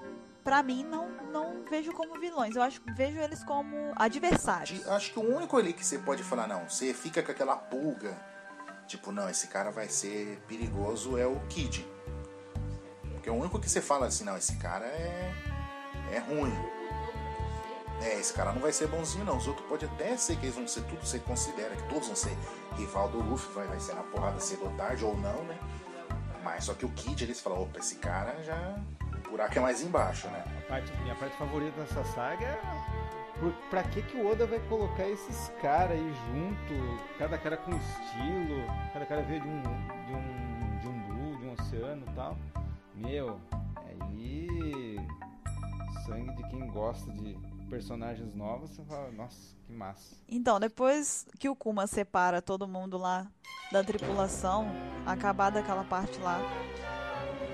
[0.47, 2.55] pra mim não não vejo como vilões.
[2.55, 4.87] Eu acho vejo eles como adversários.
[4.87, 8.17] Acho que o único ali que você pode falar, não, você fica com aquela pulga.
[8.87, 11.85] Tipo, não, esse cara vai ser perigoso é o Kid.
[13.11, 15.33] Porque o único que você fala assim, não, esse cara é.
[16.13, 16.53] é ruim.
[18.01, 19.35] É, esse cara não vai ser bonzinho, não.
[19.35, 22.15] Os outros podem até ser que eles vão ser tudo, você considera que todos vão
[22.15, 22.31] ser
[22.77, 25.59] rival do Luffy, vai, vai ser na porrada cedo ou tarde ou não, né?
[26.41, 28.79] Mas só que o Kid, eles falam, opa, esse cara já.
[29.27, 30.43] O buraco é mais embaixo, né?
[30.65, 32.59] A parte- minha parte favorita dessa saga é
[33.39, 37.71] por, pra que, que o Oda vai colocar esses caras aí junto, cada cara com
[37.75, 42.13] estilo, cada cara veio de um, de um, de um blue, de um oceano e
[42.15, 42.37] tal.
[42.95, 43.39] Meu,
[43.85, 44.97] aí
[46.05, 47.37] sangue de quem gosta de
[47.69, 50.15] personagens novos, você fala, nossa, que massa.
[50.27, 53.27] Então, depois que o Kuma separa todo mundo lá
[53.71, 54.67] da tripulação,
[55.05, 56.39] acabada aquela parte lá,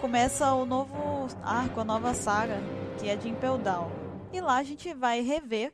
[0.04, 2.58] começa o novo arco, a nova saga,
[3.00, 3.90] que é de Impel Down.
[4.34, 5.72] E lá a gente vai rever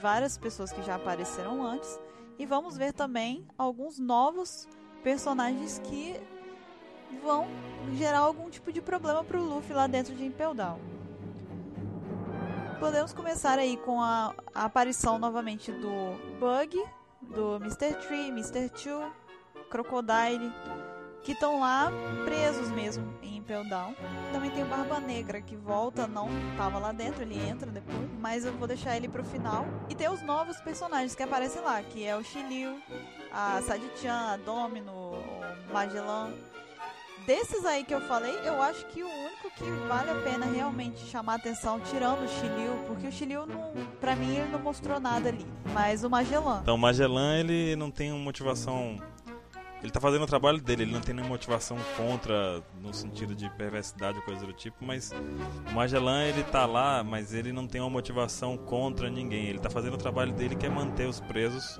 [0.00, 1.98] várias pessoas que já apareceram antes
[2.38, 4.68] e vamos ver também alguns novos
[5.02, 6.14] personagens que
[7.24, 7.48] vão
[7.96, 10.78] gerar algum tipo de problema pro Luffy lá dentro de Impel Down.
[12.78, 16.80] Podemos começar aí com a, a aparição novamente do Bug,
[17.20, 17.94] do Mr.
[18.06, 18.68] Tree, Mr.
[18.68, 19.12] Two,
[19.70, 20.52] Crocodile,
[21.24, 21.90] que estão lá
[22.24, 23.12] presos mesmo
[23.46, 23.94] Down.
[24.32, 28.44] Também tem o Barba Negra que volta, não estava lá dentro, ele entra depois, mas
[28.44, 29.64] eu vou deixar ele pro final.
[29.88, 32.80] E tem os novos personagens que aparecem lá, que é o Shiryu,
[33.32, 36.32] a Sadichan, a Domino, o Magellan.
[37.26, 41.04] Desses aí que eu falei, eu acho que o único que vale a pena realmente
[41.06, 45.28] chamar atenção tirando o Shiryu, porque o Shiryu, não, pra mim, ele não mostrou nada
[45.28, 45.44] ali.
[45.72, 46.60] Mas o Magellan.
[46.62, 48.96] Então o Magellan, ele não tem uma motivação
[49.86, 53.48] ele tá fazendo o trabalho dele, ele não tem nenhuma motivação contra, no sentido de
[53.50, 55.12] perversidade ou coisa do tipo, mas
[55.70, 59.46] o Magellan ele tá lá, mas ele não tem uma motivação contra ninguém.
[59.46, 61.78] Ele tá fazendo o trabalho dele que é manter os presos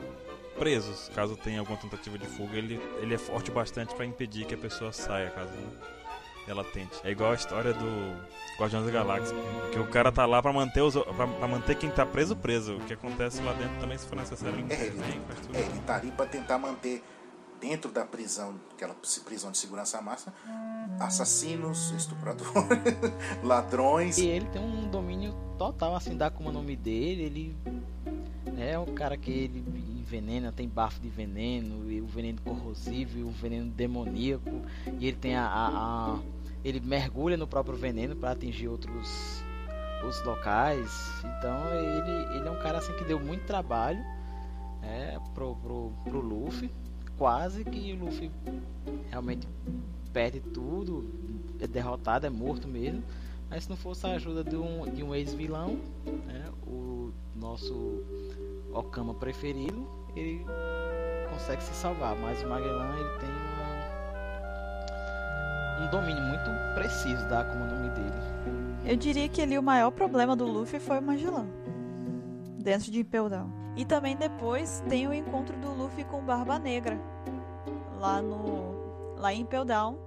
[0.57, 1.11] presos.
[1.17, 4.59] Caso tenha alguma tentativa de fuga, ele, ele é forte bastante para impedir que a
[4.59, 5.53] pessoa saia, caso
[6.47, 6.97] ela tente.
[7.03, 8.17] É igual a história do
[8.57, 9.37] Guardiões da Galáxia,
[9.73, 12.77] que o cara tá lá para manter os para manter quem tá preso preso.
[12.77, 15.21] O que acontece lá dentro também se for necessário, ele é, ele.
[15.55, 17.03] É, ele tá ali para tentar manter
[17.61, 20.35] dentro da prisão, aquela prisão de segurança máxima,
[21.01, 22.53] assassinos, estupradores,
[23.43, 24.19] ladrões.
[24.19, 27.57] E ele tem um domínio total assim da como o nome dele, ele
[28.59, 29.65] é um cara que ele
[29.99, 34.63] envenena, tem bafo de veneno, e o veneno corrosivo, e o veneno demoníaco,
[34.99, 36.19] e ele tem a, a, a
[36.65, 39.45] ele mergulha no próprio veneno para atingir outros
[40.07, 41.25] os locais.
[41.39, 44.05] Então ele, ele é um cara assim que deu muito trabalho
[44.83, 46.71] é, pro, pro, pro Luffy
[47.17, 48.31] quase que o Luffy
[49.11, 49.49] realmente
[50.13, 51.11] perde tudo,
[51.61, 53.03] é derrotado, é morto mesmo.
[53.49, 55.79] Mas se não fosse a ajuda de um, de um ex-vilão,
[56.27, 58.03] né, o nosso
[58.73, 59.87] Okama preferido,
[60.17, 60.45] ele
[61.31, 62.17] consegue se salvar.
[62.17, 63.29] Mas o Magellan ele tem
[65.79, 68.17] uma, um domínio muito preciso da Akuma no Mi dele.
[68.85, 71.47] Eu diria que ali o maior problema do Luffy foi o Magellan,
[72.59, 73.66] dentro de Impel Down.
[73.77, 76.99] E também depois tem o encontro do Luffy com Barba Negra
[77.99, 79.99] lá no lá em Impel Down.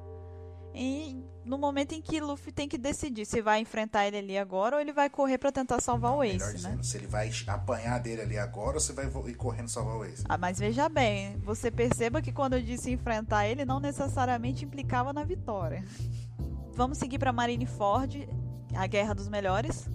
[0.74, 4.76] E no momento em que Luffy tem que decidir se vai enfrentar ele ali agora
[4.76, 6.84] ou ele vai correr para tentar salvar o Ace, Melhor dizendo, né?
[6.84, 10.24] Se ele vai apanhar dele ali agora ou se vai ir correndo salvar o Ace.
[10.30, 15.12] Ah, mas veja bem, você perceba que quando eu disse enfrentar ele não necessariamente implicava
[15.12, 15.84] na vitória.
[16.74, 18.30] Vamos seguir para Marineford,
[18.76, 19.90] a Guerra dos Melhores,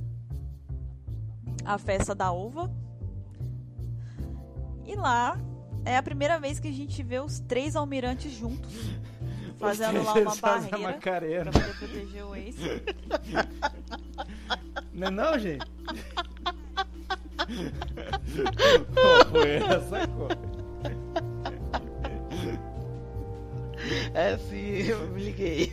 [1.65, 2.71] a festa da uva.
[4.87, 5.39] E lá
[5.85, 8.73] é a primeira vez que a gente vê os três almirantes juntos.
[9.59, 12.57] Fazendo lá uma barreira pra poder proteger o ex.
[14.93, 15.67] Não é não, gente?
[18.95, 20.55] Qual foi essa coisa?
[24.15, 25.73] É sim, eu me liguei.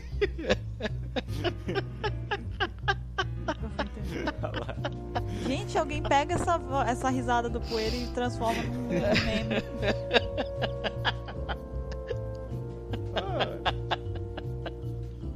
[5.71, 9.63] Gente, alguém pega essa, essa risada do poeira e transforma num meme.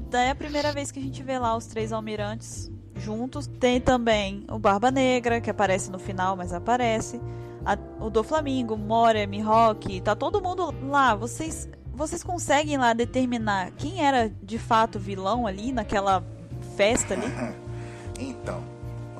[0.09, 3.47] Daí é a primeira vez que a gente vê lá os três almirantes juntos.
[3.47, 7.21] Tem também o Barba Negra, que aparece no final, mas aparece.
[7.65, 11.15] A, o do Flamingo, Moria, Mihawk, tá todo mundo lá.
[11.15, 16.21] Vocês, vocês conseguem lá determinar quem era de fato o vilão ali naquela
[16.75, 17.23] festa ali?
[18.17, 18.74] Então,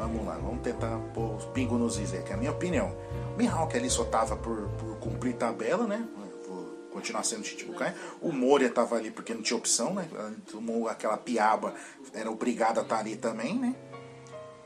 [0.08, 2.96] vamos lá, vamos tentar pôr os pingos nos is que é a minha opinião.
[3.34, 6.08] O Mihawk ali só tava por, por cumprir tabela, né?
[6.46, 7.94] Por continuar sendo Chichibukai.
[8.22, 10.08] O Moria tava ali porque não tinha opção, né?
[10.52, 11.74] Tomou aquela piaba,
[12.14, 13.76] era obrigado a estar tá ali também, né?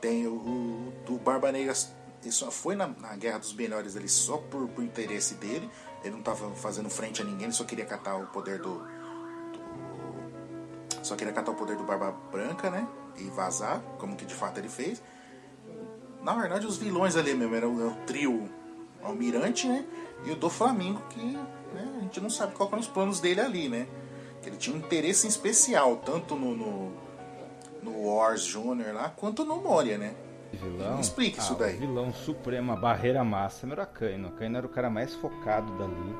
[0.00, 1.74] Tem o, o, o Barba Negra,
[2.22, 5.68] ele só foi na, na Guerra dos Melhores ali só por, por interesse dele.
[6.02, 9.00] Ele não tava fazendo frente a ninguém, ele só queria catar o poder do, do
[11.02, 12.86] só queria catar o poder do Barba Branca, né?
[13.16, 15.02] E vazar, como que de fato ele fez.
[16.22, 18.48] Na verdade, os vilões ali mesmo eram o, trio
[19.02, 19.84] Almirante, né?
[20.24, 23.40] E o do Flamengo, que né, a gente não sabe qual eram os planos dele
[23.40, 23.86] ali, né?
[24.44, 26.92] Ele tinha um interesse em especial, tanto no, no,
[27.82, 28.92] no Wars Jr.
[28.94, 30.14] lá, quanto no Moria, né?
[30.52, 30.94] Vilão?
[30.94, 31.76] Me explica ah, isso daí.
[31.76, 34.32] vilão supremo, a barreira máxima era Kaino.
[34.32, 36.16] Kaino era o cara mais focado dali.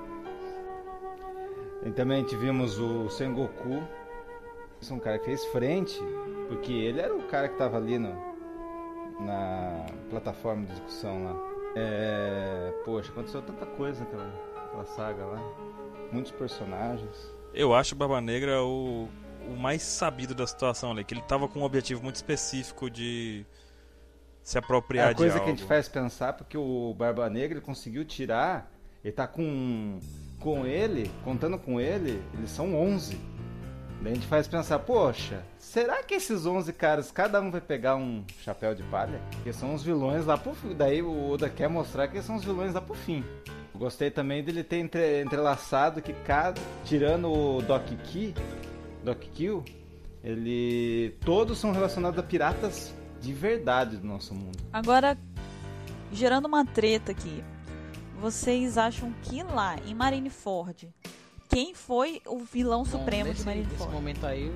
[1.84, 3.82] E também tivemos o Sengoku.
[4.80, 5.98] Esse é um cara que fez frente,
[6.48, 8.29] porque ele era o cara que tava ali no,
[9.24, 11.36] na plataforma de discussão lá.
[11.76, 14.26] É, poxa, aconteceu tanta coisa naquela,
[14.56, 15.40] naquela saga lá.
[16.12, 17.32] Muitos personagens.
[17.54, 19.08] Eu acho o Barba Negra o,
[19.46, 23.44] o mais sabido da situação ali, que ele tava com um objetivo muito específico de
[24.42, 27.58] se apropriar é a coisa de que a gente faz pensar, porque o Barba Negra
[27.58, 28.72] ele conseguiu tirar,
[29.04, 29.98] ele tá com
[30.40, 33.20] com ele, contando com ele, eles são 11.
[34.02, 38.24] A gente faz pensar, poxa, será que esses 11 caras, cada um vai pegar um
[38.42, 39.20] chapéu de palha?
[39.30, 40.74] Porque são os vilões lá pro fim.
[40.74, 43.22] Daí o Oda quer mostrar que são os vilões lá pro fim.
[43.74, 46.60] Gostei também dele ter entre, entrelaçado que cada.
[46.84, 48.34] Tirando o Doc Key,
[49.04, 49.64] Doc Kill,
[50.24, 51.16] ele.
[51.24, 54.58] Todos são relacionados a piratas de verdade do nosso mundo.
[54.72, 55.16] Agora,
[56.10, 57.44] gerando uma treta aqui.
[58.18, 60.92] Vocês acham que lá em Marineford
[61.50, 63.78] quem foi o vilão Bom, supremo nesse, de Marineford.
[63.80, 64.50] Nesse momento aí,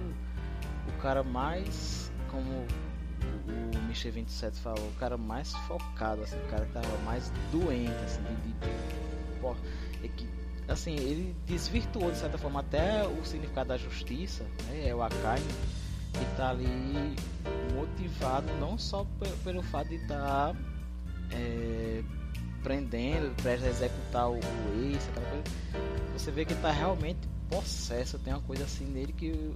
[0.89, 2.67] o cara mais, como
[3.75, 7.91] o Michel 27 falou, o cara mais focado, assim, o cara que tava mais doente,
[8.05, 10.29] assim, de, de, é que,
[10.69, 15.43] assim, ele desvirtuou de certa forma até o significado da justiça, né, é o Akai,
[16.13, 17.17] que tá ali
[17.75, 19.05] motivado não só
[19.43, 20.57] pelo fato de estar tá,
[21.33, 22.03] é,
[22.65, 25.45] prendendo, prestes a executar o, o ex, aquela coisa,
[26.15, 27.21] você vê que ele tá realmente
[27.51, 29.55] possesso, tem uma coisa assim nele que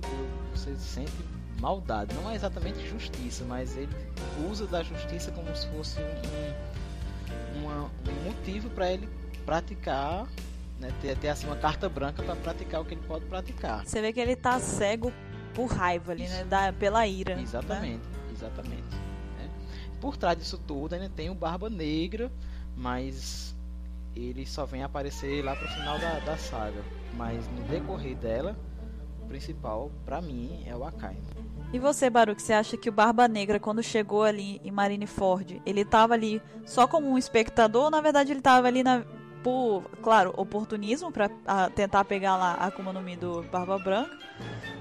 [0.55, 1.12] você sente
[1.59, 2.14] maldade.
[2.14, 3.93] Não é exatamente justiça, mas ele
[4.48, 9.09] usa da justiça como se fosse um, uma, um motivo para ele
[9.44, 10.28] praticar,
[10.78, 13.85] né, ter, ter assim uma carta branca para praticar o que ele pode praticar.
[13.85, 15.12] Você vê que ele tá cego
[15.55, 17.35] por raiva ali, né, da, pela ira.
[17.35, 17.43] Né?
[17.43, 18.30] Exatamente, né?
[18.32, 18.94] exatamente.
[19.39, 19.51] Né?
[20.01, 22.30] Por trás disso tudo ainda tem o Barba Negra,
[22.79, 23.57] mas
[24.15, 26.83] ele só vem aparecer lá pro final da, da saga.
[27.15, 28.57] Mas no decorrer dela,
[29.23, 31.17] o principal para mim é o Akai.
[31.73, 35.85] E você, Baruch, você acha que o Barba Negra, quando chegou ali em Marineford, ele
[35.85, 39.05] tava ali só como um espectador ou na verdade ele tava ali na,
[39.43, 41.29] por, claro, oportunismo para
[41.75, 44.17] tentar pegar lá a Akuma no Mi do Barba Branca?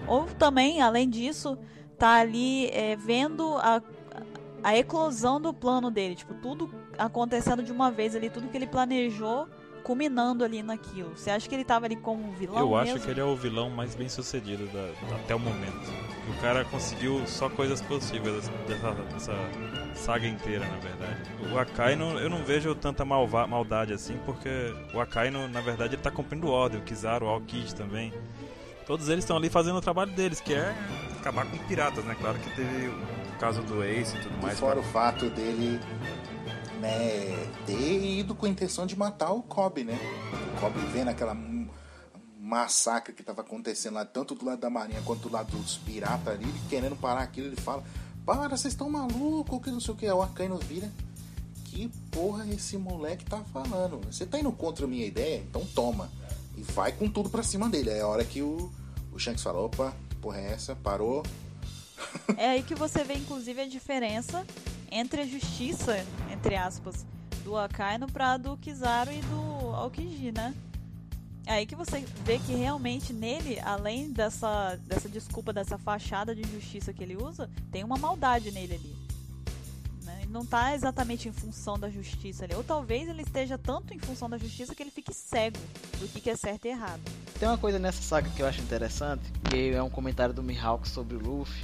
[0.07, 1.57] Ou também, além disso,
[1.97, 3.81] tá ali é, vendo a,
[4.63, 8.67] a eclosão do plano dele, tipo, tudo acontecendo de uma vez ali, tudo que ele
[8.67, 9.47] planejou
[9.87, 11.11] culminando ali naquilo.
[11.15, 12.59] Você acha que ele tava ali como um vilão?
[12.59, 12.95] Eu mesmo?
[12.95, 15.89] acho que ele é o vilão mais bem sucedido da, da, até o momento.
[16.29, 19.33] O cara conseguiu só coisas possíveis dessa, dessa
[19.95, 21.21] saga inteira, na verdade.
[21.53, 26.01] O Akainu, eu não vejo tanta malva, maldade assim, porque o Akainu, na verdade, ele
[26.01, 26.81] tá cumprindo ordem.
[26.81, 28.13] O Kizaru, o Aokiji também.
[28.85, 30.75] Todos eles estão ali fazendo o trabalho deles, que é
[31.17, 32.13] acabar com piratas, né?
[32.19, 34.57] Claro que teve o caso do Ace e tudo mais.
[34.57, 34.81] E fora pra...
[34.81, 35.79] o fato dele
[36.77, 39.97] né, ter ido com a intenção de matar o Kobe, né?
[40.55, 41.35] O Kobe vendo aquela
[42.39, 46.33] massacre que estava acontecendo lá, tanto do lado da marinha quanto do lado dos piratas
[46.33, 47.83] ali, ele querendo parar aquilo, ele fala:
[48.25, 50.09] Para, vocês estão malucos, que não sei o que.
[50.09, 50.91] O Akainu vira.
[51.65, 53.99] Que porra esse moleque tá falando?
[54.05, 55.39] Você tá indo contra a minha ideia?
[55.39, 56.09] Então toma.
[56.55, 57.89] E vai com tudo pra cima dele.
[57.91, 58.71] É a hora que o,
[59.11, 60.75] o Shanks fala: opa, porra é essa?
[60.75, 61.23] Parou.
[62.37, 64.45] É aí que você vê, inclusive, a diferença
[64.91, 67.05] entre a justiça, entre aspas,
[67.43, 70.53] do Akainu pra do Kizaru e do Aokiji, né?
[71.45, 76.43] É aí que você vê que realmente nele, além dessa, dessa desculpa, dessa fachada de
[76.43, 78.95] justiça que ele usa, tem uma maldade nele ali.
[80.03, 80.19] Né?
[80.23, 82.53] Ele não está exatamente em função da justiça ali.
[82.53, 85.57] Ou talvez ele esteja tanto em função da justiça que ele fique cego
[85.99, 87.01] do que é certo e errado.
[87.39, 90.85] Tem uma coisa nessa saga que eu acho interessante, que é um comentário do Mihawk
[90.85, 91.61] sobre o Luffy,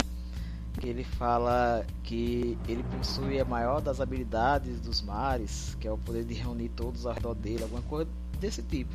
[0.83, 5.97] que ele fala que ele possui a maior das habilidades dos mares, que é o
[5.97, 8.93] poder de reunir todos ao redor dele, alguma coisa desse tipo.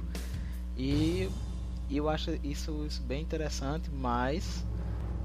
[0.76, 1.30] E,
[1.90, 4.62] eu acho isso, isso bem interessante, mas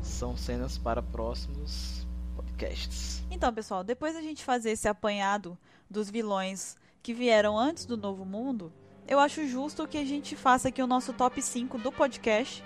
[0.01, 3.21] são cenas para próximos podcasts.
[3.29, 5.57] Então, pessoal, depois da gente fazer esse apanhado
[5.89, 8.71] dos vilões que vieram antes do Novo Mundo,
[9.05, 12.63] eu acho justo que a gente faça aqui o nosso top 5 do podcast.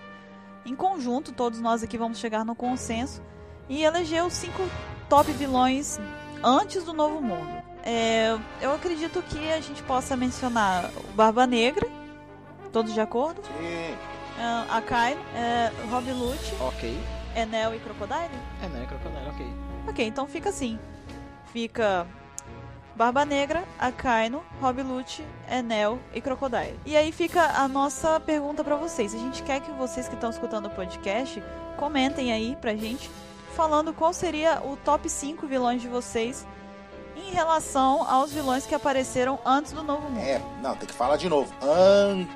[0.63, 3.23] Em conjunto, todos nós aqui vamos chegar no consenso
[3.69, 4.63] e eleger os cinco
[5.09, 5.99] top vilões
[6.43, 7.57] antes do Novo Mundo.
[7.83, 11.87] É, eu acredito que a gente possa mencionar o Barba Negra.
[12.71, 13.41] Todos de acordo?
[13.43, 13.93] Sim.
[14.37, 16.53] Uh, a Kai, é, Rob Lute.
[16.59, 16.99] Ok.
[17.35, 18.29] Enel e Crocodile?
[18.63, 19.47] Enel e Crocodile, ok.
[19.87, 20.77] Ok, então fica assim.
[21.53, 22.05] Fica
[22.95, 26.79] Barba Negra, Akaino, Rob Lute, Enel e Crocodile.
[26.85, 29.13] E aí fica a nossa pergunta para vocês.
[29.13, 31.41] A gente quer que vocês que estão escutando o podcast
[31.77, 33.09] comentem aí pra gente
[33.57, 36.45] falando qual seria o top 5 vilões de vocês
[37.15, 40.23] em relação aos vilões que apareceram antes do Novo Mundo.
[40.23, 41.51] É, não, tem que falar de novo.
[41.59, 42.35] Antes,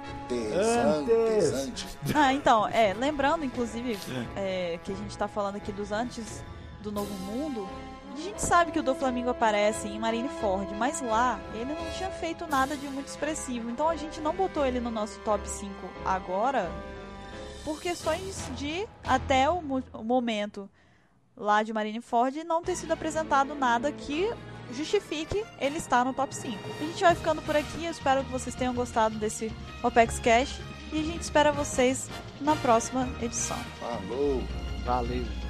[0.51, 1.97] antes, antes.
[2.15, 3.99] Ah, então, é, lembrando, inclusive,
[4.35, 6.43] é, que a gente tá falando aqui dos antes
[6.81, 7.69] do Novo Mundo,
[8.15, 12.09] a gente sabe que o do Flamengo aparece em Marineford, mas lá ele não tinha
[12.09, 13.69] feito nada de muito expressivo.
[13.69, 15.71] Então a gente não botou ele no nosso top 5
[16.03, 16.71] agora,
[17.63, 19.61] por questões de até o,
[19.93, 20.67] o momento
[21.41, 24.31] lá de Marineford não ter sido apresentado nada que
[24.71, 26.57] justifique ele estar no top 5.
[26.79, 29.51] A gente vai ficando por aqui, eu espero que vocês tenham gostado desse
[29.83, 30.61] OPEX Cash
[30.93, 32.07] e a gente espera vocês
[32.39, 33.57] na próxima edição.
[33.79, 34.41] Falou!
[34.85, 35.40] Valeu!